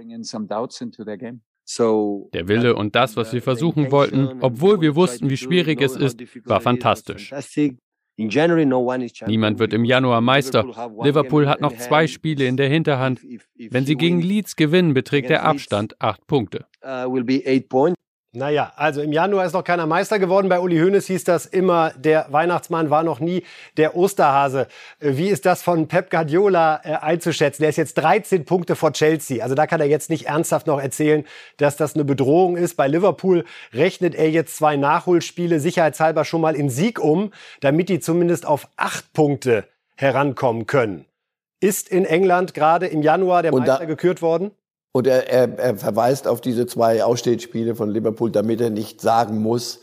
Der 2.33 2.49
Wille 2.49 2.77
und 2.77 2.95
das, 2.95 3.17
was 3.17 3.33
wir 3.33 3.43
versuchen 3.43 3.91
wollten, 3.91 4.39
obwohl 4.41 4.81
wir 4.81 4.95
wussten, 4.95 5.29
wie 5.31 5.37
schwierig 5.37 5.81
es 5.83 5.97
ist, 5.97 6.21
war 6.47 6.61
fantastisch. 6.61 7.33
Niemand 9.27 9.59
wird 9.59 9.75
im 9.75 9.85
Januar 9.85 10.21
Meister. 10.23 10.65
Liverpool 11.03 11.49
hat 11.49 11.61
noch 11.61 11.77
zwei 11.77 12.07
Spiele 12.07 12.47
in 12.47 12.57
der 12.57 12.69
Hinterhand. 12.69 13.21
Wenn 13.59 13.85
sie 13.85 13.97
gegen 13.97 14.23
Leeds 14.23 14.57
gewinnen, 14.57 14.95
beträgt 14.95 15.29
der 15.29 15.45
Abstand 15.45 16.01
acht 16.01 16.27
Punkte. 16.27 16.67
Naja, 18.37 18.75
also 18.77 19.01
im 19.01 19.13
Januar 19.13 19.47
ist 19.47 19.55
noch 19.55 19.65
keiner 19.65 19.87
Meister 19.87 20.19
geworden. 20.19 20.51
Bei 20.51 20.61
Uli 20.61 20.77
Hoeneß 20.77 21.07
hieß 21.07 21.25
das 21.25 21.47
immer, 21.47 21.95
der 21.97 22.27
Weihnachtsmann 22.29 22.91
war 22.91 23.03
noch 23.03 23.19
nie 23.19 23.45
der 23.79 23.97
Osterhase. 23.97 24.69
Äh, 25.01 25.17
wie 25.17 25.29
ist 25.29 25.47
das 25.47 25.63
von 25.63 25.89
Pep 25.89 26.11
Guardiola 26.11 26.83
äh, 26.85 26.97
einzuschätzen? 26.97 27.63
Der 27.63 27.71
ist 27.71 27.79
jetzt 27.79 27.95
13 27.95 28.45
Punkte 28.45 28.77
vor 28.77 28.93
Chelsea. 28.93 29.43
Also 29.43 29.55
da 29.55 29.67
kann 29.67 29.81
er 29.81 29.87
jetzt 29.87 30.11
nicht 30.11 30.27
ernsthaft 30.27 30.67
noch 30.67 30.79
erzählen, 30.79 31.25
dass 31.57 31.79
das 31.79 31.95
eine 31.95 32.05
Bedrohung 32.05 32.59
ist. 32.59 32.75
Bei 32.75 32.89
Liverpool 32.89 33.47
rechnet 33.73 34.15
er 34.15 34.29
jetzt 34.29 34.55
zwei 34.59 34.77
Nachholspiele 34.77 35.59
sicherheitshalber 35.59 36.27
schon 36.27 36.43
mal 36.43 36.57
in 36.57 36.69
Sieg 36.69 37.01
um, 37.01 37.33
damit 37.63 37.89
die 37.89 38.01
zumindest 38.01 38.45
auf 38.45 38.69
acht 38.77 39.15
Punkte 39.15 39.65
herankommen 39.97 40.67
können. 40.67 41.07
Ist 41.61 41.89
in 41.89 42.05
England 42.05 42.53
gerade 42.53 42.87
im 42.87 43.01
Januar 43.01 43.43
der 43.43 43.53
Meister 43.53 43.87
gekürt 43.87 44.21
worden? 44.21 44.51
Und 44.97 45.07
er, 45.07 45.29
er, 45.29 45.59
er 45.59 45.77
verweist 45.77 46.27
auf 46.27 46.41
diese 46.41 46.67
zwei 46.67 47.05
Ausstehspiele 47.05 47.75
von 47.75 47.91
Liverpool, 47.91 48.31
damit 48.31 48.63
er 48.63 48.71
nicht 48.71 49.03
sagen 49.03 49.43
muss, 49.43 49.81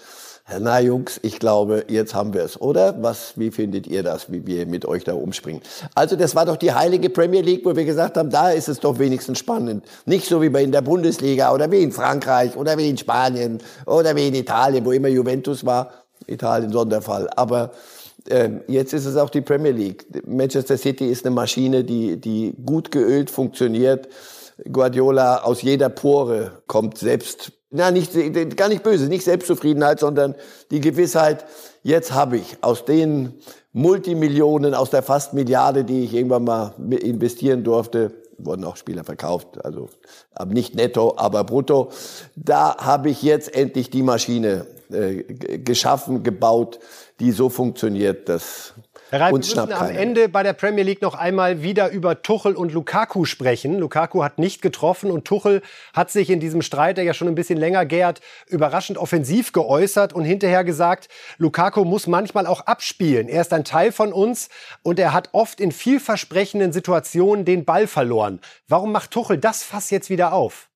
na 0.59 0.79
Jungs, 0.79 1.19
ich 1.21 1.37
glaube, 1.37 1.85
jetzt 1.87 2.15
haben 2.15 2.33
wir 2.33 2.41
es, 2.41 2.59
oder? 2.59 2.95
Was, 3.03 3.33
wie 3.37 3.51
findet 3.51 3.85
ihr 3.85 4.01
das, 4.01 4.31
wie 4.31 4.47
wir 4.47 4.65
mit 4.65 4.87
euch 4.87 5.03
da 5.03 5.13
umspringen? 5.13 5.61
Also 5.93 6.15
das 6.15 6.33
war 6.33 6.47
doch 6.47 6.57
die 6.57 6.73
heilige 6.73 7.11
Premier 7.11 7.41
League, 7.41 7.63
wo 7.63 7.75
wir 7.75 7.85
gesagt 7.85 8.17
haben, 8.17 8.31
da 8.31 8.49
ist 8.49 8.67
es 8.67 8.79
doch 8.79 8.97
wenigstens 8.97 9.37
spannend. 9.37 9.85
Nicht 10.07 10.25
so 10.25 10.41
wie 10.41 10.49
bei 10.49 10.63
in 10.63 10.71
der 10.71 10.81
Bundesliga 10.81 11.53
oder 11.53 11.69
wie 11.69 11.83
in 11.83 11.91
Frankreich 11.91 12.57
oder 12.57 12.75
wie 12.79 12.89
in 12.89 12.97
Spanien 12.97 13.59
oder 13.85 14.15
wie 14.15 14.29
in 14.29 14.33
Italien, 14.33 14.83
wo 14.83 14.93
immer 14.93 15.09
Juventus 15.09 15.63
war. 15.63 15.91
Italien 16.25 16.71
Sonderfall. 16.71 17.29
Aber 17.35 17.69
äh, 18.27 18.49
jetzt 18.67 18.93
ist 18.93 19.05
es 19.05 19.15
auch 19.15 19.29
die 19.29 19.41
Premier 19.41 19.73
League. 19.73 20.07
Manchester 20.25 20.75
City 20.75 21.05
ist 21.05 21.23
eine 21.23 21.35
Maschine, 21.35 21.83
die, 21.83 22.19
die 22.19 22.55
gut 22.65 22.89
geölt 22.89 23.29
funktioniert 23.29 24.07
Guardiola 24.71 25.43
aus 25.43 25.61
jeder 25.61 25.89
Pore 25.89 26.63
kommt 26.67 26.97
selbst, 26.97 27.51
na 27.69 27.91
nicht, 27.91 28.13
gar 28.55 28.69
nicht 28.69 28.83
böse, 28.83 29.05
nicht 29.05 29.23
Selbstzufriedenheit, 29.23 29.99
sondern 29.99 30.35
die 30.71 30.79
Gewissheit, 30.79 31.45
jetzt 31.81 32.13
habe 32.13 32.37
ich 32.37 32.57
aus 32.61 32.85
den 32.85 33.33
Multimillionen, 33.71 34.75
aus 34.75 34.91
der 34.91 35.01
fast 35.01 35.33
Milliarde, 35.33 35.83
die 35.83 36.03
ich 36.03 36.13
irgendwann 36.13 36.43
mal 36.43 36.73
investieren 36.91 37.63
durfte, 37.63 38.11
wurden 38.37 38.63
auch 38.65 38.77
Spieler 38.77 39.03
verkauft, 39.03 39.63
also 39.63 39.89
nicht 40.47 40.75
netto, 40.75 41.15
aber 41.17 41.43
brutto. 41.43 41.89
Da 42.35 42.77
habe 42.77 43.09
ich 43.09 43.21
jetzt 43.23 43.53
endlich 43.55 43.89
die 43.89 44.03
Maschine 44.03 44.67
äh, 44.91 45.23
geschaffen, 45.23 46.23
gebaut, 46.23 46.79
die 47.19 47.31
so 47.31 47.49
funktioniert, 47.49 48.29
dass 48.29 48.73
Herr 49.13 49.21
Reif, 49.21 49.31
wir 49.31 49.37
müssen 49.37 49.71
am 49.71 49.91
Ende 49.91 50.27
bei 50.27 50.41
der 50.41 50.53
Premier 50.53 50.83
League 50.83 51.03
noch 51.03 51.13
einmal 51.13 51.61
wieder 51.61 51.91
über 51.91 52.23
Tuchel 52.23 52.55
und 52.55 52.73
Lukaku 52.73 53.25
sprechen. 53.25 53.77
Lukaku 53.77 54.23
hat 54.23 54.39
nicht 54.39 54.63
getroffen 54.63 55.11
und 55.11 55.25
Tuchel 55.25 55.61
hat 55.93 56.09
sich 56.09 56.31
in 56.31 56.39
diesem 56.39 56.63
Streit, 56.63 56.97
der 56.97 57.03
ja 57.03 57.13
schon 57.13 57.27
ein 57.27 57.35
bisschen 57.35 57.59
länger 57.59 57.85
gärt, 57.85 58.21
überraschend 58.47 58.97
offensiv 58.97 59.51
geäußert 59.51 60.13
und 60.13 60.23
hinterher 60.23 60.63
gesagt, 60.63 61.09
Lukaku 61.37 61.85
muss 61.85 62.07
manchmal 62.07 62.47
auch 62.47 62.61
abspielen. 62.61 63.29
Er 63.29 63.41
ist 63.41 63.53
ein 63.53 63.65
Teil 63.65 63.91
von 63.91 64.11
uns 64.11 64.49
und 64.81 64.97
er 64.97 65.13
hat 65.13 65.29
oft 65.33 65.61
in 65.61 65.71
vielversprechenden 65.71 66.73
Situationen 66.73 67.45
den 67.45 67.65
Ball 67.65 67.85
verloren. 67.85 68.41
Warum 68.67 68.91
macht 68.91 69.11
Tuchel 69.11 69.37
das 69.37 69.61
Fass 69.61 69.91
jetzt 69.91 70.09
wieder 70.09 70.33
auf? 70.33 70.71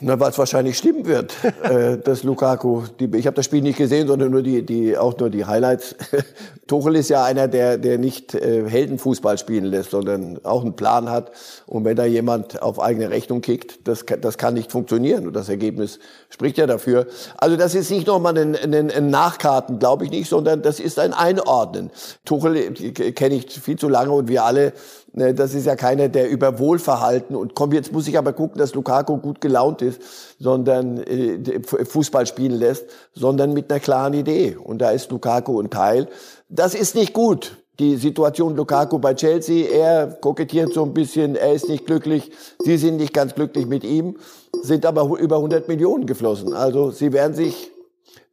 Na, 0.00 0.14
es 0.28 0.38
wahrscheinlich 0.38 0.78
stimmen 0.78 1.06
wird, 1.06 1.34
äh, 1.62 1.98
dass 1.98 2.22
Lukaku, 2.22 2.84
die, 3.00 3.10
ich 3.16 3.26
habe 3.26 3.34
das 3.34 3.46
Spiel 3.46 3.62
nicht 3.62 3.78
gesehen, 3.78 4.06
sondern 4.06 4.30
nur 4.30 4.42
die, 4.42 4.64
die, 4.64 4.96
auch 4.96 5.18
nur 5.18 5.28
die 5.28 5.44
Highlights. 5.44 5.96
Tuchel 6.68 6.94
ist 6.94 7.08
ja 7.08 7.24
einer, 7.24 7.48
der, 7.48 7.78
der 7.78 7.98
nicht 7.98 8.32
äh, 8.32 8.68
Heldenfußball 8.68 9.38
spielen 9.38 9.64
lässt, 9.64 9.90
sondern 9.90 10.38
auch 10.44 10.62
einen 10.62 10.76
Plan 10.76 11.10
hat. 11.10 11.32
Und 11.66 11.84
wenn 11.84 11.96
da 11.96 12.04
jemand 12.04 12.62
auf 12.62 12.78
eigene 12.78 13.10
Rechnung 13.10 13.40
kickt, 13.40 13.88
das, 13.88 14.04
das 14.20 14.38
kann 14.38 14.54
nicht 14.54 14.70
funktionieren. 14.70 15.26
Und 15.26 15.32
das 15.32 15.48
Ergebnis 15.48 15.98
spricht 16.30 16.58
ja 16.58 16.68
dafür. 16.68 17.08
Also 17.36 17.56
das 17.56 17.74
ist 17.74 17.90
nicht 17.90 18.06
nochmal 18.06 18.38
ein, 18.38 18.54
ein, 18.54 18.92
ein 18.92 19.10
Nachkarten, 19.10 19.80
glaube 19.80 20.04
ich 20.04 20.12
nicht, 20.12 20.28
sondern 20.28 20.62
das 20.62 20.78
ist 20.78 21.00
ein 21.00 21.12
Einordnen. 21.12 21.90
Tuchel 22.24 22.56
äh, 22.56 22.92
kenne 22.92 23.34
ich 23.34 23.50
viel 23.50 23.76
zu 23.76 23.88
lange 23.88 24.12
und 24.12 24.28
wir 24.28 24.44
alle 24.44 24.74
das 25.12 25.54
ist 25.54 25.66
ja 25.66 25.74
keiner, 25.74 26.08
der 26.08 26.28
über 26.28 26.58
Wohlverhalten 26.58 27.34
und 27.34 27.54
komm, 27.54 27.72
jetzt 27.72 27.92
muss 27.92 28.06
ich 28.08 28.18
aber 28.18 28.32
gucken, 28.32 28.58
dass 28.58 28.74
Lukaku 28.74 29.16
gut 29.16 29.40
gelaunt 29.40 29.82
ist, 29.82 30.00
sondern 30.38 30.98
äh, 30.98 31.60
Fußball 31.62 32.26
spielen 32.26 32.58
lässt, 32.58 32.86
sondern 33.14 33.54
mit 33.54 33.70
einer 33.70 33.80
klaren 33.80 34.14
Idee. 34.14 34.56
Und 34.62 34.78
da 34.78 34.90
ist 34.90 35.10
Lukaku 35.10 35.60
ein 35.60 35.70
Teil. 35.70 36.08
Das 36.48 36.74
ist 36.74 36.94
nicht 36.94 37.12
gut. 37.12 37.56
Die 37.78 37.96
Situation 37.96 38.56
Lukaku 38.56 38.98
bei 38.98 39.14
Chelsea, 39.14 39.68
er 39.70 40.08
kokettiert 40.20 40.72
so 40.72 40.84
ein 40.84 40.94
bisschen, 40.94 41.36
er 41.36 41.52
ist 41.52 41.68
nicht 41.68 41.86
glücklich, 41.86 42.32
sie 42.58 42.76
sind 42.76 42.96
nicht 42.96 43.14
ganz 43.14 43.36
glücklich 43.36 43.66
mit 43.66 43.84
ihm, 43.84 44.16
sind 44.62 44.84
aber 44.84 45.16
über 45.18 45.36
100 45.36 45.68
Millionen 45.68 46.06
geflossen. 46.06 46.54
Also 46.54 46.90
sie 46.90 47.12
werden 47.12 47.34
sich 47.34 47.70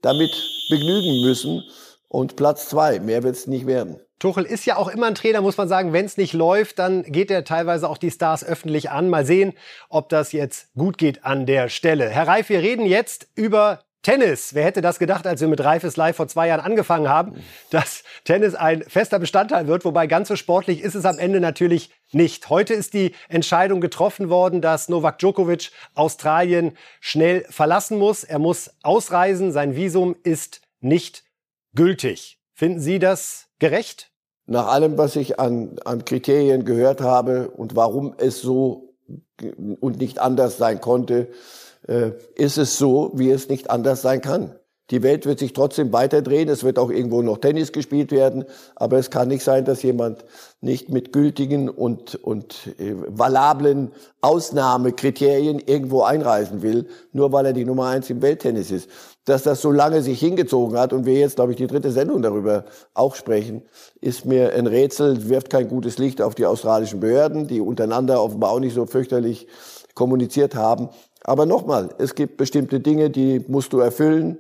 damit 0.02 0.32
begnügen 0.70 1.22
müssen 1.22 1.64
und 2.08 2.36
Platz 2.36 2.70
zwei, 2.70 3.00
mehr 3.00 3.22
wird 3.24 3.36
es 3.36 3.46
nicht 3.46 3.68
werden. 3.68 4.00
Tuchel 4.20 4.46
ist 4.46 4.66
ja 4.66 4.78
auch 4.78 4.88
immer 4.88 5.08
ein 5.08 5.16
Trainer, 5.16 5.42
muss 5.42 5.58
man 5.58 5.68
sagen. 5.68 5.92
Wenn 5.92 6.06
es 6.06 6.18
nicht 6.18 6.34
läuft, 6.34 6.80
dann 6.80 7.04
geht 7.04 7.30
er 7.30 7.44
teilweise 7.44 7.90
auch 7.90 7.98
die 7.98 8.12
Stars 8.12 8.44
öffentlich 8.44 8.90
an. 8.90 9.10
Mal 9.10 9.26
sehen, 9.26 9.54
ob 9.90 10.10
das 10.10 10.32
jetzt 10.32 10.74
gut 10.76 10.98
geht 10.98 11.26
an 11.26 11.46
der 11.46 11.70
Stelle. 11.70 12.10
Herr 12.10 12.28
Reif, 12.28 12.50
wir 12.50 12.62
reden 12.62 12.86
jetzt 12.86 13.28
über 13.36 13.80
Tennis. 14.06 14.54
Wer 14.54 14.66
hätte 14.66 14.82
das 14.82 15.00
gedacht, 15.00 15.26
als 15.26 15.42
wir 15.42 15.48
mit 15.48 15.64
Reifes 15.64 15.98
Live 15.98 16.18
vor 16.18 16.28
zwei 16.28 16.48
Jahren 16.48 16.62
angefangen 16.62 17.10
haben, 17.10 17.44
dass 17.72 18.04
Tennis 18.24 18.54
ein 18.54 18.84
fester 18.84 19.18
Bestandteil 19.18 19.66
wird? 19.68 19.84
Wobei 19.84 20.06
ganz 20.06 20.28
so 20.28 20.36
sportlich 20.36 20.82
ist 20.82 20.94
es 20.94 21.06
am 21.06 21.18
Ende 21.18 21.40
natürlich 21.40 21.90
nicht. 22.12 22.50
Heute 22.50 22.76
ist 22.76 22.94
die 22.94 23.16
Entscheidung 23.30 23.82
getroffen 23.82 24.30
worden, 24.30 24.62
dass 24.62 24.90
Novak 24.90 25.18
Djokovic 25.18 25.72
Australien 25.96 26.78
schnell 27.02 27.46
verlassen 27.50 27.98
muss. 27.98 28.24
Er 28.24 28.38
muss 28.38 28.72
ausreisen. 28.84 29.52
Sein 29.52 29.76
Visum 29.76 30.16
ist 30.24 30.62
nicht 30.82 31.24
gültig. 31.74 32.38
Finden 32.54 32.80
Sie 32.80 33.00
das 33.00 33.45
gerecht? 33.70 34.12
Nach 34.46 34.68
allem, 34.68 34.98
was 34.98 35.16
ich 35.16 35.40
an, 35.40 35.80
an 35.86 36.06
Kriterien 36.06 36.66
gehört 36.66 37.02
habe 37.02 37.50
und 37.50 37.76
warum 37.76 38.14
es 38.18 38.42
so 38.42 38.96
und 39.80 39.98
nicht 39.98 40.20
anders 40.20 40.58
sein 40.58 40.82
konnte, 40.82 41.30
äh, 41.88 42.12
ist 42.36 42.58
es 42.58 42.78
so, 42.78 43.12
wie 43.16 43.32
es 43.32 43.50
nicht 43.50 43.72
anders 43.72 44.04
sein 44.04 44.22
kann. 44.22 44.56
Die 44.92 45.02
Welt 45.02 45.26
wird 45.26 45.40
sich 45.40 45.54
trotzdem 45.54 45.92
weiterdrehen. 45.92 46.48
Es 46.48 46.64
wird 46.64 46.78
auch 46.78 46.92
irgendwo 46.92 47.24
noch 47.24 47.40
Tennis 47.40 47.72
gespielt 47.72 48.12
werden. 48.12 48.46
Aber 48.76 49.00
es 49.00 49.10
kann 49.10 49.30
nicht 49.30 49.44
sein, 49.44 49.66
dass 49.66 49.82
jemand 49.82 50.26
nicht 50.62 50.90
mit 50.90 51.12
gültigen 51.12 51.70
und, 51.70 52.16
und 52.16 52.68
äh, 52.78 52.94
valablen 53.08 53.92
Ausnahmekriterien 54.22 55.60
irgendwo 55.60 56.04
einreisen 56.04 56.62
will, 56.62 56.88
nur 57.14 57.32
weil 57.32 57.48
er 57.48 57.54
die 57.54 57.66
Nummer 57.66 57.88
eins 57.88 58.10
im 58.12 58.22
Welttennis 58.22 58.70
ist. 58.70 58.90
Dass 59.26 59.42
das 59.42 59.62
so 59.62 59.72
lange 59.72 60.04
sich 60.04 60.20
hingezogen 60.20 60.78
hat 60.78 60.94
und 60.94 61.08
wir 61.08 61.16
jetzt, 61.16 61.38
glaube 61.38 61.52
ich, 61.52 61.58
die 61.58 61.68
dritte 61.68 61.92
Sendung 61.92 62.22
darüber 62.22 62.66
auch 62.94 63.16
sprechen, 63.16 63.64
ist 64.02 64.26
mir 64.26 64.54
ein 64.54 64.68
Rätsel, 64.68 65.30
wirft 65.30 65.50
kein 65.50 65.68
gutes 65.68 65.98
Licht 65.98 66.22
auf 66.22 66.36
die 66.36 66.46
australischen 66.46 67.00
Behörden, 67.00 67.48
die 67.48 67.60
untereinander 67.60 68.22
offenbar 68.22 68.52
auch 68.52 68.60
nicht 68.60 68.76
so 68.76 68.86
fürchterlich 68.86 69.48
kommuniziert 69.96 70.54
haben. 70.54 70.90
Aber 71.24 71.48
nochmal, 71.48 71.90
es 71.98 72.14
gibt 72.14 72.38
bestimmte 72.38 72.80
Dinge, 72.80 73.10
die 73.10 73.44
musst 73.48 73.74
du 73.74 73.80
erfüllen. 73.80 74.38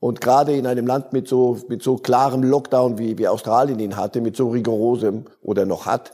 Und 0.00 0.22
gerade 0.22 0.56
in 0.56 0.66
einem 0.66 0.86
Land 0.86 1.12
mit 1.12 1.28
so, 1.28 1.58
mit 1.68 1.82
so 1.82 1.96
klarem 1.96 2.42
Lockdown, 2.42 2.98
wie, 2.98 3.18
wie 3.18 3.28
Australien 3.28 3.78
ihn 3.78 3.96
hatte, 3.96 4.22
mit 4.22 4.34
so 4.34 4.48
rigorosem 4.48 5.26
oder 5.42 5.66
noch 5.66 5.84
hat, 5.84 6.12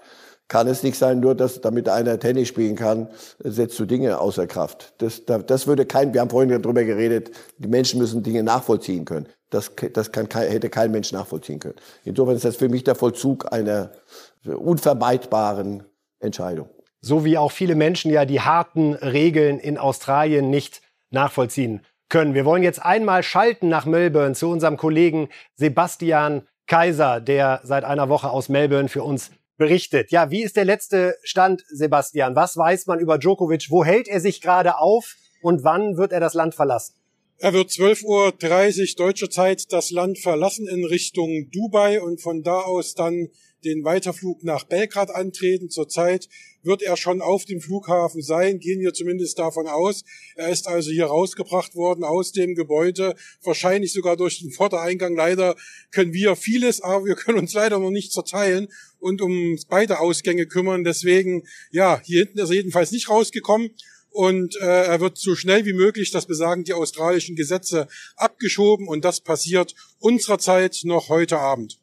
kann 0.49 0.69
es 0.69 0.83
nicht 0.83 0.97
sein, 0.97 1.21
nur 1.21 1.35
dass 1.35 1.61
damit 1.61 1.89
einer 1.89 2.19
Tennis 2.19 2.49
spielen 2.49 2.77
kann, 2.77 3.09
setzt 3.39 3.79
du 3.79 3.85
Dinge 3.85 4.19
außer 4.21 4.47
Kraft. 4.47 4.95
Das, 4.99 5.23
das 5.25 5.67
würde 5.67 5.87
kein, 5.87 6.15
wir 6.15 6.21
haben 6.21 6.31
vorhin 6.31 6.63
darüber 6.63 6.85
geredet, 6.85 7.31
die 7.59 7.69
Menschen 7.69 7.99
müssen 7.99 8.23
Dinge 8.23 8.43
nachvollziehen 8.43 9.05
können. 9.05 9.27
Das, 9.51 9.73
das 9.93 10.13
kann, 10.13 10.29
hätte 10.31 10.69
kein 10.69 10.91
Mensch 10.91 11.13
nachvollziehen 11.13 11.61
können. 11.61 11.77
Insofern 12.05 12.37
ist 12.37 12.45
das 12.45 12.57
für 12.57 12.69
mich 12.69 12.85
der 12.85 12.95
Vollzug 12.95 13.53
einer 13.53 13.93
unvermeidbaren 14.45 15.85
Entscheidung. 16.21 16.69
So 17.01 17.25
wie 17.25 17.39
auch 17.39 17.53
viele 17.53 17.75
Menschen 17.75 18.11
ja 18.11 18.25
die 18.25 18.41
harten 18.41 18.95
Regeln 18.95 19.59
in 19.59 19.79
Australien 19.79 20.51
nicht 20.51 20.83
nachvollziehen 21.11 21.83
können. 22.09 22.35
Wir 22.35 22.45
wollen 22.45 22.63
jetzt 22.63 22.83
einmal 22.83 23.23
schalten 23.23 23.69
nach 23.69 23.87
Melbourne 23.87 24.35
zu 24.35 24.49
unserem 24.49 24.77
Kollegen 24.77 25.29
Sebastian 25.55 26.47
Kaiser, 26.67 27.21
der 27.21 27.61
seit 27.63 27.85
einer 27.85 28.09
Woche 28.09 28.31
aus 28.31 28.49
Melbourne 28.49 28.89
für 28.89 29.03
uns 29.03 29.31
berichtet. 29.57 30.11
Ja, 30.11 30.31
wie 30.31 30.43
ist 30.43 30.57
der 30.57 30.65
letzte 30.65 31.17
Stand, 31.23 31.65
Sebastian? 31.69 32.37
Was 32.37 32.57
weiß 32.57 32.87
man 32.87 32.99
über 32.99 33.19
Djokovic? 33.19 33.71
Wo 33.71 33.85
hält 33.85 34.09
er 34.09 34.21
sich 34.21 34.41
gerade 34.41 34.79
auf 34.79 35.15
und 35.43 35.65
wann 35.65 35.97
wird 35.97 36.13
er 36.13 36.21
das 36.21 36.35
Land 36.35 36.55
verlassen? 36.55 36.95
Er 37.39 37.53
wird 37.53 37.71
12.30 37.71 38.05
Uhr 38.05 39.07
deutscher 39.07 39.29
Zeit 39.29 39.71
das 39.71 39.91
Land 39.91 40.19
verlassen 40.19 40.67
in 40.69 40.85
Richtung 40.85 41.51
Dubai 41.53 42.01
und 42.01 42.23
von 42.23 42.43
da 42.43 42.61
aus 42.61 42.95
dann 42.95 43.29
den 43.67 43.85
Weiterflug 43.85 44.45
nach 44.45 44.65
Belgrad 44.65 45.11
antreten. 45.11 45.69
Zurzeit 45.69 46.29
wird 46.63 46.83
er 46.83 46.97
schon 46.97 47.21
auf 47.21 47.45
dem 47.45 47.61
Flughafen 47.61 48.23
sein, 48.23 48.59
gehen 48.59 48.81
wir 48.81 48.95
zumindest 48.95 49.39
davon 49.39 49.67
aus. 49.67 50.05
Er 50.37 50.49
ist 50.49 50.69
also 50.69 50.91
hier 50.91 51.07
rausgebracht 51.07 51.75
worden 51.75 52.05
aus 52.05 52.33
dem 52.33 52.55
Gebäude, 52.55 53.15
wahrscheinlich 53.43 53.93
sogar 53.93 54.17
durch 54.17 54.41
den 54.41 54.51
Vordereingang. 54.51 55.15
Leider 55.17 55.57
können 55.91 56.13
wir 56.13 56.37
vieles, 56.37 56.81
aber 56.81 57.05
wir 57.05 57.15
können 57.17 57.39
uns 57.39 57.53
leider 57.53 57.79
noch 57.79 57.91
nicht 57.91 58.13
zerteilen 58.13 58.69
und 58.99 59.21
um 59.21 59.59
beide 59.69 60.01
Ausgänge 60.01 60.47
kümmern. 60.47 60.85
Deswegen, 60.85 61.43
ja, 61.71 62.01
hier 62.05 62.21
hinten 62.21 62.39
ist 62.39 62.51
er 62.51 62.57
jedenfalls 62.57 62.93
nicht 62.93 63.11
rausgekommen 63.11 63.71
und 64.11 64.57
äh, 64.57 64.85
er 64.87 65.01
wird 65.01 65.19
so 65.19 65.35
schnell 65.35 65.67
wie 65.67 65.75
möglich, 65.75 66.11
das 66.11 66.27
besagen 66.27 66.65
die 66.65 66.73
australischen 66.73 67.37
Gesetze, 67.37 67.87
abgeschoben 68.17 68.89
und 68.89 69.05
das 69.05 69.21
passiert 69.21 69.75
unserer 69.99 70.39
noch 70.85 71.11
heute 71.11 71.39
Abend. 71.39 71.79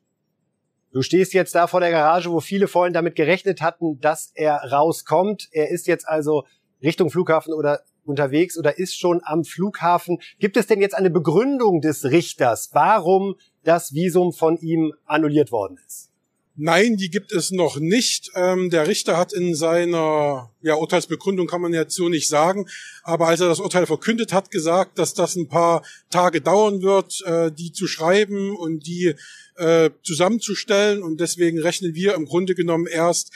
Du 0.93 1.01
stehst 1.01 1.33
jetzt 1.33 1.55
da 1.55 1.65
vor 1.65 1.79
der 1.79 1.89
Garage, 1.89 2.31
wo 2.31 2.39
viele 2.39 2.67
vorhin 2.67 2.93
damit 2.93 3.15
gerechnet 3.15 3.63
hatten, 3.63 3.99
dass 3.99 4.31
er 4.35 4.57
rauskommt. 4.71 5.49
Er 5.51 5.69
ist 5.71 5.87
jetzt 5.87 6.07
also 6.07 6.45
Richtung 6.83 7.09
Flughafen 7.09 7.51
oder 7.51 7.81
unterwegs 8.05 8.59
oder 8.59 8.77
ist 8.77 8.95
schon 8.95 9.19
am 9.23 9.43
Flughafen. 9.43 10.19
Gibt 10.37 10.55
es 10.55 10.67
denn 10.67 10.81
jetzt 10.81 10.93
eine 10.93 11.09
Begründung 11.09 11.81
des 11.81 12.05
Richters, 12.05 12.69
warum 12.73 13.37
das 13.63 13.95
Visum 13.95 14.33
von 14.33 14.57
ihm 14.57 14.93
annulliert 15.05 15.51
worden 15.51 15.79
ist? 15.83 16.12
Nein, 16.55 16.97
die 16.97 17.09
gibt 17.09 17.31
es 17.31 17.49
noch 17.49 17.79
nicht. 17.79 18.29
Ähm, 18.35 18.69
der 18.69 18.87
Richter 18.87 19.17
hat 19.17 19.33
in 19.33 19.55
seiner 19.55 20.51
ja, 20.61 20.75
Urteilsbegründung 20.75 21.47
kann 21.47 21.61
man 21.61 21.73
jetzt 21.73 21.95
so 21.95 22.09
nicht 22.09 22.27
sagen, 22.27 22.67
aber 23.01 23.27
als 23.27 23.41
er 23.41 23.47
das 23.47 23.59
Urteil 23.59 23.87
verkündet 23.87 24.33
hat, 24.33 24.51
gesagt, 24.51 24.99
dass 24.99 25.15
das 25.15 25.35
ein 25.35 25.47
paar 25.47 25.83
Tage 26.11 26.41
dauern 26.41 26.83
wird, 26.83 27.23
äh, 27.25 27.51
die 27.51 27.71
zu 27.71 27.87
schreiben 27.87 28.55
und 28.55 28.85
die 28.85 29.15
äh, 29.55 29.89
zusammenzustellen. 30.03 31.01
Und 31.01 31.19
deswegen 31.19 31.59
rechnen 31.59 31.95
wir 31.95 32.13
im 32.13 32.25
Grunde 32.25 32.53
genommen 32.53 32.85
erst 32.85 33.31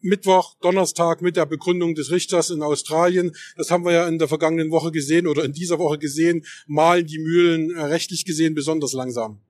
Mittwoch, 0.00 0.54
Donnerstag 0.62 1.20
mit 1.20 1.36
der 1.36 1.46
Begründung 1.46 1.94
des 1.94 2.10
Richters 2.10 2.48
in 2.48 2.62
Australien. 2.62 3.32
Das 3.56 3.70
haben 3.70 3.84
wir 3.84 3.92
ja 3.92 4.08
in 4.08 4.18
der 4.18 4.28
vergangenen 4.28 4.70
Woche 4.70 4.92
gesehen 4.92 5.26
oder 5.26 5.44
in 5.44 5.52
dieser 5.52 5.78
Woche 5.78 5.98
gesehen, 5.98 6.46
malen 6.66 7.06
die 7.06 7.18
Mühlen 7.18 7.70
äh, 7.70 7.82
rechtlich 7.82 8.24
gesehen 8.24 8.54
besonders 8.54 8.94
langsam. 8.94 9.40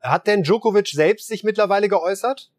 Hat 0.00 0.26
denn 0.26 0.42
Djokovic 0.42 0.88
selbst 0.88 1.28
sich 1.28 1.44
mittlerweile 1.44 1.88
geäußert? 1.88 2.50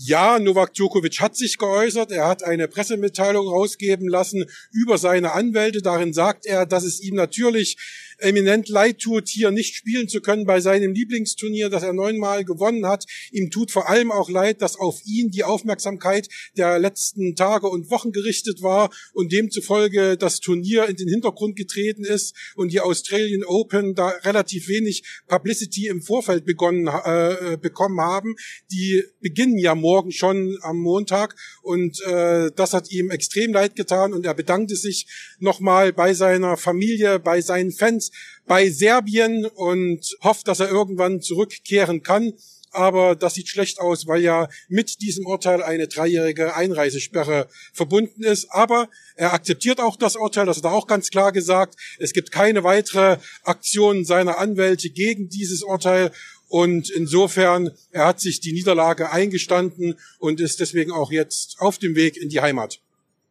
Ja, 0.00 0.38
Novak 0.38 0.74
Djokovic 0.74 1.20
hat 1.20 1.34
sich 1.34 1.58
geäußert. 1.58 2.12
Er 2.12 2.28
hat 2.28 2.44
eine 2.44 2.68
Pressemitteilung 2.68 3.48
rausgeben 3.48 4.06
lassen 4.06 4.44
über 4.70 4.96
seine 4.96 5.32
Anwälte. 5.32 5.82
Darin 5.82 6.12
sagt 6.12 6.46
er, 6.46 6.66
dass 6.66 6.84
es 6.84 7.00
ihm 7.00 7.16
natürlich 7.16 7.76
eminent 8.18 8.68
leid 8.68 8.98
tut, 8.98 9.28
hier 9.28 9.50
nicht 9.50 9.74
spielen 9.74 10.08
zu 10.08 10.20
können 10.20 10.44
bei 10.44 10.60
seinem 10.60 10.92
Lieblingsturnier, 10.92 11.70
das 11.70 11.82
er 11.82 11.92
neunmal 11.92 12.44
gewonnen 12.44 12.86
hat. 12.86 13.04
Ihm 13.30 13.50
tut 13.50 13.70
vor 13.70 13.88
allem 13.88 14.10
auch 14.10 14.28
leid, 14.28 14.62
dass 14.62 14.76
auf 14.76 15.00
ihn 15.04 15.30
die 15.30 15.44
Aufmerksamkeit 15.44 16.28
der 16.56 16.78
letzten 16.78 17.36
Tage 17.36 17.68
und 17.68 17.90
Wochen 17.90 18.12
gerichtet 18.12 18.62
war 18.62 18.90
und 19.12 19.32
demzufolge 19.32 20.16
das 20.16 20.40
Turnier 20.40 20.88
in 20.88 20.96
den 20.96 21.08
Hintergrund 21.08 21.56
getreten 21.56 22.04
ist 22.04 22.34
und 22.56 22.72
die 22.72 22.80
Australian 22.80 23.44
Open 23.44 23.94
da 23.94 24.08
relativ 24.08 24.68
wenig 24.68 25.04
Publicity 25.26 25.86
im 25.86 26.02
Vorfeld 26.02 26.44
begonnen, 26.44 26.86
äh, 26.86 27.56
bekommen 27.60 28.00
haben. 28.00 28.34
Die 28.72 29.04
beginnen 29.20 29.58
ja 29.58 29.74
morgen 29.74 30.12
schon 30.12 30.58
am 30.62 30.78
Montag 30.78 31.36
und 31.62 32.00
äh, 32.02 32.50
das 32.54 32.72
hat 32.72 32.90
ihm 32.90 33.10
extrem 33.10 33.52
leid 33.52 33.76
getan 33.76 34.12
und 34.12 34.26
er 34.26 34.34
bedankte 34.34 34.76
sich 34.76 35.06
nochmal 35.38 35.92
bei 35.92 36.14
seiner 36.14 36.56
Familie, 36.56 37.18
bei 37.18 37.40
seinen 37.40 37.72
Fans, 37.72 38.07
bei 38.46 38.70
Serbien 38.70 39.46
und 39.46 40.16
hofft, 40.22 40.48
dass 40.48 40.60
er 40.60 40.68
irgendwann 40.68 41.20
zurückkehren 41.20 42.02
kann. 42.02 42.32
Aber 42.70 43.16
das 43.16 43.34
sieht 43.34 43.48
schlecht 43.48 43.80
aus, 43.80 44.06
weil 44.06 44.22
ja 44.22 44.48
mit 44.68 45.00
diesem 45.00 45.26
Urteil 45.26 45.62
eine 45.62 45.88
dreijährige 45.88 46.54
Einreisesperre 46.54 47.48
verbunden 47.72 48.22
ist. 48.22 48.48
Aber 48.50 48.88
er 49.16 49.32
akzeptiert 49.32 49.80
auch 49.80 49.96
das 49.96 50.16
Urteil, 50.16 50.46
das 50.46 50.58
hat 50.58 50.64
er 50.64 50.72
auch 50.72 50.86
ganz 50.86 51.10
klar 51.10 51.32
gesagt. 51.32 51.74
Es 51.98 52.12
gibt 52.12 52.30
keine 52.30 52.64
weitere 52.64 53.18
Aktion 53.42 54.04
seiner 54.04 54.38
Anwälte 54.38 54.90
gegen 54.90 55.28
dieses 55.28 55.62
Urteil. 55.62 56.10
Und 56.48 56.90
insofern, 56.90 57.70
er 57.90 58.06
hat 58.06 58.20
sich 58.20 58.40
die 58.40 58.52
Niederlage 58.52 59.10
eingestanden 59.10 59.98
und 60.18 60.40
ist 60.40 60.60
deswegen 60.60 60.92
auch 60.92 61.12
jetzt 61.12 61.56
auf 61.58 61.78
dem 61.78 61.94
Weg 61.94 62.16
in 62.16 62.30
die 62.30 62.40
Heimat. 62.40 62.80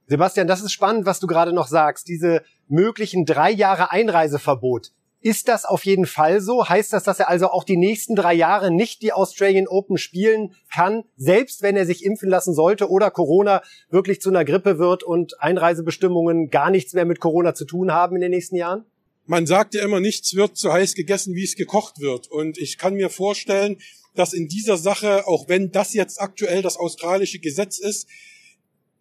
Sebastian, 0.08 0.47
das 0.47 0.62
ist 0.62 0.72
spannend, 0.72 1.05
was 1.05 1.20
du 1.20 1.28
gerade 1.28 1.53
noch 1.53 1.68
sagst. 1.68 2.08
Diese 2.08 2.41
möglichen 2.68 3.26
drei 3.26 3.51
Jahre 3.51 3.91
Einreiseverbot. 3.91 4.91
Ist 5.20 5.47
das 5.47 5.66
auf 5.66 5.84
jeden 5.84 6.05
Fall 6.05 6.41
so? 6.41 6.70
Heißt 6.70 6.93
das, 6.93 7.03
dass 7.03 7.20
er 7.20 7.28
also 7.28 7.47
auch 7.47 7.64
die 7.64 7.76
nächsten 7.76 8.16
drei 8.16 8.34
Jahre 8.34 8.72
nicht 8.72 9.01
die 9.01 9.12
Australian 9.12 9.68
Open 9.68 9.97
spielen 9.97 10.53
kann, 10.72 11.03
selbst 11.18 11.64
wenn 11.64 11.76
er 11.76 11.86
sich 11.86 12.05
impfen 12.05 12.30
lassen 12.30 12.53
sollte 12.53 12.89
oder 12.89 13.12
Corona 13.12 13.62
wirklich 13.89 14.22
zu 14.22 14.30
einer 14.30 14.45
Grippe 14.45 14.78
wird 14.78 15.03
und 15.03 15.41
Einreisebestimmungen 15.41 16.49
gar 16.49 16.70
nichts 16.70 16.93
mehr 16.93 17.05
mit 17.05 17.20
Corona 17.20 17.55
zu 17.55 17.66
tun 17.66 17.91
haben 17.91 18.16
in 18.16 18.22
den 18.22 18.32
nächsten 18.32 18.55
Jahren? 18.55 18.86
Man 19.26 19.45
sagt 19.45 19.74
ja 19.74 19.84
immer, 19.84 19.99
nichts 19.99 20.36
wird 20.36 20.55
so 20.55 20.72
heiß 20.72 20.93
gegessen, 20.93 21.36
wie 21.36 21.43
es 21.43 21.55
gekocht 21.55 21.99
wird. 21.99 22.32
Und 22.32 22.58
ich 22.58 22.78
kann 22.78 22.93
mir 22.93 23.10
vorstellen, 23.10 23.78
dass 24.16 24.34
in 24.34 24.47
dieser 24.47 24.78
Sache, 24.78 25.28
auch 25.28 25.49
wenn 25.49 25.72
das 25.72 25.93
jetzt 25.93 26.22
aktuell 26.22 26.62
das 26.62 26.78
australische 26.78 27.39
Gesetz 27.39 27.80
ist, 27.80 28.08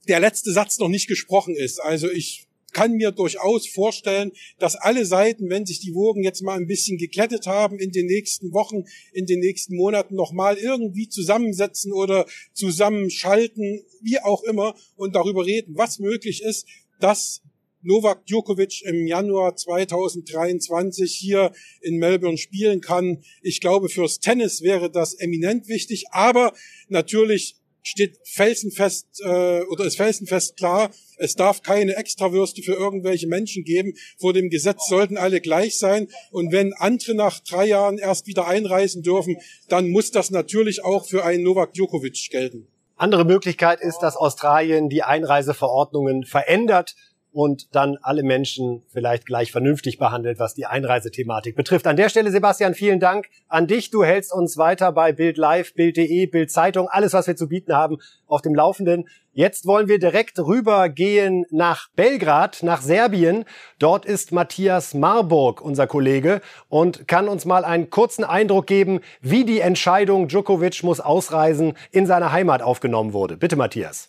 der 0.08 0.20
letzte 0.20 0.52
Satz 0.52 0.78
noch 0.78 0.88
nicht 0.88 1.08
gesprochen 1.08 1.54
ist. 1.54 1.80
Also 1.80 2.10
ich 2.10 2.46
kann 2.72 2.92
mir 2.92 3.10
durchaus 3.10 3.66
vorstellen, 3.66 4.32
dass 4.58 4.76
alle 4.76 5.06
Seiten, 5.06 5.48
wenn 5.48 5.64
sich 5.64 5.80
die 5.80 5.94
Wogen 5.94 6.22
jetzt 6.22 6.42
mal 6.42 6.58
ein 6.58 6.66
bisschen 6.66 6.98
geklettet 6.98 7.46
haben, 7.46 7.78
in 7.78 7.90
den 7.90 8.04
nächsten 8.04 8.52
Wochen, 8.52 8.84
in 9.12 9.24
den 9.24 9.40
nächsten 9.40 9.76
Monaten 9.76 10.14
nochmal 10.14 10.56
irgendwie 10.58 11.08
zusammensetzen 11.08 11.92
oder 11.94 12.26
zusammenschalten, 12.52 13.82
wie 14.02 14.20
auch 14.20 14.42
immer, 14.42 14.74
und 14.96 15.14
darüber 15.14 15.46
reden, 15.46 15.74
was 15.76 15.98
möglich 15.98 16.42
ist, 16.42 16.66
dass 17.00 17.40
Novak 17.80 18.26
Djokovic 18.26 18.82
im 18.84 19.06
Januar 19.06 19.56
2023 19.56 21.14
hier 21.14 21.52
in 21.80 21.96
Melbourne 21.96 22.36
spielen 22.36 22.80
kann. 22.80 23.22
Ich 23.42 23.60
glaube, 23.60 23.88
fürs 23.88 24.18
Tennis 24.18 24.60
wäre 24.60 24.90
das 24.90 25.14
eminent 25.14 25.68
wichtig, 25.68 26.06
aber 26.10 26.52
natürlich 26.88 27.56
steht 27.86 28.18
felsenfest 28.24 29.06
äh, 29.24 29.62
oder 29.62 29.84
ist 29.84 29.96
felsenfest 29.96 30.56
klar, 30.56 30.90
es 31.18 31.34
darf 31.34 31.62
keine 31.62 31.96
Extrawürste 31.96 32.62
für 32.62 32.74
irgendwelche 32.74 33.26
Menschen 33.26 33.64
geben. 33.64 33.94
Vor 34.18 34.32
dem 34.32 34.50
Gesetz 34.50 34.88
sollten 34.88 35.16
alle 35.16 35.40
gleich 35.40 35.78
sein. 35.78 36.08
Und 36.30 36.52
wenn 36.52 36.74
andere 36.74 37.14
nach 37.14 37.40
drei 37.40 37.66
Jahren 37.66 37.98
erst 37.98 38.26
wieder 38.26 38.46
einreisen 38.46 39.02
dürfen, 39.02 39.36
dann 39.68 39.88
muss 39.88 40.10
das 40.10 40.30
natürlich 40.30 40.84
auch 40.84 41.06
für 41.06 41.24
einen 41.24 41.42
Novak 41.42 41.72
Djokovic 41.74 42.28
gelten. 42.30 42.66
Andere 42.96 43.24
Möglichkeit 43.24 43.80
ist, 43.80 43.98
dass 43.98 44.16
Australien 44.16 44.88
die 44.88 45.02
Einreiseverordnungen 45.02 46.24
verändert 46.24 46.96
und 47.36 47.74
dann 47.74 47.98
alle 48.00 48.22
Menschen 48.22 48.82
vielleicht 48.88 49.26
gleich 49.26 49.52
vernünftig 49.52 49.98
behandelt, 49.98 50.38
was 50.38 50.54
die 50.54 50.64
Einreisethematik 50.64 51.54
betrifft. 51.54 51.86
An 51.86 51.96
der 51.96 52.08
Stelle, 52.08 52.30
Sebastian, 52.30 52.72
vielen 52.72 52.98
Dank 52.98 53.26
an 53.46 53.66
dich. 53.66 53.90
Du 53.90 54.02
hältst 54.04 54.32
uns 54.32 54.56
weiter 54.56 54.90
bei 54.90 55.12
Bild 55.12 55.36
Live, 55.36 55.74
Bild.de, 55.74 56.24
Bild 56.28 56.50
Zeitung, 56.50 56.88
alles, 56.88 57.12
was 57.12 57.26
wir 57.26 57.36
zu 57.36 57.46
bieten 57.46 57.74
haben, 57.74 57.98
auf 58.26 58.40
dem 58.40 58.54
Laufenden. 58.54 59.06
Jetzt 59.34 59.66
wollen 59.66 59.86
wir 59.86 59.98
direkt 59.98 60.38
rübergehen 60.38 61.44
nach 61.50 61.90
Belgrad, 61.94 62.62
nach 62.62 62.80
Serbien. 62.80 63.44
Dort 63.78 64.06
ist 64.06 64.32
Matthias 64.32 64.94
Marburg, 64.94 65.60
unser 65.60 65.86
Kollege, 65.86 66.40
und 66.70 67.06
kann 67.06 67.28
uns 67.28 67.44
mal 67.44 67.66
einen 67.66 67.90
kurzen 67.90 68.24
Eindruck 68.24 68.66
geben, 68.66 69.00
wie 69.20 69.44
die 69.44 69.60
Entscheidung, 69.60 70.28
Djokovic 70.28 70.82
muss 70.82 71.00
ausreisen, 71.00 71.74
in 71.90 72.06
seiner 72.06 72.32
Heimat 72.32 72.62
aufgenommen 72.62 73.12
wurde. 73.12 73.36
Bitte, 73.36 73.56
Matthias. 73.56 74.08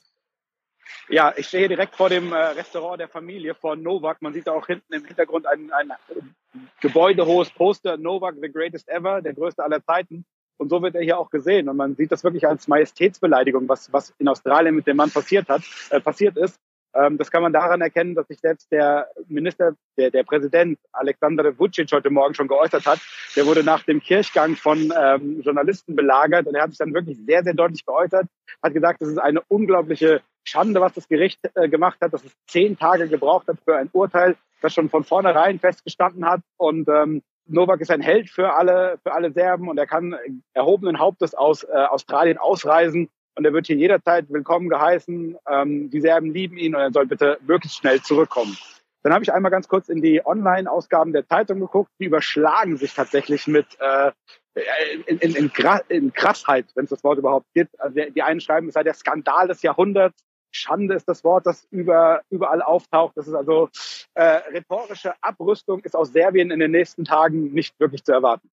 Ja, 1.09 1.33
ich 1.37 1.47
stehe 1.47 1.61
hier 1.61 1.69
direkt 1.69 1.95
vor 1.95 2.09
dem 2.09 2.33
äh, 2.33 2.35
Restaurant 2.35 2.99
der 2.99 3.07
Familie 3.07 3.55
von 3.55 3.81
Novak. 3.81 4.21
Man 4.21 4.33
sieht 4.33 4.47
da 4.47 4.51
auch 4.51 4.67
hinten 4.67 4.93
im 4.93 5.05
Hintergrund 5.05 5.45
ein, 5.47 5.71
ein 5.71 5.93
gebäudehohes 6.81 7.49
Poster, 7.49 7.95
Novak, 7.95 8.35
the 8.41 8.51
greatest 8.51 8.89
ever, 8.89 9.21
der 9.21 9.33
größte 9.33 9.63
aller 9.63 9.81
Zeiten. 9.83 10.25
Und 10.57 10.69
so 10.69 10.81
wird 10.81 10.95
er 10.95 11.03
hier 11.03 11.17
auch 11.17 11.29
gesehen. 11.29 11.69
Und 11.69 11.77
man 11.77 11.95
sieht 11.95 12.11
das 12.11 12.23
wirklich 12.23 12.45
als 12.45 12.67
Majestätsbeleidigung, 12.67 13.69
was, 13.69 13.93
was 13.93 14.13
in 14.17 14.27
Australien 14.27 14.75
mit 14.75 14.87
dem 14.87 14.97
Mann 14.97 15.11
passiert 15.11 15.47
hat, 15.47 15.61
äh, 15.91 16.01
passiert 16.01 16.35
ist. 16.35 16.59
Ähm, 16.93 17.17
das 17.17 17.31
kann 17.31 17.43
man 17.43 17.53
daran 17.53 17.79
erkennen, 17.79 18.15
dass 18.15 18.27
sich 18.27 18.39
selbst 18.39 18.69
der 18.71 19.07
Minister, 19.27 19.75
der, 19.97 20.11
der 20.11 20.23
Präsident 20.23 20.79
Alexander 20.91 21.57
Vucic 21.57 21.91
heute 21.91 22.09
Morgen 22.09 22.33
schon 22.33 22.47
geäußert 22.47 22.85
hat. 22.85 22.99
Der 23.35 23.45
wurde 23.45 23.63
nach 23.63 23.83
dem 23.83 24.01
Kirchgang 24.01 24.55
von 24.55 24.93
ähm, 24.97 25.41
Journalisten 25.41 25.95
belagert 25.95 26.47
und 26.47 26.55
er 26.55 26.63
hat 26.63 26.71
sich 26.71 26.79
dann 26.79 26.93
wirklich 26.93 27.17
sehr, 27.25 27.43
sehr 27.43 27.53
deutlich 27.53 27.85
geäußert, 27.85 28.27
hat 28.63 28.73
gesagt, 28.73 29.01
das 29.01 29.09
ist 29.09 29.19
eine 29.19 29.41
unglaubliche 29.47 30.21
Schande, 30.47 30.81
was 30.81 30.93
das 30.93 31.07
Gericht 31.07 31.39
äh, 31.55 31.67
gemacht 31.69 31.97
hat, 32.01 32.13
dass 32.13 32.23
es 32.23 32.31
zehn 32.47 32.77
Tage 32.77 33.07
gebraucht 33.07 33.47
hat 33.47 33.57
für 33.63 33.75
ein 33.75 33.89
Urteil, 33.91 34.35
das 34.61 34.73
schon 34.73 34.89
von 34.89 35.03
vornherein 35.03 35.59
festgestanden 35.59 36.25
hat. 36.25 36.41
Und 36.57 36.87
ähm, 36.87 37.21
Novak 37.45 37.81
ist 37.81 37.91
ein 37.91 38.01
Held 38.01 38.29
für 38.29 38.53
alle, 38.53 38.97
für 39.03 39.13
alle 39.13 39.31
Serben 39.31 39.69
und 39.69 39.77
er 39.77 39.87
kann 39.87 40.15
erhobenen 40.53 40.99
Hauptes 40.99 41.33
aus 41.33 41.63
äh, 41.63 41.71
Australien 41.71 42.37
ausreisen 42.37 43.09
und 43.35 43.45
er 43.45 43.53
wird 43.53 43.67
hier 43.67 43.75
jederzeit 43.75 44.25
willkommen 44.29 44.69
geheißen. 44.69 45.37
Ähm, 45.49 45.89
die 45.89 46.01
Serben 46.01 46.33
lieben 46.33 46.57
ihn 46.57 46.75
und 46.75 46.81
er 46.81 46.91
soll 46.91 47.05
bitte 47.05 47.37
möglichst 47.45 47.77
schnell 47.77 48.01
zurückkommen. 48.01 48.57
Dann 49.03 49.13
habe 49.13 49.23
ich 49.23 49.31
einmal 49.31 49.51
ganz 49.51 49.67
kurz 49.67 49.89
in 49.89 50.01
die 50.01 50.25
Online-Ausgaben 50.25 51.13
der 51.13 51.25
Zeitung 51.27 51.59
geguckt. 51.59 51.91
Die 51.99 52.05
überschlagen 52.05 52.77
sich 52.77 52.93
tatsächlich 52.93 53.47
mit 53.47 53.65
äh, 53.79 54.11
in, 55.05 55.19
in, 55.19 55.35
in, 55.35 55.51
in 55.87 56.13
Krassheit, 56.13 56.65
wenn 56.75 56.85
es 56.85 56.89
das 56.89 57.03
Wort 57.03 57.19
überhaupt 57.19 57.45
gibt. 57.53 57.79
Also 57.79 57.99
die 58.09 58.21
einen 58.23 58.41
schreiben, 58.41 58.67
es 58.67 58.73
sei 58.73 58.83
der 58.83 58.95
Skandal 58.95 59.47
des 59.47 59.61
Jahrhunderts. 59.61 60.23
Schande 60.57 60.95
ist 60.95 61.07
das 61.07 61.23
Wort, 61.23 61.45
das 61.45 61.67
über, 61.71 62.21
überall 62.29 62.61
auftaucht. 62.61 63.15
Das 63.15 63.27
ist 63.27 63.33
also 63.33 63.69
äh, 64.15 64.41
rhetorische 64.53 65.13
Abrüstung 65.21 65.79
ist 65.81 65.95
aus 65.95 66.11
Serbien 66.11 66.51
in 66.51 66.59
den 66.59 66.71
nächsten 66.71 67.05
Tagen 67.05 67.53
nicht 67.53 67.79
wirklich 67.79 68.03
zu 68.03 68.11
erwarten. 68.11 68.49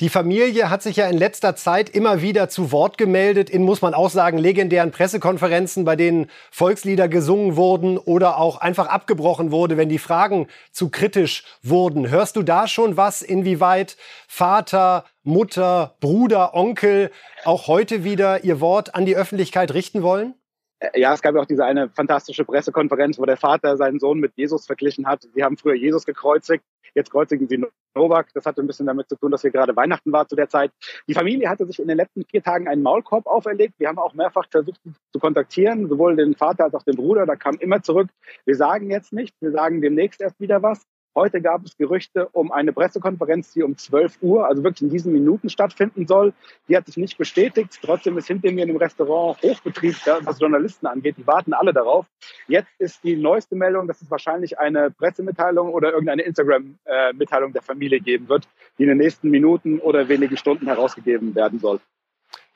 Die 0.00 0.08
Familie 0.08 0.70
hat 0.70 0.82
sich 0.82 0.96
ja 0.96 1.06
in 1.06 1.16
letzter 1.16 1.54
Zeit 1.54 1.90
immer 1.90 2.22
wieder 2.22 2.48
zu 2.48 2.72
Wort 2.72 2.98
gemeldet 2.98 3.50
in, 3.50 3.62
muss 3.62 3.82
man 3.82 3.94
auch 3.94 4.10
sagen, 4.10 4.38
legendären 4.38 4.90
Pressekonferenzen, 4.90 5.84
bei 5.84 5.96
denen 5.96 6.28
Volkslieder 6.50 7.08
gesungen 7.08 7.56
wurden 7.56 7.98
oder 7.98 8.38
auch 8.38 8.56
einfach 8.56 8.88
abgebrochen 8.88 9.52
wurde, 9.52 9.76
wenn 9.76 9.88
die 9.88 9.98
Fragen 9.98 10.48
zu 10.72 10.88
kritisch 10.88 11.44
wurden. 11.62 12.10
Hörst 12.10 12.36
du 12.36 12.42
da 12.42 12.66
schon 12.66 12.96
was, 12.96 13.22
inwieweit 13.22 13.96
Vater, 14.26 15.04
Mutter, 15.22 15.94
Bruder, 16.00 16.54
Onkel 16.54 17.10
auch 17.44 17.68
heute 17.68 18.02
wieder 18.02 18.44
ihr 18.44 18.60
Wort 18.60 18.94
an 18.94 19.06
die 19.06 19.16
Öffentlichkeit 19.16 19.72
richten 19.72 20.02
wollen? 20.02 20.34
Äh, 20.82 21.00
ja, 21.00 21.14
es 21.14 21.22
gab 21.22 21.34
ja 21.34 21.40
auch 21.40 21.46
diese 21.46 21.64
eine 21.64 21.88
fantastische 21.90 22.44
Pressekonferenz, 22.44 23.18
wo 23.18 23.24
der 23.24 23.36
Vater 23.36 23.76
seinen 23.76 24.00
Sohn 24.00 24.18
mit 24.18 24.32
Jesus 24.36 24.66
verglichen 24.66 25.06
hat. 25.06 25.22
Sie 25.34 25.44
haben 25.44 25.56
früher 25.56 25.74
Jesus 25.74 26.04
gekreuzigt, 26.04 26.64
jetzt 26.94 27.10
kreuzigen 27.10 27.48
sie 27.48 27.64
Novak. 27.94 28.32
Das 28.34 28.46
hatte 28.46 28.62
ein 28.62 28.66
bisschen 28.66 28.86
damit 28.86 29.08
zu 29.08 29.16
tun, 29.16 29.30
dass 29.30 29.42
hier 29.42 29.50
gerade 29.50 29.76
Weihnachten 29.76 30.12
war 30.12 30.26
zu 30.26 30.34
der 30.34 30.48
Zeit. 30.48 30.72
Die 31.06 31.14
Familie 31.14 31.48
hatte 31.48 31.66
sich 31.66 31.78
in 31.78 31.88
den 31.88 31.96
letzten 31.96 32.24
vier 32.24 32.42
Tagen 32.42 32.66
einen 32.66 32.82
Maulkorb 32.82 33.26
auferlegt. 33.26 33.74
Wir 33.78 33.88
haben 33.88 33.98
auch 33.98 34.14
mehrfach 34.14 34.46
versucht 34.50 34.80
zu 35.12 35.18
kontaktieren, 35.20 35.88
sowohl 35.88 36.16
den 36.16 36.34
Vater 36.34 36.64
als 36.64 36.74
auch 36.74 36.82
den 36.82 36.96
Bruder. 36.96 37.26
Da 37.26 37.36
kam 37.36 37.54
immer 37.56 37.82
zurück, 37.82 38.08
wir 38.44 38.56
sagen 38.56 38.90
jetzt 38.90 39.12
nichts, 39.12 39.36
wir 39.40 39.52
sagen 39.52 39.82
demnächst 39.82 40.20
erst 40.20 40.40
wieder 40.40 40.62
was. 40.62 40.82
Heute 41.14 41.42
gab 41.42 41.64
es 41.64 41.76
Gerüchte 41.76 42.28
um 42.32 42.50
eine 42.52 42.72
Pressekonferenz, 42.72 43.52
die 43.52 43.62
um 43.62 43.76
12 43.76 44.18
Uhr, 44.22 44.46
also 44.46 44.64
wirklich 44.64 44.82
in 44.82 44.90
diesen 44.90 45.12
Minuten 45.12 45.50
stattfinden 45.50 46.06
soll. 46.06 46.32
Die 46.68 46.76
hat 46.76 46.86
sich 46.86 46.96
nicht 46.96 47.18
bestätigt. 47.18 47.78
Trotzdem 47.82 48.16
ist 48.16 48.28
hinter 48.28 48.50
mir 48.50 48.62
in 48.62 48.68
dem 48.68 48.78
Restaurant 48.78 49.42
Hochbetrieb, 49.42 49.94
was 50.22 50.40
Journalisten 50.40 50.86
angeht. 50.86 51.16
Die 51.18 51.26
warten 51.26 51.52
alle 51.52 51.74
darauf. 51.74 52.06
Jetzt 52.48 52.70
ist 52.78 53.04
die 53.04 53.16
neueste 53.16 53.56
Meldung, 53.56 53.86
dass 53.88 54.00
es 54.00 54.10
wahrscheinlich 54.10 54.58
eine 54.58 54.90
Pressemitteilung 54.90 55.74
oder 55.74 55.90
irgendeine 55.90 56.22
Instagram-Mitteilung 56.22 57.52
der 57.52 57.62
Familie 57.62 58.00
geben 58.00 58.30
wird, 58.30 58.48
die 58.78 58.84
in 58.84 58.88
den 58.88 58.98
nächsten 58.98 59.28
Minuten 59.28 59.80
oder 59.80 60.08
wenigen 60.08 60.38
Stunden 60.38 60.66
herausgegeben 60.66 61.34
werden 61.34 61.58
soll. 61.58 61.78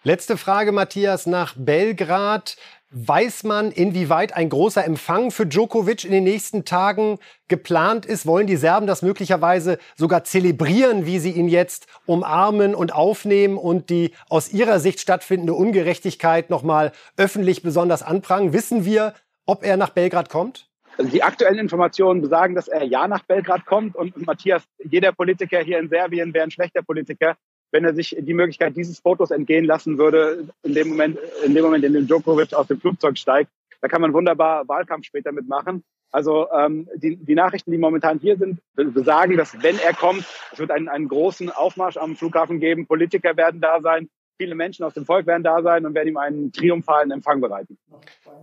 Letzte 0.02 0.36
Frage, 0.36 0.70
Matthias, 0.70 1.26
nach 1.26 1.54
Belgrad. 1.56 2.56
Weiß 2.90 3.42
man, 3.42 3.72
inwieweit 3.72 4.36
ein 4.36 4.48
großer 4.48 4.84
Empfang 4.84 5.32
für 5.32 5.44
Djokovic 5.44 6.04
in 6.04 6.12
den 6.12 6.22
nächsten 6.22 6.64
Tagen 6.64 7.18
geplant 7.48 8.06
ist? 8.06 8.24
Wollen 8.24 8.46
die 8.46 8.56
Serben 8.56 8.86
das 8.86 9.02
möglicherweise 9.02 9.78
sogar 9.96 10.22
zelebrieren, 10.22 11.04
wie 11.04 11.18
sie 11.18 11.32
ihn 11.32 11.48
jetzt 11.48 11.88
umarmen 12.06 12.76
und 12.76 12.94
aufnehmen 12.94 13.58
und 13.58 13.90
die 13.90 14.12
aus 14.28 14.52
ihrer 14.52 14.78
Sicht 14.78 15.00
stattfindende 15.00 15.54
Ungerechtigkeit 15.54 16.48
nochmal 16.48 16.92
öffentlich 17.16 17.62
besonders 17.62 18.04
anprangern? 18.04 18.52
Wissen 18.52 18.84
wir, 18.84 19.14
ob 19.44 19.64
er 19.64 19.76
nach 19.76 19.90
Belgrad 19.90 20.28
kommt? 20.28 20.70
Also 20.96 21.10
die 21.10 21.24
aktuellen 21.24 21.58
Informationen 21.58 22.22
besagen, 22.22 22.54
dass 22.54 22.68
er 22.68 22.84
ja 22.84 23.08
nach 23.08 23.24
Belgrad 23.24 23.66
kommt. 23.66 23.96
Und 23.96 24.24
Matthias, 24.24 24.62
jeder 24.78 25.10
Politiker 25.10 25.58
hier 25.58 25.80
in 25.80 25.88
Serbien 25.88 26.32
wäre 26.32 26.44
ein 26.44 26.50
schlechter 26.52 26.82
Politiker, 26.82 27.36
wenn 27.72 27.84
er 27.84 27.94
sich 27.94 28.16
die 28.18 28.34
Möglichkeit 28.34 28.76
dieses 28.76 29.00
Fotos 29.00 29.30
entgehen 29.30 29.64
lassen 29.64 29.98
würde, 29.98 30.48
in 30.62 30.74
dem 30.74 30.88
Moment, 30.88 31.18
in 31.44 31.54
dem 31.54 31.64
Moment, 31.64 31.84
in 31.84 31.92
dem 31.92 32.06
Djokovic 32.06 32.54
aus 32.54 32.66
dem 32.68 32.80
Flugzeug 32.80 33.18
steigt. 33.18 33.50
Da 33.80 33.88
kann 33.88 34.00
man 34.00 34.12
wunderbar 34.12 34.66
Wahlkampf 34.68 35.06
später 35.06 35.32
mitmachen. 35.32 35.84
Also 36.12 36.48
ähm, 36.50 36.88
die, 36.94 37.16
die 37.16 37.34
Nachrichten, 37.34 37.72
die 37.72 37.78
momentan 37.78 38.18
hier 38.18 38.36
sind, 38.36 38.60
besagen, 38.74 39.36
dass 39.36 39.62
wenn 39.62 39.78
er 39.78 39.92
kommt, 39.92 40.24
es 40.52 40.58
wird 40.58 40.70
einen, 40.70 40.88
einen 40.88 41.08
großen 41.08 41.50
Aufmarsch 41.50 41.96
am 41.96 42.16
Flughafen 42.16 42.60
geben. 42.60 42.86
Politiker 42.86 43.36
werden 43.36 43.60
da 43.60 43.80
sein. 43.80 44.08
Viele 44.38 44.54
Menschen 44.54 44.84
aus 44.84 44.92
dem 44.92 45.06
Volk 45.06 45.26
werden 45.26 45.42
da 45.42 45.62
sein 45.62 45.86
und 45.86 45.94
werden 45.94 46.08
ihm 46.08 46.16
einen 46.18 46.52
triumphalen 46.52 47.10
Empfang 47.10 47.40
bereiten. 47.40 47.78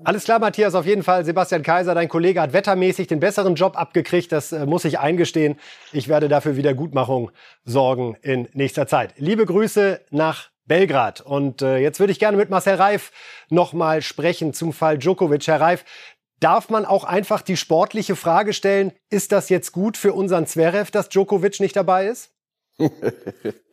Alles 0.03 0.23
klar, 0.23 0.39
Matthias, 0.39 0.73
auf 0.73 0.85
jeden 0.85 1.03
Fall. 1.03 1.23
Sebastian 1.23 1.61
Kaiser, 1.61 1.93
dein 1.93 2.09
Kollege, 2.09 2.41
hat 2.41 2.51
wettermäßig 2.51 3.07
den 3.07 3.19
besseren 3.19 3.55
Job 3.55 3.77
abgekriegt. 3.77 4.31
Das 4.31 4.51
äh, 4.51 4.65
muss 4.65 4.85
ich 4.85 4.99
eingestehen. 4.99 5.57
Ich 5.91 6.07
werde 6.07 6.29
dafür 6.29 6.57
Wiedergutmachung 6.57 7.31
sorgen 7.63 8.17
in 8.21 8.49
nächster 8.53 8.87
Zeit. 8.87 9.13
Liebe 9.17 9.45
Grüße 9.45 10.01
nach 10.09 10.49
Belgrad. 10.65 11.21
Und 11.21 11.61
äh, 11.61 11.77
jetzt 11.77 11.99
würde 11.99 12.11
ich 12.11 12.19
gerne 12.19 12.37
mit 12.37 12.49
Marcel 12.49 12.75
Reif 12.75 13.11
nochmal 13.49 14.01
sprechen 14.01 14.53
zum 14.53 14.73
Fall 14.73 14.97
Djokovic. 14.97 15.47
Herr 15.47 15.61
Reif, 15.61 15.85
darf 16.39 16.69
man 16.69 16.85
auch 16.85 17.03
einfach 17.03 17.41
die 17.41 17.57
sportliche 17.57 18.15
Frage 18.15 18.53
stellen, 18.53 18.93
ist 19.09 19.31
das 19.31 19.49
jetzt 19.49 19.71
gut 19.71 19.97
für 19.97 20.13
unseren 20.13 20.47
Zverev, 20.47 20.91
dass 20.91 21.09
Djokovic 21.09 21.59
nicht 21.59 21.75
dabei 21.75 22.07
ist? 22.07 22.32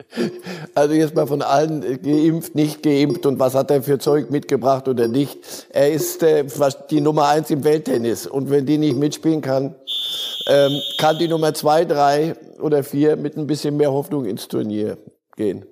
Also 0.74 0.94
jetzt 0.94 1.14
mal 1.14 1.26
von 1.26 1.40
allen 1.40 2.02
geimpft, 2.02 2.56
nicht 2.56 2.82
geimpft 2.82 3.26
und 3.26 3.38
was 3.38 3.54
hat 3.54 3.70
er 3.70 3.82
für 3.82 4.00
Zeug 4.00 4.30
mitgebracht 4.30 4.88
oder 4.88 5.06
nicht. 5.06 5.38
Er 5.70 5.92
ist 5.92 6.22
äh, 6.24 6.44
die 6.90 7.00
Nummer 7.00 7.28
eins 7.28 7.50
im 7.50 7.62
Welttennis 7.62 8.26
und 8.26 8.50
wenn 8.50 8.66
die 8.66 8.78
nicht 8.78 8.96
mitspielen 8.96 9.40
kann, 9.40 9.76
ähm, 10.48 10.80
kann 10.98 11.18
die 11.18 11.28
Nummer 11.28 11.54
zwei, 11.54 11.84
drei 11.84 12.34
oder 12.60 12.82
vier 12.82 13.16
mit 13.16 13.36
ein 13.36 13.46
bisschen 13.46 13.76
mehr 13.76 13.92
Hoffnung 13.92 14.24
ins 14.24 14.48
Turnier 14.48 14.98
gehen. 15.36 15.64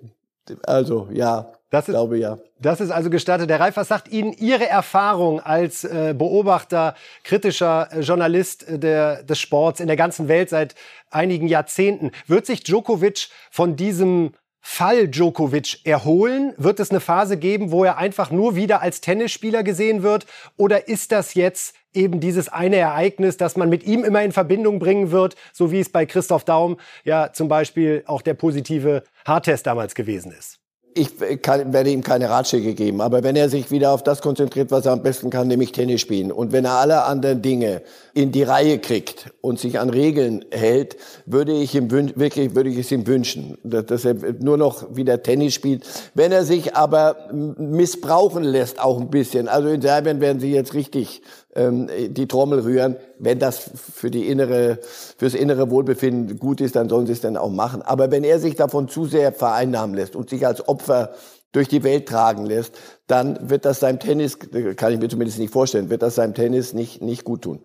Also 0.62 1.09
ja, 1.12 1.53
das 1.71 1.89
ist, 1.89 1.95
glaube 1.95 2.19
ja. 2.19 2.39
Das 2.59 2.81
ist 2.81 2.91
also 2.91 3.11
gestattet. 3.11 3.51
Der 3.51 3.61
Reif, 3.61 3.77
was 3.77 3.89
sagt 3.89 4.09
Ihnen 4.09 4.33
Ihre 4.33 4.66
Erfahrung 4.66 5.41
als 5.41 5.85
äh, 5.85 6.14
Beobachter, 6.16 6.95
kritischer 7.25 7.89
äh, 7.93 8.01
Journalist 8.01 8.66
äh, 8.66 8.79
der, 8.79 9.23
des 9.23 9.39
Sports 9.39 9.81
in 9.81 9.87
der 9.87 9.97
ganzen 9.97 10.29
Welt 10.29 10.49
seit 10.49 10.75
einigen 11.11 11.47
Jahrzehnten? 11.47 12.11
Wird 12.27 12.47
sich 12.47 12.62
Djokovic 12.62 13.29
von 13.51 13.77
diesem 13.77 14.33
Fall 14.61 15.09
Djokovic 15.09 15.85
erholen? 15.85 16.55
Wird 16.57 16.81
es 16.81 16.91
eine 16.91 17.01
Phase 17.01 17.37
geben, 17.37 17.71
wo 17.71 17.85
er 17.85 17.99
einfach 17.99 18.31
nur 18.31 18.57
wieder 18.57 18.81
als 18.81 19.03
Tennisspieler 19.03 19.62
gesehen 19.62 20.03
wird? 20.03 20.27
Oder 20.57 20.89
ist 20.89 21.12
das 21.12 21.35
jetzt 21.35 21.75
eben 21.93 22.19
dieses 22.19 22.49
eine 22.49 22.77
Ereignis, 22.77 23.37
das 23.37 23.57
man 23.57 23.69
mit 23.69 23.85
ihm 23.85 24.05
immer 24.05 24.23
in 24.23 24.33
Verbindung 24.33 24.79
bringen 24.79 25.11
wird, 25.11 25.37
so 25.53 25.71
wie 25.71 25.81
es 25.81 25.91
bei 25.91 26.07
Christoph 26.07 26.45
Daum 26.45 26.79
ja 27.05 27.33
zum 27.33 27.49
Beispiel 27.49 28.05
auch 28.07 28.23
der 28.23 28.35
positive 28.35 29.05
Haartest 29.27 29.66
damals 29.66 29.95
gewesen 29.95 30.33
ist? 30.33 30.61
Ich 30.99 31.42
kann, 31.42 31.72
werde 31.72 31.90
ihm 31.90 32.03
keine 32.03 32.28
Ratschläge 32.28 32.74
geben, 32.74 33.01
aber 33.01 33.22
wenn 33.22 33.36
er 33.36 33.49
sich 33.49 33.70
wieder 33.70 33.92
auf 33.92 34.03
das 34.03 34.20
konzentriert, 34.20 34.70
was 34.70 34.86
er 34.86 34.92
am 34.92 35.03
besten 35.03 35.30
kann, 35.30 35.49
nämlich 35.49 35.72
Tennis 35.72 36.01
spielen, 36.01 36.32
und 36.32 36.53
wenn 36.53 36.64
er 36.64 36.72
alle 36.72 37.05
anderen 37.05 37.40
Dinge 37.40 37.82
in 38.14 38.32
die 38.32 38.42
Reihe 38.42 38.78
kriegt 38.78 39.30
und 39.40 39.59
sich 39.59 39.78
an 39.78 39.90
Regeln 39.90 40.44
hält, 40.51 40.96
würde 41.24 41.53
ich 41.53 41.74
ihm 41.74 41.90
wirklich, 41.90 42.55
würde 42.55 42.70
ich 42.70 42.78
es 42.78 42.90
ihm 42.90 43.07
wünschen, 43.07 43.57
dass 43.62 44.05
er 44.05 44.16
nur 44.40 44.57
noch 44.57 44.96
wieder 44.96 45.22
Tennis 45.22 45.55
spielt. 45.55 45.84
Wenn 46.14 46.32
er 46.32 46.44
sich 46.44 46.74
aber 46.74 47.28
missbrauchen 47.32 48.42
lässt, 48.42 48.80
auch 48.80 49.01
ein 49.01 49.11
bisschen, 49.11 49.49
also 49.49 49.68
in 49.68 49.80
Serbien 49.80 50.20
werden 50.20 50.40
sie 50.40 50.53
jetzt 50.53 50.74
richtig 50.74 51.22
die 51.57 52.28
Trommel 52.28 52.61
rühren. 52.61 52.96
Wenn 53.18 53.38
das 53.38 53.70
für 53.74 54.11
die 54.11 54.28
innere, 54.28 54.78
fürs 55.16 55.34
innere 55.34 55.70
Wohlbefinden 55.70 56.38
gut 56.38 56.61
ist, 56.61 56.76
dann 56.76 56.88
sollen 56.88 57.07
sie 57.07 57.12
es 57.12 57.20
dann 57.20 57.36
auch 57.36 57.51
machen. 57.51 57.82
Aber 57.82 58.11
wenn 58.11 58.22
er 58.22 58.38
sich 58.38 58.55
davon 58.55 58.88
zu 58.88 59.07
sehr 59.07 59.32
vereinnahmen 59.32 59.96
lässt 59.96 60.14
und 60.14 60.30
sich 60.30 60.46
als 60.46 60.68
Opfer 60.68 61.14
durch 61.53 61.68
die 61.68 61.82
Welt 61.82 62.07
tragen 62.07 62.44
lässt, 62.44 62.76
dann 63.07 63.49
wird 63.49 63.64
das 63.64 63.80
seinem 63.80 63.99
Tennis, 63.99 64.38
kann 64.76 64.92
ich 64.92 64.99
mir 64.99 65.09
zumindest 65.09 65.38
nicht 65.38 65.53
vorstellen, 65.53 65.90
wird 65.90 66.03
das 66.03 66.16
seinem 66.16 66.34
Tennis 66.34 66.74
nicht, 66.74 67.01
nicht 67.01 67.24
gut 67.24 67.42
tun. 67.42 67.64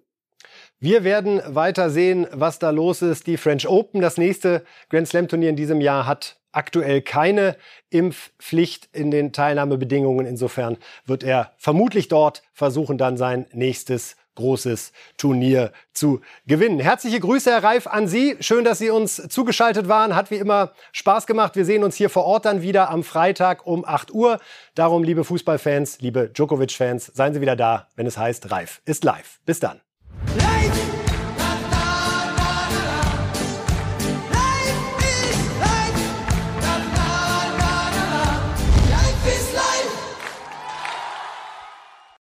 Wir 0.80 1.04
werden 1.04 1.42
weiter 1.48 1.90
sehen, 1.90 2.28
was 2.32 2.60
da 2.60 2.70
los 2.70 3.02
ist. 3.02 3.28
Die 3.28 3.38
French 3.38 3.68
Open, 3.68 4.02
das 4.02 4.18
nächste 4.18 4.64
Grand 4.90 5.08
Slam 5.08 5.28
Turnier 5.28 5.50
in 5.50 5.56
diesem 5.56 5.82
Jahr, 5.82 6.08
hat 6.08 6.38
aktuell 6.54 7.02
keine 7.02 7.58
Impfpflicht 7.90 8.88
in 8.94 9.12
den 9.12 9.34
Teilnahmebedingungen. 9.34 10.26
Insofern 10.26 10.78
wird 11.06 11.24
er 11.24 11.54
vermutlich 11.58 12.08
dort 12.08 12.44
versuchen, 12.54 12.98
dann 12.98 13.18
sein 13.18 13.46
nächstes 13.52 14.16
großes 14.36 14.92
Turnier 15.18 15.72
zu 15.94 16.22
gewinnen. 16.48 16.80
Herzliche 16.80 17.20
Grüße, 17.20 17.52
Herr 17.52 17.64
Reif, 17.64 17.88
an 17.88 18.08
Sie. 18.08 18.36
Schön, 18.40 18.64
dass 18.64 18.80
Sie 18.80 18.90
uns 18.90 19.28
zugeschaltet 19.30 19.88
waren. 19.88 20.16
Hat 20.16 20.32
wie 20.32 20.36
immer 20.36 20.74
Spaß 20.92 21.28
gemacht. 21.28 21.56
Wir 21.56 21.66
sehen 21.66 21.84
uns 21.84 21.96
hier 21.96 22.10
vor 22.10 22.26
Ort 22.26 22.46
dann 22.46 22.62
wieder 22.62 22.90
am 22.90 23.04
Freitag 23.04 23.68
um 23.68 23.86
8 23.86 24.12
Uhr. 24.12 24.40
Darum, 24.76 25.04
liebe 25.04 25.24
Fußballfans, 25.24 26.02
liebe 26.02 26.30
Djokovic-Fans, 26.30 27.12
seien 27.14 27.34
Sie 27.34 27.42
wieder 27.42 27.56
da, 27.56 27.88
wenn 27.96 28.08
es 28.08 28.18
heißt, 28.18 28.52
Reif 28.52 28.82
ist 28.86 29.04
live. 29.04 29.40
Bis 29.46 29.60
dann. 29.60 29.82
Live! 30.38 30.93